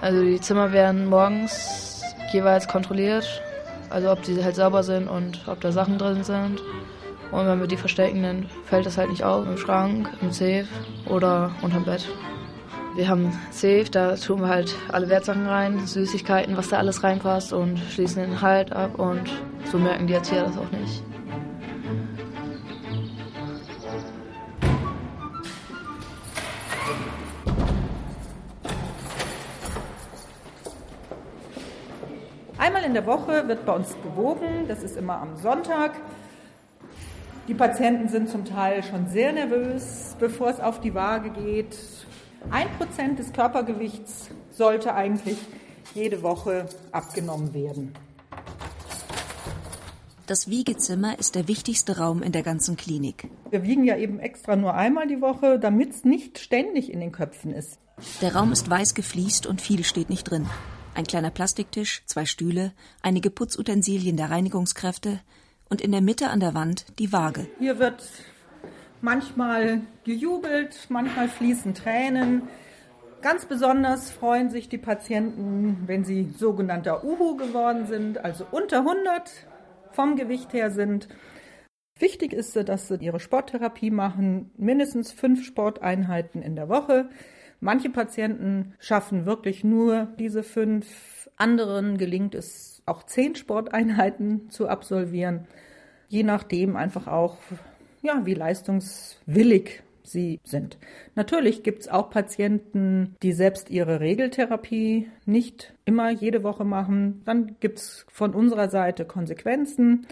Also 0.00 0.22
die 0.24 0.40
Zimmer 0.40 0.72
werden 0.72 1.06
morgens 1.06 2.02
jeweils 2.32 2.66
kontrolliert, 2.66 3.42
also 3.90 4.10
ob 4.10 4.22
die 4.22 4.42
halt 4.42 4.56
sauber 4.56 4.82
sind 4.82 5.06
und 5.06 5.46
ob 5.46 5.60
da 5.60 5.70
Sachen 5.70 5.98
drin 5.98 6.24
sind. 6.24 6.60
Und 7.30 7.46
wenn 7.46 7.60
wir 7.60 7.68
die 7.68 7.76
verstecken, 7.76 8.22
dann 8.24 8.46
fällt 8.64 8.86
das 8.86 8.98
halt 8.98 9.10
nicht 9.10 9.22
auf 9.22 9.46
im 9.46 9.56
Schrank, 9.56 10.10
im 10.20 10.32
Safe 10.32 10.66
oder 11.06 11.52
unterm 11.62 11.84
Bett. 11.84 12.08
Wir 12.98 13.08
haben 13.08 13.32
Safe, 13.52 13.84
da 13.84 14.16
tun 14.16 14.40
wir 14.40 14.48
halt 14.48 14.74
alle 14.90 15.08
Wertsachen 15.08 15.46
rein, 15.46 15.86
Süßigkeiten, 15.86 16.56
was 16.56 16.70
da 16.70 16.78
alles 16.78 17.04
reinpasst 17.04 17.52
und 17.52 17.78
schließen 17.78 18.22
den 18.22 18.40
Halt 18.40 18.72
ab 18.72 18.98
und 18.98 19.22
so 19.70 19.78
merken 19.78 20.08
die 20.08 20.14
Erzieher 20.14 20.42
das 20.42 20.58
auch 20.58 20.68
nicht. 20.72 21.04
Einmal 32.58 32.82
in 32.82 32.94
der 32.94 33.06
Woche 33.06 33.46
wird 33.46 33.64
bei 33.64 33.74
uns 33.74 33.94
gewogen, 34.02 34.66
das 34.66 34.82
ist 34.82 34.96
immer 34.96 35.20
am 35.20 35.36
Sonntag. 35.36 35.92
Die 37.46 37.54
Patienten 37.54 38.08
sind 38.08 38.28
zum 38.28 38.44
Teil 38.44 38.82
schon 38.82 39.06
sehr 39.06 39.32
nervös, 39.32 40.16
bevor 40.18 40.50
es 40.50 40.58
auf 40.58 40.80
die 40.80 40.96
Waage 40.96 41.30
geht. 41.30 41.76
Ein 42.50 42.68
Prozent 42.78 43.18
des 43.18 43.32
Körpergewichts 43.32 44.30
sollte 44.50 44.94
eigentlich 44.94 45.38
jede 45.94 46.22
Woche 46.22 46.66
abgenommen 46.92 47.52
werden. 47.52 47.92
Das 50.26 50.48
Wiegezimmer 50.48 51.18
ist 51.18 51.34
der 51.34 51.48
wichtigste 51.48 51.98
Raum 51.98 52.22
in 52.22 52.32
der 52.32 52.42
ganzen 52.42 52.76
Klinik. 52.76 53.28
Wir 53.50 53.62
wiegen 53.62 53.84
ja 53.84 53.96
eben 53.96 54.18
extra 54.18 54.56
nur 54.56 54.74
einmal 54.74 55.06
die 55.06 55.22
Woche, 55.22 55.58
damit 55.58 55.90
es 55.92 56.04
nicht 56.04 56.38
ständig 56.38 56.92
in 56.92 57.00
den 57.00 57.12
Köpfen 57.12 57.52
ist. 57.52 57.78
Der 58.20 58.34
Raum 58.34 58.52
ist 58.52 58.68
weiß 58.68 58.94
gefliest 58.94 59.46
und 59.46 59.60
viel 59.60 59.84
steht 59.84 60.10
nicht 60.10 60.24
drin. 60.24 60.46
Ein 60.94 61.06
kleiner 61.06 61.30
Plastiktisch, 61.30 62.02
zwei 62.06 62.26
Stühle, 62.26 62.72
einige 63.02 63.30
Putzutensilien 63.30 64.16
der 64.16 64.30
Reinigungskräfte 64.30 65.20
und 65.70 65.80
in 65.80 65.92
der 65.92 66.02
Mitte 66.02 66.28
an 66.28 66.40
der 66.40 66.54
Wand 66.54 66.86
die 66.98 67.12
Waage. 67.12 67.46
Hier 67.58 67.78
wird 67.78 68.02
manchmal 69.00 69.82
gejubelt, 70.04 70.86
manchmal 70.88 71.28
fließen 71.28 71.74
Tränen. 71.74 72.42
Ganz 73.20 73.46
besonders 73.46 74.10
freuen 74.10 74.50
sich 74.50 74.68
die 74.68 74.78
Patienten, 74.78 75.82
wenn 75.86 76.04
sie 76.04 76.30
sogenannter 76.36 77.04
Uhu 77.04 77.36
geworden 77.36 77.86
sind, 77.86 78.24
also 78.24 78.46
unter 78.50 78.78
100 78.78 79.30
vom 79.90 80.16
Gewicht 80.16 80.52
her 80.52 80.70
sind. 80.70 81.08
Wichtig 81.98 82.32
ist, 82.32 82.54
dass 82.54 82.86
sie 82.86 82.96
ihre 83.00 83.18
Sporttherapie 83.18 83.90
machen, 83.90 84.52
mindestens 84.56 85.10
fünf 85.10 85.44
Sporteinheiten 85.44 86.42
in 86.42 86.54
der 86.54 86.68
Woche. 86.68 87.08
Manche 87.60 87.90
Patienten 87.90 88.74
schaffen 88.78 89.26
wirklich 89.26 89.64
nur 89.64 90.06
diese 90.16 90.44
fünf, 90.44 91.28
anderen 91.36 91.98
gelingt 91.98 92.36
es 92.36 92.82
auch 92.86 93.02
zehn 93.02 93.34
Sporteinheiten 93.34 94.48
zu 94.48 94.68
absolvieren, 94.68 95.48
je 96.06 96.22
nachdem 96.22 96.76
einfach 96.76 97.08
auch, 97.08 97.38
ja, 98.02 98.24
wie 98.26 98.34
leistungswillig 98.34 99.82
sie 100.02 100.40
sind. 100.44 100.78
Natürlich 101.14 101.62
gibt 101.62 101.82
es 101.82 101.88
auch 101.88 102.10
Patienten, 102.10 103.16
die 103.22 103.32
selbst 103.32 103.70
ihre 103.70 104.00
Regeltherapie 104.00 105.08
nicht 105.26 105.74
immer 105.84 106.10
jede 106.10 106.42
Woche 106.42 106.64
machen. 106.64 107.22
Dann 107.24 107.56
gibt 107.60 107.78
es 107.78 108.06
von 108.08 108.34
unserer 108.34 108.68
Seite 108.68 109.04
Konsequenzen. 109.04 110.06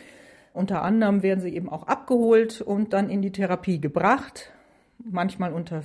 Unter 0.53 0.83
anderem 0.83 1.23
werden 1.23 1.41
sie 1.41 1.55
eben 1.55 1.69
auch 1.69 1.87
abgeholt 1.87 2.61
und 2.61 2.93
dann 2.93 3.11
in 3.11 3.23
die 3.23 3.33
Therapie 3.33 3.81
gebracht, 3.81 4.53
manchmal 4.99 5.53
unter 5.53 5.83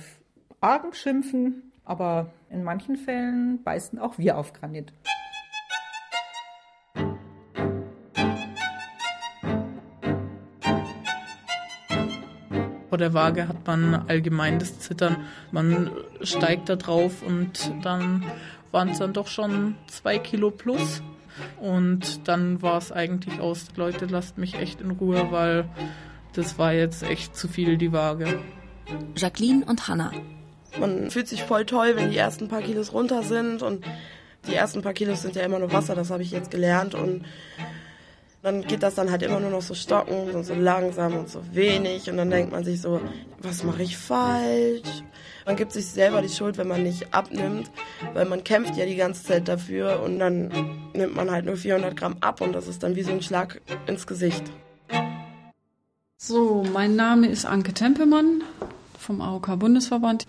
argen 0.60 0.92
Schimpfen, 0.94 1.72
aber 1.84 2.32
in 2.48 2.64
manchen 2.64 2.96
Fällen 2.96 3.62
beißen 3.62 3.98
auch 3.98 4.18
wir 4.18 4.38
auf 4.38 4.52
Granit. 4.52 4.92
Vor 12.92 12.98
der 12.98 13.14
Waage 13.14 13.48
hat 13.48 13.66
man 13.66 14.04
allgemein 14.06 14.58
das 14.58 14.78
Zittern. 14.80 15.16
Man 15.50 15.90
steigt 16.20 16.68
da 16.68 16.76
drauf 16.76 17.22
und 17.26 17.72
dann 17.82 18.22
waren 18.70 18.90
es 18.90 18.98
dann 18.98 19.14
doch 19.14 19.28
schon 19.28 19.76
zwei 19.86 20.18
Kilo 20.18 20.50
plus. 20.50 21.02
Und 21.58 22.28
dann 22.28 22.60
war 22.60 22.76
es 22.76 22.92
eigentlich 22.92 23.40
aus, 23.40 23.68
Leute, 23.76 24.04
lasst 24.04 24.36
mich 24.36 24.56
echt 24.56 24.82
in 24.82 24.90
Ruhe, 24.90 25.28
weil 25.30 25.64
das 26.34 26.58
war 26.58 26.74
jetzt 26.74 27.02
echt 27.02 27.34
zu 27.34 27.48
viel, 27.48 27.78
die 27.78 27.94
Waage. 27.94 28.40
Jacqueline 29.16 29.64
und 29.64 29.88
Hannah. 29.88 30.12
Man 30.78 31.10
fühlt 31.10 31.28
sich 31.28 31.44
voll 31.44 31.64
toll, 31.64 31.92
wenn 31.94 32.10
die 32.10 32.18
ersten 32.18 32.48
paar 32.48 32.60
Kilos 32.60 32.92
runter 32.92 33.22
sind 33.22 33.62
und 33.62 33.86
die 34.46 34.54
ersten 34.54 34.82
paar 34.82 34.92
Kilos 34.92 35.22
sind 35.22 35.34
ja 35.34 35.44
immer 35.44 35.60
nur 35.60 35.72
Wasser, 35.72 35.94
das 35.94 36.10
habe 36.10 36.22
ich 36.22 36.30
jetzt 36.30 36.50
gelernt 36.50 36.94
und 36.94 37.24
dann 38.42 38.62
geht 38.62 38.82
das 38.82 38.96
dann 38.96 39.10
halt 39.10 39.22
immer 39.22 39.38
nur 39.38 39.50
noch 39.50 39.62
so 39.62 39.74
stocken 39.74 40.30
und 40.32 40.44
so 40.44 40.54
langsam 40.54 41.14
und 41.14 41.28
so 41.28 41.40
wenig 41.52 42.10
und 42.10 42.16
dann 42.16 42.28
denkt 42.28 42.50
man 42.50 42.64
sich 42.64 42.80
so, 42.80 43.00
was 43.38 43.62
mache 43.62 43.84
ich 43.84 43.96
falsch? 43.96 45.04
Man 45.46 45.56
gibt 45.56 45.72
sich 45.72 45.86
selber 45.86 46.22
die 46.22 46.28
Schuld, 46.28 46.58
wenn 46.58 46.68
man 46.68 46.82
nicht 46.82 47.14
abnimmt, 47.14 47.70
weil 48.14 48.26
man 48.26 48.44
kämpft 48.44 48.76
ja 48.76 48.84
die 48.84 48.96
ganze 48.96 49.24
Zeit 49.24 49.48
dafür 49.48 50.02
und 50.04 50.18
dann 50.18 50.50
nimmt 50.92 51.14
man 51.14 51.30
halt 51.30 51.44
nur 51.44 51.56
400 51.56 51.96
Gramm 51.96 52.16
ab 52.20 52.40
und 52.40 52.52
das 52.52 52.66
ist 52.66 52.82
dann 52.82 52.96
wie 52.96 53.02
so 53.02 53.12
ein 53.12 53.22
Schlag 53.22 53.60
ins 53.86 54.06
Gesicht. 54.06 54.42
So, 56.16 56.64
mein 56.72 56.96
Name 56.96 57.28
ist 57.28 57.44
Anke 57.44 57.74
Tempelmann 57.74 58.42
vom 58.98 59.20
AOK 59.20 59.58
Bundesverband 59.58 60.26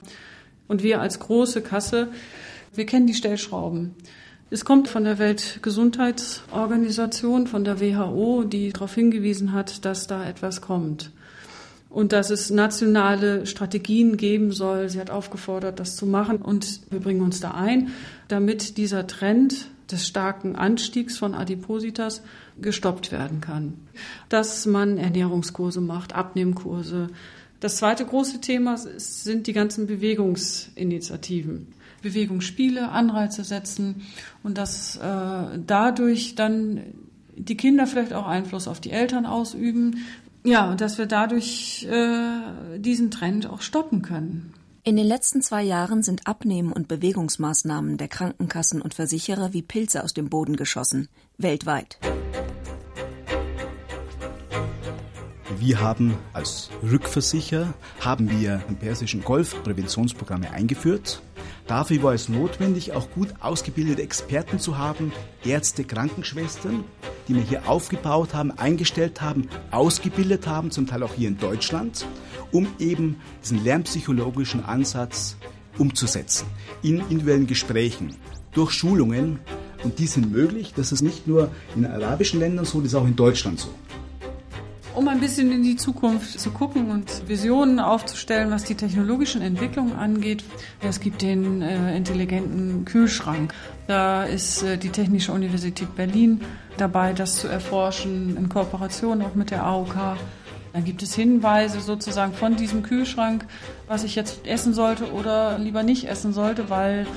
und 0.68 0.84
wir 0.84 1.01
als 1.01 1.20
große 1.20 1.61
Kasse, 1.61 2.09
wir 2.74 2.86
kennen 2.86 3.05
die 3.05 3.14
Stellschrauben. 3.14 3.95
Es 4.54 4.64
kommt 4.66 4.88
von 4.88 5.04
der 5.04 5.18
Weltgesundheitsorganisation, 5.18 7.47
von 7.47 7.64
der 7.64 7.82
WHO, 7.82 8.43
die 8.43 8.72
darauf 8.72 8.93
hingewiesen 8.93 9.51
hat, 9.51 9.84
dass 9.84 10.06
da 10.06 10.30
etwas 10.30 10.62
kommt. 10.62 11.10
Und 11.89 12.12
dass 12.12 12.30
es 12.30 12.51
nationale 12.51 13.47
Strategien 13.47 14.16
geben 14.16 14.51
soll. 14.51 14.89
Sie 14.89 14.99
hat 14.99 15.10
aufgefordert, 15.10 15.80
das 15.80 15.95
zu 15.95 16.06
machen. 16.06 16.38
Und 16.38 16.82
wir 16.91 16.99
bringen 16.99 17.24
uns 17.24 17.39
da 17.39 17.56
ein, 17.56 17.93
damit 18.28 18.78
dieser 18.78 19.08
Trend 19.08 19.70
des 19.91 20.08
starken 20.08 20.56
Anstiegs 20.56 21.18
von 21.18 21.34
Adipositas 21.34 22.22
gestoppt 22.62 23.12
werden 23.12 23.41
kann. 23.41 23.74
Dass 24.30 24.68
man 24.68 24.99
Ernährungskurse 24.99 25.82
macht, 25.82 26.14
Abnehmkurse. 26.14 27.08
Das 27.60 27.78
zweite 27.78 28.06
große 28.06 28.39
Thema 28.39 28.78
sind 28.78 29.47
die 29.47 29.54
ganzen 29.54 29.88
Bewegungsinitiativen. 29.88 31.74
Bewegungsspiele, 32.04 32.89
Anreize 32.89 33.43
setzen 33.43 34.04
und 34.43 34.58
dass 34.60 34.97
äh, 34.97 35.60
dadurch 35.66 36.36
dann 36.36 36.82
die 37.36 37.58
Kinder 37.58 37.88
vielleicht 37.88 38.14
auch 38.14 38.28
Einfluss 38.28 38.68
auf 38.68 38.80
die 38.80 38.91
Eltern 38.91 39.26
ausüben. 39.26 40.06
Ja, 40.43 40.70
und 40.70 40.82
dass 40.82 40.97
wir 40.97 41.08
dadurch 41.08 41.88
äh, 41.89 42.78
diesen 42.78 43.10
Trend 43.10 43.47
auch 43.47 43.62
stoppen 43.62 44.01
können. 44.01 44.54
In 44.86 44.97
den 44.97 45.08
letzten 45.08 45.41
zwei 45.41 45.64
Jahren 45.64 46.04
sind 46.04 46.28
Abnehmen 46.28 46.74
und 46.74 46.89
Bewegungsmaßnahmen 46.89 47.95
der 47.95 48.10
Krankenkassen 48.10 48.82
und 48.82 48.93
Versicherer 48.93 49.54
wie 49.54 49.62
Pilze 49.62 50.04
aus 50.04 50.14
dem 50.14 50.30
Boden 50.30 50.58
geschossen, 50.58 51.08
weltweit. 51.38 51.97
Wir 55.58 55.80
haben 55.80 56.18
als 56.34 56.70
Rückversicher 56.84 57.74
haben 58.01 58.30
wir 58.30 58.62
im 58.68 58.76
Persischen 58.76 59.24
Golf 59.24 59.64
Präventionsprogramme 59.64 60.51
eingeführt. 60.51 61.22
Dafür 61.68 62.03
war 62.03 62.14
es 62.14 62.28
notwendig, 62.28 62.91
auch 62.93 63.09
gut 63.11 63.30
ausgebildete 63.39 64.01
Experten 64.01 64.59
zu 64.59 64.78
haben, 64.78 65.11
Ärzte, 65.45 65.84
Krankenschwestern. 65.84 66.84
die 67.28 67.36
wir 67.36 67.41
hier 67.41 67.70
aufgebaut 67.70 68.34
haben, 68.34 68.51
eingestellt 68.51 69.22
haben, 69.22 69.47
ausgebildet 69.72 70.45
haben, 70.45 70.72
zum 70.72 70.88
Teil 70.88 71.03
auch 71.03 71.14
hier 71.14 71.30
in 71.30 71.38
Deutschland, 71.38 72.05
um 72.51 72.68
eben 72.80 73.22
diesen 73.41 73.64
lernpsychologischen 73.64 74.66
Ansatz 74.66 75.38
umzusetzen. 75.78 76.47
In 76.82 76.99
individuellen 76.99 77.47
Gesprächen, 77.47 78.18
durch 78.53 78.72
Schulungen. 78.72 79.39
Und 79.84 79.99
die 79.99 80.07
sind 80.07 80.32
möglich. 80.32 80.74
Das 80.76 80.91
ist 80.91 81.01
nicht 81.01 81.28
nur 81.28 81.51
in 81.76 81.86
arabischen 81.86 82.39
Ländern 82.39 82.66
so, 82.66 82.80
das 82.80 82.89
ist 82.89 82.95
auch 82.95 83.05
in 83.05 83.16
Deutschland 83.16 83.59
so. 83.59 83.70
Um 84.96 85.08
ein 85.08 85.20
bisschen 85.20 85.52
in 85.52 85.64
die 85.64 85.76
Zukunft 85.76 86.39
zu 86.39 86.52
gucken 86.52 86.91
und 86.91 87.28
Visionen 87.28 87.80
aufzustellen, 87.80 88.52
was 88.52 88.64
die 88.64 88.76
technologischen 88.76 89.41
Entwicklungen 89.41 89.94
angeht. 89.94 90.44
Es 90.82 91.00
gibt 91.00 91.24
den 91.24 91.64
äh, 91.64 91.98
intelligenten 91.98 92.86
Kühlschrank. 92.86 93.54
Da 93.88 94.24
ist 94.24 94.62
äh, 94.62 94.78
die 94.78 94.89
Technische 94.89 95.32
Universität 95.32 95.96
Berlin 95.96 96.41
dabei, 96.78 97.14
das 97.14 97.38
zu 97.38 97.48
erforschen, 97.48 98.38
in 98.38 98.50
Kooperation 98.50 99.24
auch 99.24 99.34
mit 99.34 99.50
der 99.50 99.64
AOK. 99.64 99.96
Dann 100.74 100.84
gibt 100.84 101.02
es 101.02 101.16
Hinweise 101.16 101.80
sozusagen 101.82 102.34
von 102.34 102.56
diesem 102.56 102.84
Kühlschrank, 102.84 103.46
was 103.88 104.04
ich 104.04 104.16
jetzt 104.16 104.46
essen 104.46 104.76
sollte 104.76 105.12
oder 105.12 105.58
lieber 105.58 105.82
nicht 105.82 106.08
essen 106.08 106.34
sollte, 106.34 106.70
weil 106.70 107.08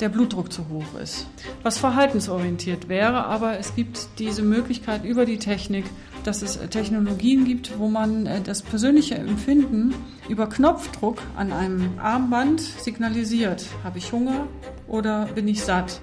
der 0.00 0.08
Blutdruck 0.10 0.52
zu 0.52 0.68
hoch 0.68 1.00
ist. 1.02 1.26
Was 1.62 1.78
verhaltensorientiert 1.78 2.88
wäre, 2.88 3.24
aber 3.26 3.58
es 3.58 3.74
gibt 3.74 4.08
diese 4.18 4.42
Möglichkeit 4.42 5.04
über 5.04 5.24
die 5.24 5.38
Technik, 5.38 5.84
dass 6.26 6.42
es 6.42 6.58
Technologien 6.70 7.44
gibt, 7.44 7.78
wo 7.78 7.88
man 7.88 8.26
äh, 8.26 8.40
das 8.40 8.62
persönliche 8.62 9.14
Empfinden 9.14 9.94
über 10.28 10.48
Knopfdruck 10.48 11.22
an 11.36 11.52
einem 11.52 11.98
Armband 11.98 12.60
signalisiert. 12.60 13.66
Habe 13.84 13.98
ich 13.98 14.12
Hunger 14.12 14.48
oder 14.88 15.26
bin 15.26 15.46
ich 15.46 15.62
satt? 15.62 16.00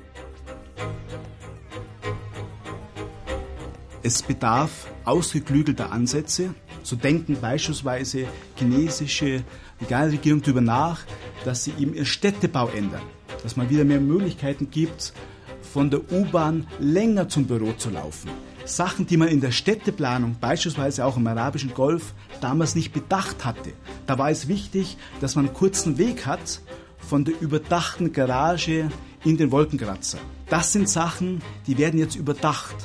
Es 4.01 4.21
bedarf 4.21 4.87
ausgeklügelter 5.05 5.91
Ansätze. 5.91 6.55
So 6.83 6.95
denken 6.95 7.37
beispielsweise 7.39 8.27
chinesische 8.57 9.43
Regierungen 9.89 10.41
darüber 10.41 10.61
nach, 10.61 11.01
dass 11.45 11.63
sie 11.65 11.73
eben 11.79 11.93
ihren 11.93 12.05
Städtebau 12.05 12.69
ändern. 12.69 13.01
Dass 13.43 13.55
man 13.55 13.69
wieder 13.69 13.85
mehr 13.85 14.01
Möglichkeiten 14.01 14.69
gibt, 14.69 15.13
von 15.61 15.89
der 15.89 16.11
U-Bahn 16.11 16.67
länger 16.79 17.27
zum 17.29 17.45
Büro 17.45 17.73
zu 17.73 17.89
laufen. 17.89 18.29
Sachen, 18.65 19.05
die 19.05 19.17
man 19.17 19.27
in 19.27 19.41
der 19.41 19.51
Städteplanung, 19.51 20.37
beispielsweise 20.39 21.05
auch 21.05 21.17
im 21.17 21.27
arabischen 21.27 21.73
Golf, 21.73 22.13
damals 22.41 22.75
nicht 22.75 22.93
bedacht 22.93 23.45
hatte. 23.45 23.73
Da 24.07 24.17
war 24.17 24.29
es 24.29 24.47
wichtig, 24.47 24.97
dass 25.19 25.35
man 25.35 25.47
einen 25.47 25.53
kurzen 25.53 25.97
Weg 25.97 26.25
hat 26.25 26.61
von 26.97 27.25
der 27.25 27.39
überdachten 27.41 28.13
Garage 28.13 28.89
in 29.25 29.37
den 29.37 29.51
Wolkenkratzer. 29.51 30.19
Das 30.49 30.71
sind 30.71 30.87
Sachen, 30.87 31.41
die 31.67 31.77
werden 31.77 31.99
jetzt 31.99 32.15
überdacht. 32.15 32.75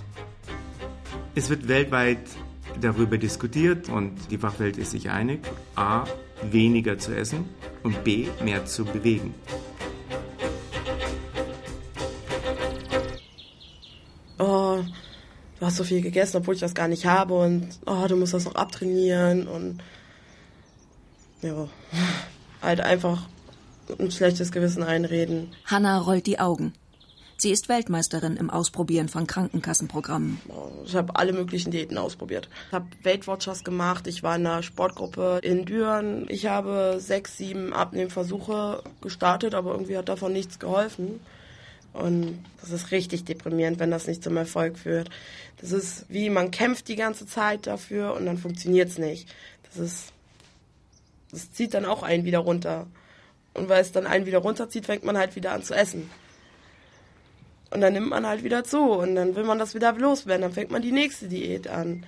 Es 1.34 1.50
wird 1.50 1.68
weltweit 1.68 2.18
darüber 2.80 3.18
diskutiert 3.18 3.88
und 3.88 4.14
die 4.30 4.38
Fachwelt 4.38 4.76
ist 4.76 4.92
sich 4.92 5.10
einig, 5.10 5.40
a, 5.76 6.04
weniger 6.50 6.98
zu 6.98 7.14
essen 7.14 7.44
und 7.82 8.04
b, 8.04 8.28
mehr 8.44 8.66
zu 8.66 8.84
bewegen. 8.84 9.34
Hast 15.68 15.76
so 15.76 15.84
viel 15.84 16.00
gegessen, 16.00 16.38
obwohl 16.38 16.54
ich 16.54 16.60
das 16.60 16.74
gar 16.74 16.88
nicht 16.88 17.06
habe 17.06 17.34
und 17.34 17.68
oh, 17.86 18.06
du 18.08 18.16
musst 18.16 18.34
das 18.34 18.46
noch 18.46 18.54
abtrainieren 18.54 19.46
und 19.46 19.80
ja, 21.42 21.68
halt 22.62 22.80
einfach 22.80 23.28
ein 23.98 24.10
schlechtes 24.10 24.50
Gewissen 24.50 24.82
einreden. 24.82 25.52
Hanna 25.66 25.98
rollt 25.98 26.26
die 26.26 26.38
Augen. 26.38 26.72
Sie 27.40 27.52
ist 27.52 27.68
Weltmeisterin 27.68 28.36
im 28.36 28.50
Ausprobieren 28.50 29.08
von 29.08 29.28
Krankenkassenprogrammen. 29.28 30.40
Ich 30.84 30.96
habe 30.96 31.14
alle 31.14 31.32
möglichen 31.32 31.70
Diäten 31.70 31.96
ausprobiert. 31.96 32.48
Ich 32.66 32.72
habe 32.72 32.86
Weight 33.04 33.28
Watchers 33.28 33.62
gemacht. 33.62 34.08
Ich 34.08 34.24
war 34.24 34.34
in 34.34 34.44
einer 34.44 34.64
Sportgruppe 34.64 35.38
in 35.42 35.64
Düren. 35.64 36.26
Ich 36.30 36.46
habe 36.46 36.96
sechs, 36.98 37.36
sieben 37.36 37.72
Abnehmversuche 37.72 38.82
gestartet, 39.00 39.54
aber 39.54 39.70
irgendwie 39.70 39.96
hat 39.96 40.08
davon 40.08 40.32
nichts 40.32 40.58
geholfen. 40.58 41.20
Und 41.92 42.44
das 42.60 42.70
ist 42.70 42.90
richtig 42.90 43.24
deprimierend, 43.24 43.78
wenn 43.78 43.90
das 43.90 44.06
nicht 44.06 44.22
zum 44.22 44.36
Erfolg 44.36 44.78
führt. 44.78 45.10
Das 45.60 45.72
ist 45.72 46.06
wie 46.08 46.30
man 46.30 46.50
kämpft 46.50 46.88
die 46.88 46.96
ganze 46.96 47.26
Zeit 47.26 47.66
dafür 47.66 48.14
und 48.14 48.26
dann 48.26 48.38
funktioniert 48.38 48.90
es 48.90 48.98
nicht. 48.98 49.28
Das 49.64 49.78
ist, 49.78 50.12
das 51.30 51.52
zieht 51.52 51.74
dann 51.74 51.84
auch 51.84 52.02
einen 52.02 52.24
wieder 52.24 52.38
runter. 52.38 52.86
Und 53.54 53.68
weil 53.68 53.80
es 53.80 53.92
dann 53.92 54.06
einen 54.06 54.26
wieder 54.26 54.38
runterzieht, 54.38 54.86
fängt 54.86 55.04
man 55.04 55.18
halt 55.18 55.34
wieder 55.34 55.52
an 55.52 55.62
zu 55.62 55.74
essen. 55.74 56.10
Und 57.70 57.80
dann 57.80 57.92
nimmt 57.92 58.08
man 58.08 58.26
halt 58.26 58.44
wieder 58.44 58.64
zu 58.64 58.80
und 58.80 59.14
dann 59.14 59.34
will 59.34 59.44
man 59.44 59.58
das 59.58 59.74
wieder 59.74 59.92
loswerden. 59.92 60.42
Dann 60.42 60.52
fängt 60.52 60.70
man 60.70 60.80
die 60.80 60.92
nächste 60.92 61.28
Diät 61.28 61.68
an. 61.68 62.06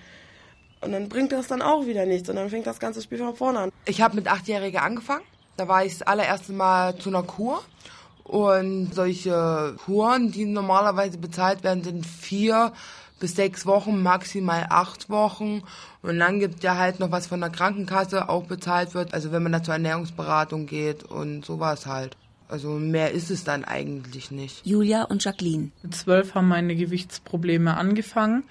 Und 0.80 0.92
dann 0.92 1.08
bringt 1.08 1.32
das 1.32 1.48
dann 1.48 1.60
auch 1.60 1.86
wieder 1.86 2.06
nichts 2.06 2.30
und 2.30 2.36
dann 2.36 2.48
fängt 2.48 2.66
das 2.66 2.80
ganze 2.80 3.02
Spiel 3.02 3.18
von 3.18 3.36
vorne 3.36 3.58
an. 3.58 3.72
Ich 3.84 4.00
habe 4.00 4.16
mit 4.16 4.28
Achtjähriger 4.28 4.82
angefangen. 4.82 5.24
Da 5.58 5.68
war 5.68 5.84
ich 5.84 5.98
das 5.98 6.06
allererste 6.06 6.52
Mal 6.52 6.96
zu 6.96 7.10
einer 7.10 7.22
Kur. 7.22 7.62
Und 8.30 8.94
solche 8.94 9.74
Kuren, 9.84 10.30
die 10.30 10.44
normalerweise 10.44 11.18
bezahlt 11.18 11.64
werden, 11.64 11.82
sind 11.82 12.06
vier 12.06 12.72
bis 13.18 13.34
sechs 13.34 13.66
Wochen, 13.66 14.04
maximal 14.04 14.66
acht 14.70 15.10
Wochen. 15.10 15.64
Und 16.00 16.20
dann 16.20 16.38
gibt 16.38 16.62
ja 16.62 16.76
halt 16.76 17.00
noch 17.00 17.10
was 17.10 17.26
von 17.26 17.40
der 17.40 17.50
Krankenkasse 17.50 18.28
auch 18.28 18.44
bezahlt 18.44 18.94
wird. 18.94 19.14
Also 19.14 19.32
wenn 19.32 19.42
man 19.42 19.50
da 19.50 19.64
zur 19.64 19.74
Ernährungsberatung 19.74 20.66
geht 20.66 21.02
und 21.02 21.44
sowas 21.44 21.86
halt. 21.86 22.16
Also 22.46 22.70
mehr 22.70 23.10
ist 23.10 23.32
es 23.32 23.42
dann 23.42 23.64
eigentlich 23.64 24.30
nicht. 24.30 24.64
Julia 24.64 25.02
und 25.02 25.24
Jacqueline. 25.24 25.72
Mit 25.82 25.96
zwölf 25.96 26.36
haben 26.36 26.46
meine 26.46 26.76
Gewichtsprobleme 26.76 27.76
angefangen. 27.76 28.44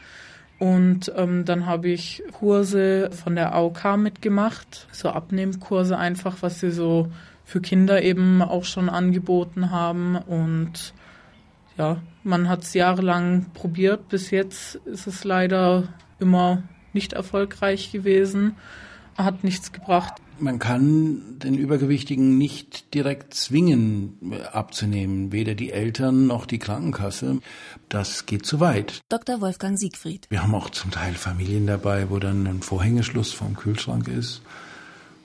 Und 0.60 1.10
ähm, 1.16 1.46
dann 1.46 1.68
habe 1.68 1.88
ich 1.88 2.22
Kurse 2.34 3.12
von 3.12 3.36
der 3.36 3.56
AOK 3.56 3.96
mitgemacht, 3.96 4.90
so 4.92 5.08
Abnehmkurse 5.08 5.98
einfach, 5.98 6.36
was 6.42 6.60
sie 6.60 6.72
so 6.72 7.10
für 7.50 7.62
Kinder 7.62 8.04
eben 8.04 8.44
auch 8.44 8.64
schon 8.64 8.90
angeboten 8.90 9.72
haben. 9.72 10.16
Und 10.16 10.94
ja, 11.78 11.98
man 12.24 12.48
hat 12.48 12.62
es 12.62 12.76
jahrelang 12.76 13.48
probiert. 13.56 14.08
Bis 14.08 14.30
jetzt 14.30 14.76
ist 14.86 15.08
es 15.08 15.24
leider 15.24 15.88
immer 16.20 16.62
nicht 16.94 17.14
erfolgreich 17.14 17.92
gewesen, 17.92 18.56
hat 19.18 19.44
nichts 19.44 19.72
gebracht. 19.72 20.14
Man 20.38 20.60
kann 20.60 21.40
den 21.40 21.56
Übergewichtigen 21.56 22.38
nicht 22.38 22.94
direkt 22.94 23.34
zwingen 23.34 24.20
abzunehmen, 24.54 25.32
weder 25.32 25.56
die 25.56 25.72
Eltern 25.72 26.28
noch 26.28 26.46
die 26.46 26.60
Krankenkasse. 26.60 27.40
Das 27.90 28.28
geht 28.28 28.46
zu 28.46 28.60
weit. 28.60 29.02
Dr. 29.10 29.42
Wolfgang 29.42 29.78
Siegfried. 29.78 30.28
Wir 30.30 30.44
haben 30.44 30.54
auch 30.54 30.70
zum 30.70 30.92
Teil 30.92 31.16
Familien 31.16 31.66
dabei, 31.66 32.12
wo 32.12 32.20
dann 32.20 32.46
ein 32.46 32.62
Vorhängeschluss 32.62 33.34
vom 33.34 33.56
Kühlschrank 33.56 34.08
ist. 34.08 34.42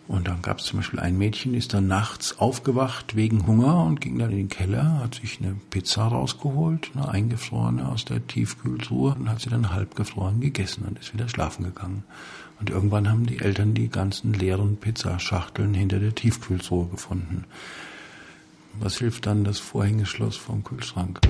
Und 0.07 0.29
dann 0.29 0.43
gab 0.43 0.59
es 0.59 0.67
zum 0.67 0.81
Beispiel 0.81 1.01
ein 1.01 1.17
Mädchen, 1.17 1.55
ist 1.55 1.73
dann 1.73 1.87
nachts 1.87 2.39
aufgewacht 2.39 3.17
wegen 3.17 3.47
Hunger 3.47 3.85
und 3.85 4.03
ging 4.03 4.19
dann 4.19 4.31
in 4.31 4.37
den 4.37 4.49
Keller, 4.51 5.01
hat 5.01 5.15
sich 5.15 5.41
eine 5.41 5.57
Pizza 5.71 6.07
rausgeholt, 6.07 6.91
eine 6.95 7.09
eingefrorene 7.09 7.89
aus 7.89 8.05
der 8.05 8.27
Tiefkühltruhe 8.27 9.15
und 9.15 9.31
hat 9.31 9.41
sie 9.41 9.49
dann 9.49 9.73
halb 9.73 9.95
gefroren 9.95 10.41
gegessen 10.41 10.85
und 10.87 10.99
ist 10.99 11.15
wieder 11.15 11.29
schlafen 11.29 11.65
gegangen. 11.65 12.05
Und 12.61 12.69
irgendwann 12.69 13.11
haben 13.11 13.25
die 13.27 13.39
Eltern 13.39 13.73
die 13.73 13.89
ganzen 13.89 14.35
leeren 14.35 14.77
Pizzaschachteln 14.77 15.73
hinter 15.73 15.99
der 15.99 16.15
Tiefkühltruhe 16.15 16.87
gefunden. 16.89 17.45
Was 18.79 18.99
hilft 18.99 19.27
dann 19.27 19.45
das 19.45 19.59
Vorhängeschloss 19.59 20.37
vom 20.37 20.65
Kühlschrank? 20.65 21.21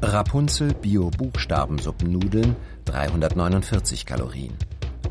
Rapunzel 0.00 0.74
Bio 0.74 1.10
Buchstabensuppennudeln 1.10 2.54
349 2.84 4.06
Kalorien. 4.06 4.52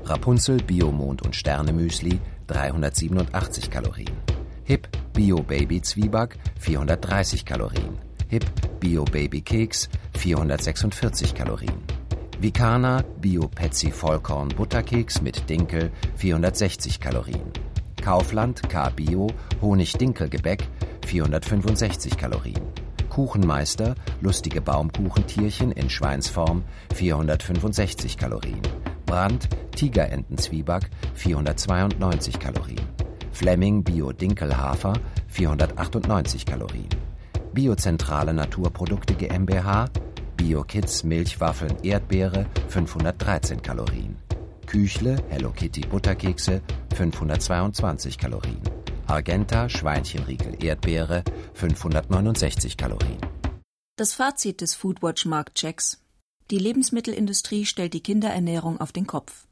Rapunzel 0.04 0.58
Bio 0.58 0.92
Mond 0.92 1.22
und 1.24 1.36
Sterne 1.36 1.74
Müsli 1.74 2.20
387 2.48 3.70
Kalorien. 3.70 4.12
Hip 4.64 4.88
Bio 5.14 5.38
Baby 5.38 5.82
Zwieback 5.82 6.38
430 6.60 7.46
Kalorien. 7.46 7.98
Hip 8.30 8.46
Bio 8.80 9.06
Baby 9.06 9.42
Keks 9.42 9.90
446 10.18 11.34
Kalorien. 11.34 11.84
Vicana 12.40 13.04
Bio 13.22 13.48
Petsy 13.48 13.92
Vollkorn 13.92 14.50
Butterkeks 14.50 15.22
mit 15.22 15.50
Dinkel 15.50 15.92
460 16.18 17.00
Kalorien. 17.00 17.52
Kaufland 18.02 18.68
K 18.70 18.90
Bio 18.90 19.28
Honig 19.62 19.94
Dinkelgebäck 19.94 20.68
465 21.06 22.18
Kalorien. 22.18 22.62
Kuchenmeister 23.10 23.96
lustige 24.22 24.62
Baumkuchentierchen 24.62 25.72
in 25.72 25.90
Schweinsform 25.90 26.64
465 26.94 28.18
Kalorien. 28.18 28.62
Brand 29.06 29.48
Tigerentenzwieback 29.76 30.90
492 31.14 32.40
Kalorien. 32.40 32.82
Fleming 33.32 33.84
Bio 33.84 34.12
Dinkelhafer 34.12 34.94
498 35.28 36.46
Kalorien. 36.46 36.90
Biozentrale 37.54 38.34
Naturprodukte 38.34 39.14
GmbH 39.14 39.90
BioKids 40.38 41.04
Milchwaffeln 41.04 41.78
Erdbeere 41.84 42.46
513 42.68 43.62
Kalorien. 43.62 44.18
Küchle 44.66 45.18
Hello 45.30 45.52
Kitty 45.52 45.82
Butterkekse 45.82 46.62
522 46.96 48.18
Kalorien. 48.18 48.62
Argenta 49.08 49.70
Schweinchenriegel 49.70 50.64
Erdbeere 50.64 51.24
569 51.54 52.78
Kalorien. 52.78 53.20
Das 53.98 54.14
Fazit 54.14 54.60
des 54.60 54.76
Foodwatch 54.76 55.26
Marktchecks 55.26 56.05
Die 56.52 56.60
Lebensmittelindustrie 56.60 57.66
stellt 57.66 57.96
die 57.96 58.02
Kinderernährung 58.02 58.80
auf 58.80 58.92
den 58.92 59.08
Kopf. 59.08 59.48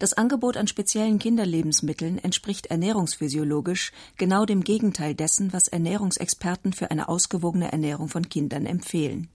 Das 0.00 0.14
Angebot 0.14 0.56
an 0.56 0.66
speziellen 0.66 1.20
Kinderlebensmitteln 1.20 2.18
entspricht 2.18 2.66
ernährungsphysiologisch 2.66 3.92
genau 4.16 4.44
dem 4.44 4.64
Gegenteil 4.64 5.14
dessen, 5.14 5.52
was 5.52 5.68
Ernährungsexperten 5.68 6.72
für 6.72 6.90
eine 6.90 7.08
ausgewogene 7.08 7.70
Ernährung 7.70 8.08
von 8.08 8.28
Kindern 8.28 8.66
empfehlen. 8.66 9.28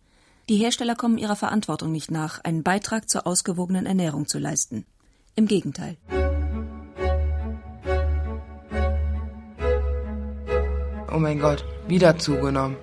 Die 0.49 0.57
Hersteller 0.57 0.95
kommen 0.95 1.17
ihrer 1.17 1.37
Verantwortung 1.37 1.93
nicht 1.93 2.11
nach, 2.11 2.43
einen 2.43 2.63
Beitrag 2.63 3.09
zur 3.09 3.27
ausgewogenen 3.27 3.85
Ernährung 3.85 4.27
zu 4.27 4.39
leisten. 4.39 4.85
Im 5.35 5.47
Gegenteil. 5.47 5.95
Oh 11.13 11.19
mein 11.19 11.39
Gott, 11.39 11.63
wieder 11.87 12.17
zugenommen. 12.17 12.75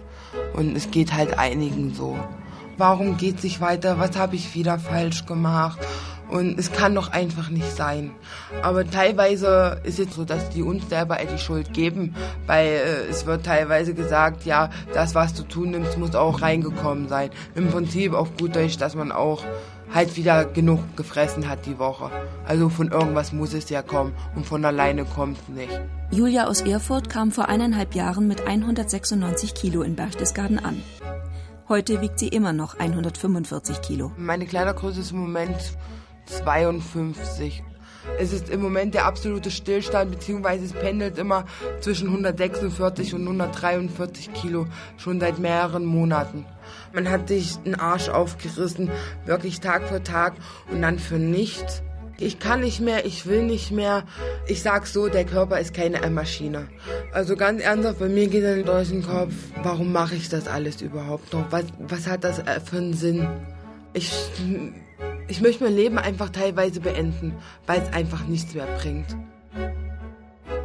Und 0.54 0.74
es 0.74 0.90
geht 0.90 1.12
halt 1.12 1.38
einigen 1.38 1.94
so. 1.94 2.18
Warum 2.80 3.18
geht 3.18 3.36
es 3.36 3.42
nicht 3.42 3.60
weiter? 3.60 3.98
Was 3.98 4.16
habe 4.16 4.36
ich 4.36 4.54
wieder 4.54 4.78
falsch 4.78 5.26
gemacht? 5.26 5.78
Und 6.30 6.58
es 6.58 6.72
kann 6.72 6.94
doch 6.94 7.12
einfach 7.12 7.50
nicht 7.50 7.76
sein. 7.76 8.12
Aber 8.62 8.88
teilweise 8.88 9.82
ist 9.84 9.98
es 9.98 10.14
so, 10.14 10.24
dass 10.24 10.48
die 10.48 10.62
uns 10.62 10.88
selber 10.88 11.18
die 11.30 11.38
Schuld 11.38 11.74
geben, 11.74 12.14
weil 12.46 12.68
äh, 12.68 13.10
es 13.10 13.26
wird 13.26 13.44
teilweise 13.44 13.92
gesagt, 13.92 14.46
ja, 14.46 14.70
das, 14.94 15.14
was 15.14 15.34
du 15.34 15.42
tun 15.42 15.72
nimmst, 15.72 15.98
muss 15.98 16.14
auch 16.14 16.40
reingekommen 16.40 17.06
sein. 17.06 17.28
Im 17.54 17.68
Prinzip 17.68 18.14
auf 18.14 18.34
gut 18.38 18.56
Deutsch, 18.56 18.78
dass 18.78 18.94
man 18.94 19.12
auch 19.12 19.44
halt 19.92 20.16
wieder 20.16 20.46
genug 20.46 20.80
gefressen 20.96 21.50
hat 21.50 21.66
die 21.66 21.78
Woche. 21.78 22.10
Also 22.46 22.70
von 22.70 22.88
irgendwas 22.88 23.34
muss 23.34 23.52
es 23.52 23.68
ja 23.68 23.82
kommen 23.82 24.14
und 24.34 24.46
von 24.46 24.64
alleine 24.64 25.04
kommt 25.04 25.36
es 25.42 25.48
nicht. 25.54 25.80
Julia 26.12 26.46
aus 26.46 26.62
Erfurt 26.62 27.10
kam 27.10 27.30
vor 27.30 27.50
eineinhalb 27.50 27.94
Jahren 27.94 28.26
mit 28.26 28.46
196 28.46 29.52
Kilo 29.52 29.82
in 29.82 29.96
Berchtesgaden 29.96 30.58
an. 30.58 30.82
Heute 31.70 32.00
wiegt 32.00 32.18
sie 32.18 32.26
immer 32.26 32.52
noch 32.52 32.80
145 32.80 33.80
Kilo. 33.80 34.10
Meine 34.16 34.44
Kleidergröße 34.44 35.02
ist 35.02 35.12
im 35.12 35.18
Moment 35.18 35.78
52. 36.26 37.62
Es 38.18 38.32
ist 38.32 38.48
im 38.48 38.60
Moment 38.60 38.94
der 38.94 39.06
absolute 39.06 39.52
Stillstand, 39.52 40.10
beziehungsweise 40.10 40.64
es 40.64 40.72
pendelt 40.72 41.16
immer 41.16 41.44
zwischen 41.80 42.08
146 42.08 43.14
und 43.14 43.22
143 43.22 44.32
Kilo, 44.32 44.66
schon 44.96 45.20
seit 45.20 45.38
mehreren 45.38 45.84
Monaten. 45.84 46.44
Man 46.92 47.08
hat 47.08 47.28
sich 47.28 47.54
den 47.58 47.76
Arsch 47.76 48.08
aufgerissen, 48.08 48.90
wirklich 49.24 49.60
Tag 49.60 49.86
für 49.86 50.02
Tag 50.02 50.32
und 50.72 50.82
dann 50.82 50.98
für 50.98 51.20
nichts. 51.20 51.84
Ich 52.20 52.38
kann 52.38 52.60
nicht 52.60 52.80
mehr, 52.80 53.06
ich 53.06 53.26
will 53.26 53.42
nicht 53.42 53.70
mehr. 53.70 54.04
Ich 54.46 54.62
sag 54.62 54.86
so, 54.86 55.08
der 55.08 55.24
Körper 55.24 55.58
ist 55.58 55.72
keine 55.72 56.08
Maschine. 56.10 56.68
Also 57.12 57.34
ganz 57.34 57.62
ernsthaft, 57.62 57.98
bei 57.98 58.08
mir 58.08 58.28
geht 58.28 58.44
dann 58.44 58.64
durch 58.64 58.90
den 58.90 59.02
Kopf, 59.02 59.32
warum 59.62 59.90
mache 59.90 60.14
ich 60.14 60.28
das 60.28 60.46
alles 60.46 60.82
überhaupt 60.82 61.32
noch? 61.32 61.50
Was, 61.50 61.64
was 61.78 62.06
hat 62.06 62.22
das 62.24 62.38
äh, 62.40 62.60
für 62.60 62.76
einen 62.76 62.92
Sinn? 62.92 63.26
Ich 63.94 64.12
ich 65.28 65.40
möchte 65.40 65.64
mein 65.64 65.74
Leben 65.74 65.96
einfach 65.96 66.30
teilweise 66.30 66.80
beenden, 66.80 67.34
weil 67.66 67.80
es 67.80 67.92
einfach 67.92 68.26
nichts 68.26 68.52
mehr 68.54 68.66
bringt. 68.78 69.16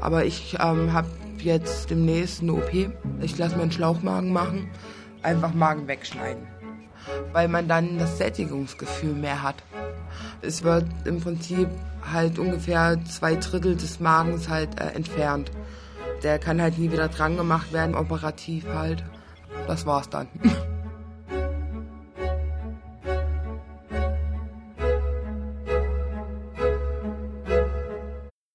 Aber 0.01 0.25
ich 0.25 0.57
ähm, 0.59 0.91
habe 0.91 1.07
jetzt 1.37 1.89
demnächst 1.89 2.41
eine 2.41 2.53
OP. 2.53 2.73
Ich 3.21 3.37
lasse 3.37 3.57
meinen 3.57 3.71
Schlauchmagen 3.71 4.33
machen. 4.33 4.69
Einfach 5.21 5.53
Magen 5.53 5.87
wegschneiden. 5.87 6.47
Weil 7.31 7.47
man 7.47 7.67
dann 7.67 7.97
das 7.99 8.17
Sättigungsgefühl 8.17 9.13
mehr 9.13 9.43
hat. 9.43 9.55
Es 10.41 10.63
wird 10.63 10.85
im 11.05 11.19
Prinzip 11.21 11.69
halt 12.11 12.39
ungefähr 12.39 12.97
zwei 13.05 13.35
Drittel 13.35 13.75
des 13.75 13.99
Magens 13.99 14.49
halt 14.49 14.79
äh, 14.79 14.89
entfernt. 14.89 15.51
Der 16.23 16.39
kann 16.39 16.61
halt 16.61 16.77
nie 16.77 16.91
wieder 16.91 17.07
dran 17.07 17.37
gemacht 17.37 17.73
werden, 17.73 17.95
operativ 17.95 18.65
halt. 18.73 19.03
Das 19.67 19.85
war's 19.85 20.09
dann. 20.09 20.27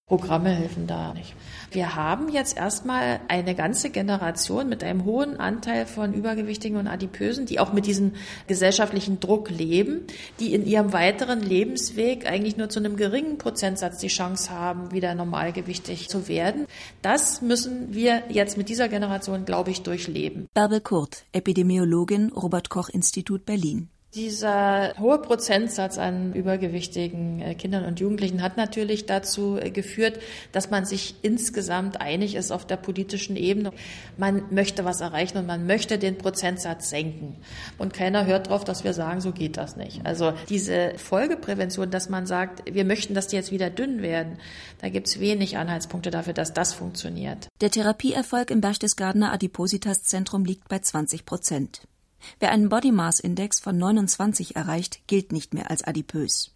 Programme 0.06 0.50
helfen 0.50 0.88
da 0.88 1.14
nicht. 1.14 1.34
Wir 1.72 1.94
haben 1.94 2.28
jetzt 2.28 2.56
erstmal 2.56 3.20
eine 3.28 3.54
ganze 3.54 3.90
Generation 3.90 4.68
mit 4.68 4.82
einem 4.82 5.04
hohen 5.04 5.38
Anteil 5.38 5.86
von 5.86 6.12
Übergewichtigen 6.12 6.76
und 6.76 6.88
Adipösen, 6.88 7.46
die 7.46 7.60
auch 7.60 7.72
mit 7.72 7.86
diesem 7.86 8.14
gesellschaftlichen 8.48 9.20
Druck 9.20 9.50
leben, 9.50 10.02
die 10.40 10.52
in 10.52 10.66
ihrem 10.66 10.92
weiteren 10.92 11.40
Lebensweg 11.40 12.26
eigentlich 12.26 12.56
nur 12.56 12.70
zu 12.70 12.80
einem 12.80 12.96
geringen 12.96 13.38
Prozentsatz 13.38 13.98
die 13.98 14.08
Chance 14.08 14.50
haben, 14.50 14.90
wieder 14.90 15.14
normalgewichtig 15.14 16.08
zu 16.08 16.26
werden. 16.26 16.66
Das 17.02 17.40
müssen 17.40 17.94
wir 17.94 18.24
jetzt 18.28 18.58
mit 18.58 18.68
dieser 18.68 18.88
Generation, 18.88 19.44
glaube 19.44 19.70
ich, 19.70 19.82
durchleben. 19.82 20.48
Bärbel 20.52 20.80
Kurt, 20.80 21.24
Epidemiologin, 21.30 22.32
Robert 22.32 22.68
Koch 22.68 22.88
Institut 22.88 23.46
Berlin. 23.46 23.88
Dieser 24.14 24.94
hohe 24.98 25.18
Prozentsatz 25.18 25.96
an 25.96 26.32
übergewichtigen 26.32 27.40
äh, 27.40 27.54
Kindern 27.54 27.84
und 27.84 28.00
Jugendlichen 28.00 28.42
hat 28.42 28.56
natürlich 28.56 29.06
dazu 29.06 29.56
äh, 29.56 29.70
geführt, 29.70 30.18
dass 30.50 30.68
man 30.68 30.84
sich 30.84 31.14
insgesamt 31.22 32.00
einig 32.00 32.34
ist 32.34 32.50
auf 32.50 32.66
der 32.66 32.76
politischen 32.76 33.36
Ebene. 33.36 33.72
Man 34.16 34.42
möchte 34.50 34.84
was 34.84 35.00
erreichen 35.00 35.38
und 35.38 35.46
man 35.46 35.64
möchte 35.64 35.96
den 35.96 36.18
Prozentsatz 36.18 36.90
senken. 36.90 37.36
Und 37.78 37.94
keiner 37.94 38.26
hört 38.26 38.48
darauf, 38.48 38.64
dass 38.64 38.82
wir 38.82 38.94
sagen, 38.94 39.20
so 39.20 39.30
geht 39.30 39.56
das 39.56 39.76
nicht. 39.76 40.04
Also 40.04 40.32
diese 40.48 40.94
Folgeprävention, 40.96 41.92
dass 41.92 42.08
man 42.08 42.26
sagt, 42.26 42.64
wir 42.74 42.84
möchten, 42.84 43.14
dass 43.14 43.28
die 43.28 43.36
jetzt 43.36 43.52
wieder 43.52 43.70
dünn 43.70 44.02
werden, 44.02 44.38
da 44.80 44.88
gibt 44.88 45.06
es 45.06 45.20
wenig 45.20 45.56
Anhaltspunkte 45.56 46.10
dafür, 46.10 46.32
dass 46.32 46.52
das 46.52 46.74
funktioniert. 46.74 47.46
Der 47.60 47.70
Therapieerfolg 47.70 48.50
im 48.50 48.60
Berchtesgadener 48.60 49.32
Adipositas-Zentrum 49.32 50.44
liegt 50.44 50.68
bei 50.68 50.80
20 50.80 51.24
Prozent. 51.24 51.82
Wer 52.38 52.50
einen 52.50 52.68
Body 52.68 52.92
Mass 52.92 53.20
Index 53.20 53.60
von 53.60 53.76
29 53.78 54.56
erreicht, 54.56 55.06
gilt 55.06 55.32
nicht 55.32 55.54
mehr 55.54 55.70
als 55.70 55.82
adipös. 55.82 56.52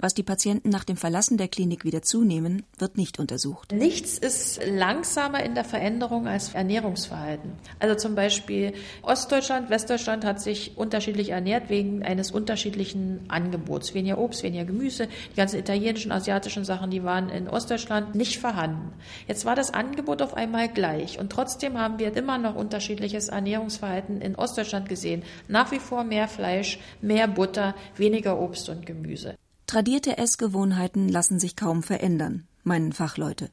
Was 0.00 0.14
die 0.14 0.22
Patienten 0.22 0.68
nach 0.68 0.84
dem 0.84 0.96
Verlassen 0.96 1.38
der 1.38 1.48
Klinik 1.48 1.84
wieder 1.84 2.02
zunehmen, 2.02 2.62
wird 2.78 2.96
nicht 2.96 3.18
untersucht. 3.18 3.72
Nichts 3.72 4.16
ist 4.16 4.60
langsamer 4.64 5.42
in 5.42 5.56
der 5.56 5.64
Veränderung 5.64 6.28
als 6.28 6.54
Ernährungsverhalten. 6.54 7.54
Also 7.80 7.96
zum 7.96 8.14
Beispiel 8.14 8.74
Ostdeutschland, 9.02 9.70
Westdeutschland 9.70 10.24
hat 10.24 10.40
sich 10.40 10.76
unterschiedlich 10.76 11.30
ernährt 11.30 11.68
wegen 11.68 12.04
eines 12.04 12.30
unterschiedlichen 12.30 13.24
Angebots. 13.26 13.92
Weniger 13.92 14.18
Obst, 14.18 14.44
weniger 14.44 14.66
Gemüse. 14.66 15.08
Die 15.32 15.36
ganzen 15.36 15.58
italienischen, 15.58 16.12
asiatischen 16.12 16.64
Sachen, 16.64 16.92
die 16.92 17.02
waren 17.02 17.28
in 17.28 17.48
Ostdeutschland 17.48 18.14
nicht 18.14 18.38
vorhanden. 18.38 18.92
Jetzt 19.26 19.46
war 19.46 19.56
das 19.56 19.74
Angebot 19.74 20.22
auf 20.22 20.34
einmal 20.34 20.68
gleich. 20.68 21.18
Und 21.18 21.32
trotzdem 21.32 21.76
haben 21.76 21.98
wir 21.98 22.16
immer 22.16 22.38
noch 22.38 22.54
unterschiedliches 22.54 23.30
Ernährungsverhalten 23.30 24.20
in 24.20 24.36
Ostdeutschland 24.36 24.88
gesehen. 24.88 25.24
Nach 25.48 25.72
wie 25.72 25.80
vor 25.80 26.04
mehr 26.04 26.28
Fleisch, 26.28 26.78
mehr 27.00 27.26
Butter, 27.26 27.74
weniger 27.96 28.40
Obst 28.40 28.68
und 28.68 28.86
Gemüse. 28.86 29.34
Tradierte 29.68 30.16
Essgewohnheiten 30.16 31.10
lassen 31.10 31.38
sich 31.38 31.54
kaum 31.54 31.82
verändern, 31.82 32.48
meinen 32.64 32.94
Fachleute. 32.94 33.50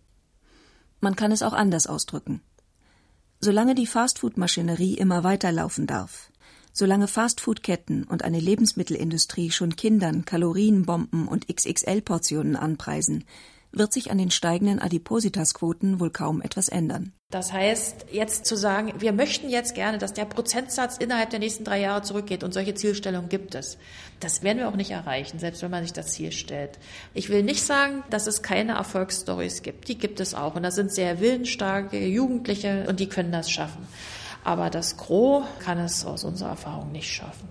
Man 1.02 1.18
kann 1.18 1.34
es 1.34 1.44
auch 1.44 1.52
anders 1.52 1.88
ausdrücken. 1.88 2.42
Solange 3.42 3.76
die 3.76 3.86
Fastfood-Maschinerie 3.86 4.94
immer 4.94 5.26
weiterlaufen 5.26 5.88
darf, 5.88 6.32
solange 6.72 7.10
Fastfood-Ketten 7.10 8.06
und 8.06 8.24
eine 8.24 8.40
Lebensmittelindustrie 8.40 9.52
schon 9.52 9.76
Kindern 9.76 10.24
Kalorienbomben 10.24 11.28
und 11.28 11.54
XXL-Portionen 11.54 12.56
anpreisen, 12.56 13.26
wird 13.74 13.92
sich 13.92 14.10
an 14.10 14.18
den 14.18 14.32
steigenden 14.32 14.80
Adipositasquoten 14.80 16.00
wohl 16.00 16.12
kaum 16.12 16.42
etwas 16.42 16.70
ändern. 16.70 17.12
Das 17.32 17.52
heißt, 17.52 18.06
jetzt 18.12 18.46
zu 18.46 18.56
sagen, 18.56 18.94
wir 19.00 19.12
möchten 19.12 19.50
jetzt 19.50 19.74
gerne, 19.74 19.98
dass 19.98 20.14
der 20.14 20.26
Prozentsatz 20.26 20.98
innerhalb 20.98 21.32
der 21.32 21.40
nächsten 21.40 21.64
drei 21.64 21.82
Jahre 21.82 22.04
zurückgeht 22.04 22.44
und 22.44 22.54
solche 22.54 22.76
Zielstellungen 22.76 23.30
gibt 23.30 23.56
es. 23.56 23.80
Das 24.20 24.44
werden 24.44 24.60
wir 24.60 24.70
auch 24.70 24.76
nicht 24.76 24.92
erreichen, 24.92 25.40
selbst 25.40 25.64
wenn 25.64 25.72
man 25.72 25.84
sich 25.84 25.92
das 25.92 26.14
Ziel 26.14 26.32
stellt. 26.32 26.78
Ich 27.16 27.30
will 27.30 27.42
nicht 27.42 27.64
sagen, 27.64 28.04
dass 28.12 28.28
es 28.28 28.44
keine 28.44 28.74
Erfolgsstories 28.74 29.64
gibt. 29.64 29.88
Die 29.88 29.98
gibt 29.98 30.20
es 30.20 30.36
auch. 30.36 30.56
Und 30.56 30.64
das 30.64 30.76
sind 30.76 30.94
sehr 30.94 31.20
willensstarke 31.20 31.98
Jugendliche 32.06 32.86
und 32.88 33.00
die 33.00 33.10
können 33.10 33.32
das 33.32 33.50
schaffen. 33.50 33.88
Aber 34.44 34.70
das 34.70 34.96
Gros 34.96 35.44
kann 35.60 35.80
es 35.80 36.06
aus 36.06 36.24
unserer 36.24 36.50
Erfahrung 36.50 36.92
nicht 36.92 37.12
schaffen. 37.12 37.50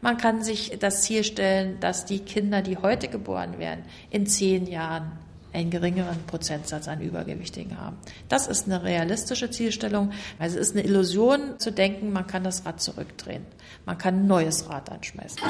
Man 0.00 0.18
kann 0.18 0.42
sich 0.42 0.76
das 0.80 1.02
Ziel 1.02 1.22
stellen, 1.22 1.78
dass 1.78 2.04
die 2.06 2.18
Kinder, 2.18 2.60
die 2.60 2.76
heute 2.76 3.06
geboren 3.06 3.58
werden, 3.60 3.84
in 4.10 4.26
zehn 4.26 4.66
Jahren 4.66 5.12
einen 5.52 5.70
geringeren 5.70 6.18
Prozentsatz 6.26 6.88
an 6.88 7.00
Übergewichtigen 7.00 7.80
haben. 7.80 7.96
Das 8.28 8.46
ist 8.46 8.66
eine 8.66 8.82
realistische 8.82 9.50
Zielstellung. 9.50 10.12
Also 10.38 10.58
es 10.58 10.68
ist 10.68 10.76
eine 10.76 10.84
Illusion 10.84 11.58
zu 11.58 11.72
denken, 11.72 12.12
man 12.12 12.26
kann 12.26 12.44
das 12.44 12.66
Rad 12.66 12.80
zurückdrehen. 12.80 13.44
Man 13.84 13.98
kann 13.98 14.22
ein 14.22 14.26
neues 14.26 14.68
Rad 14.68 14.90
anschmeißen. 14.90 15.40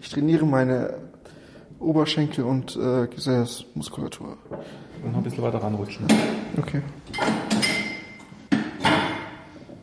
Ich 0.00 0.08
trainiere 0.10 0.46
meine 0.46 0.98
Oberschenkel 1.78 2.44
und 2.44 2.76
äh, 2.76 3.06
Gesäßmuskulatur. 3.06 4.38
Und 5.02 5.12
noch 5.12 5.18
ein 5.18 5.24
bisschen 5.24 5.42
weiter 5.42 5.62
ranrutschen. 5.62 6.06
Okay. 6.56 6.82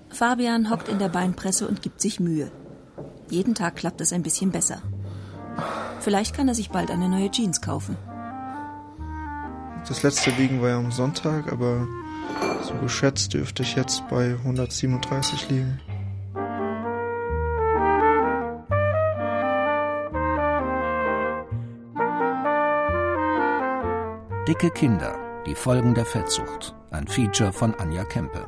Fabian 0.10 0.70
hockt 0.70 0.88
in 0.88 1.00
der 1.00 1.10
Beinpresse 1.10 1.68
und 1.68 1.82
gibt 1.82 2.02
sich 2.02 2.20
Mühe. 2.20 2.52
Jeden 3.30 3.56
Tag 3.56 3.76
klappt 3.76 4.02
es 4.02 4.14
ein 4.14 4.24
bisschen 4.24 4.52
besser. 4.52 4.82
Vielleicht 6.00 6.36
kann 6.36 6.48
er 6.48 6.56
sich 6.56 6.70
bald 6.70 6.90
eine 6.92 7.10
neue 7.10 7.30
Jeans 7.30 7.62
kaufen. 7.62 7.96
Das 9.88 10.04
letzte 10.04 10.38
Wiegen 10.38 10.62
war 10.62 10.70
ja 10.70 10.78
am 10.78 10.92
Sonntag, 10.92 11.52
aber 11.52 11.88
So 12.64 12.76
geschätzt 12.76 13.34
dürfte 13.34 13.64
ich 13.64 13.76
jetzt 13.76 14.08
bei 14.10 14.36
137 14.44 15.50
liegen. 15.50 15.80
Dicke 24.48 24.70
Kinder, 24.72 25.18
die 25.46 25.56
Folgen 25.56 25.94
der 25.94 26.06
Fettsucht. 26.06 26.76
Ein 26.92 27.08
Feature 27.08 27.54
von 27.54 27.74
Anja 27.76 28.04
Kempe. 28.04 28.48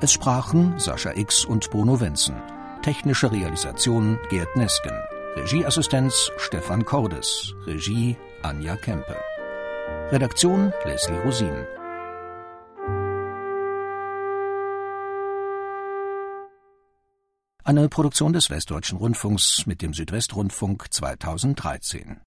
Es 0.00 0.12
sprachen 0.12 0.78
Sascha 0.78 1.12
X 1.14 1.44
und 1.44 1.70
Bruno 1.70 2.00
Wenzen. 2.00 2.34
Technische 2.82 3.30
Realisation 3.30 4.18
Gerd 4.28 4.54
Nesken. 4.56 4.92
Regieassistenz 5.36 6.30
Stefan 6.36 6.84
Cordes. 6.84 7.54
Regie 7.66 8.16
Anja 8.42 8.76
Kempe. 8.76 9.16
Redaktion 10.12 10.72
Leslie 10.84 11.18
Rosin. 11.24 11.66
Eine 17.64 17.88
Produktion 17.88 18.32
des 18.32 18.48
Westdeutschen 18.48 18.96
Rundfunks 18.98 19.66
mit 19.66 19.82
dem 19.82 19.92
Südwestrundfunk 19.92 20.92
2013. 20.92 22.20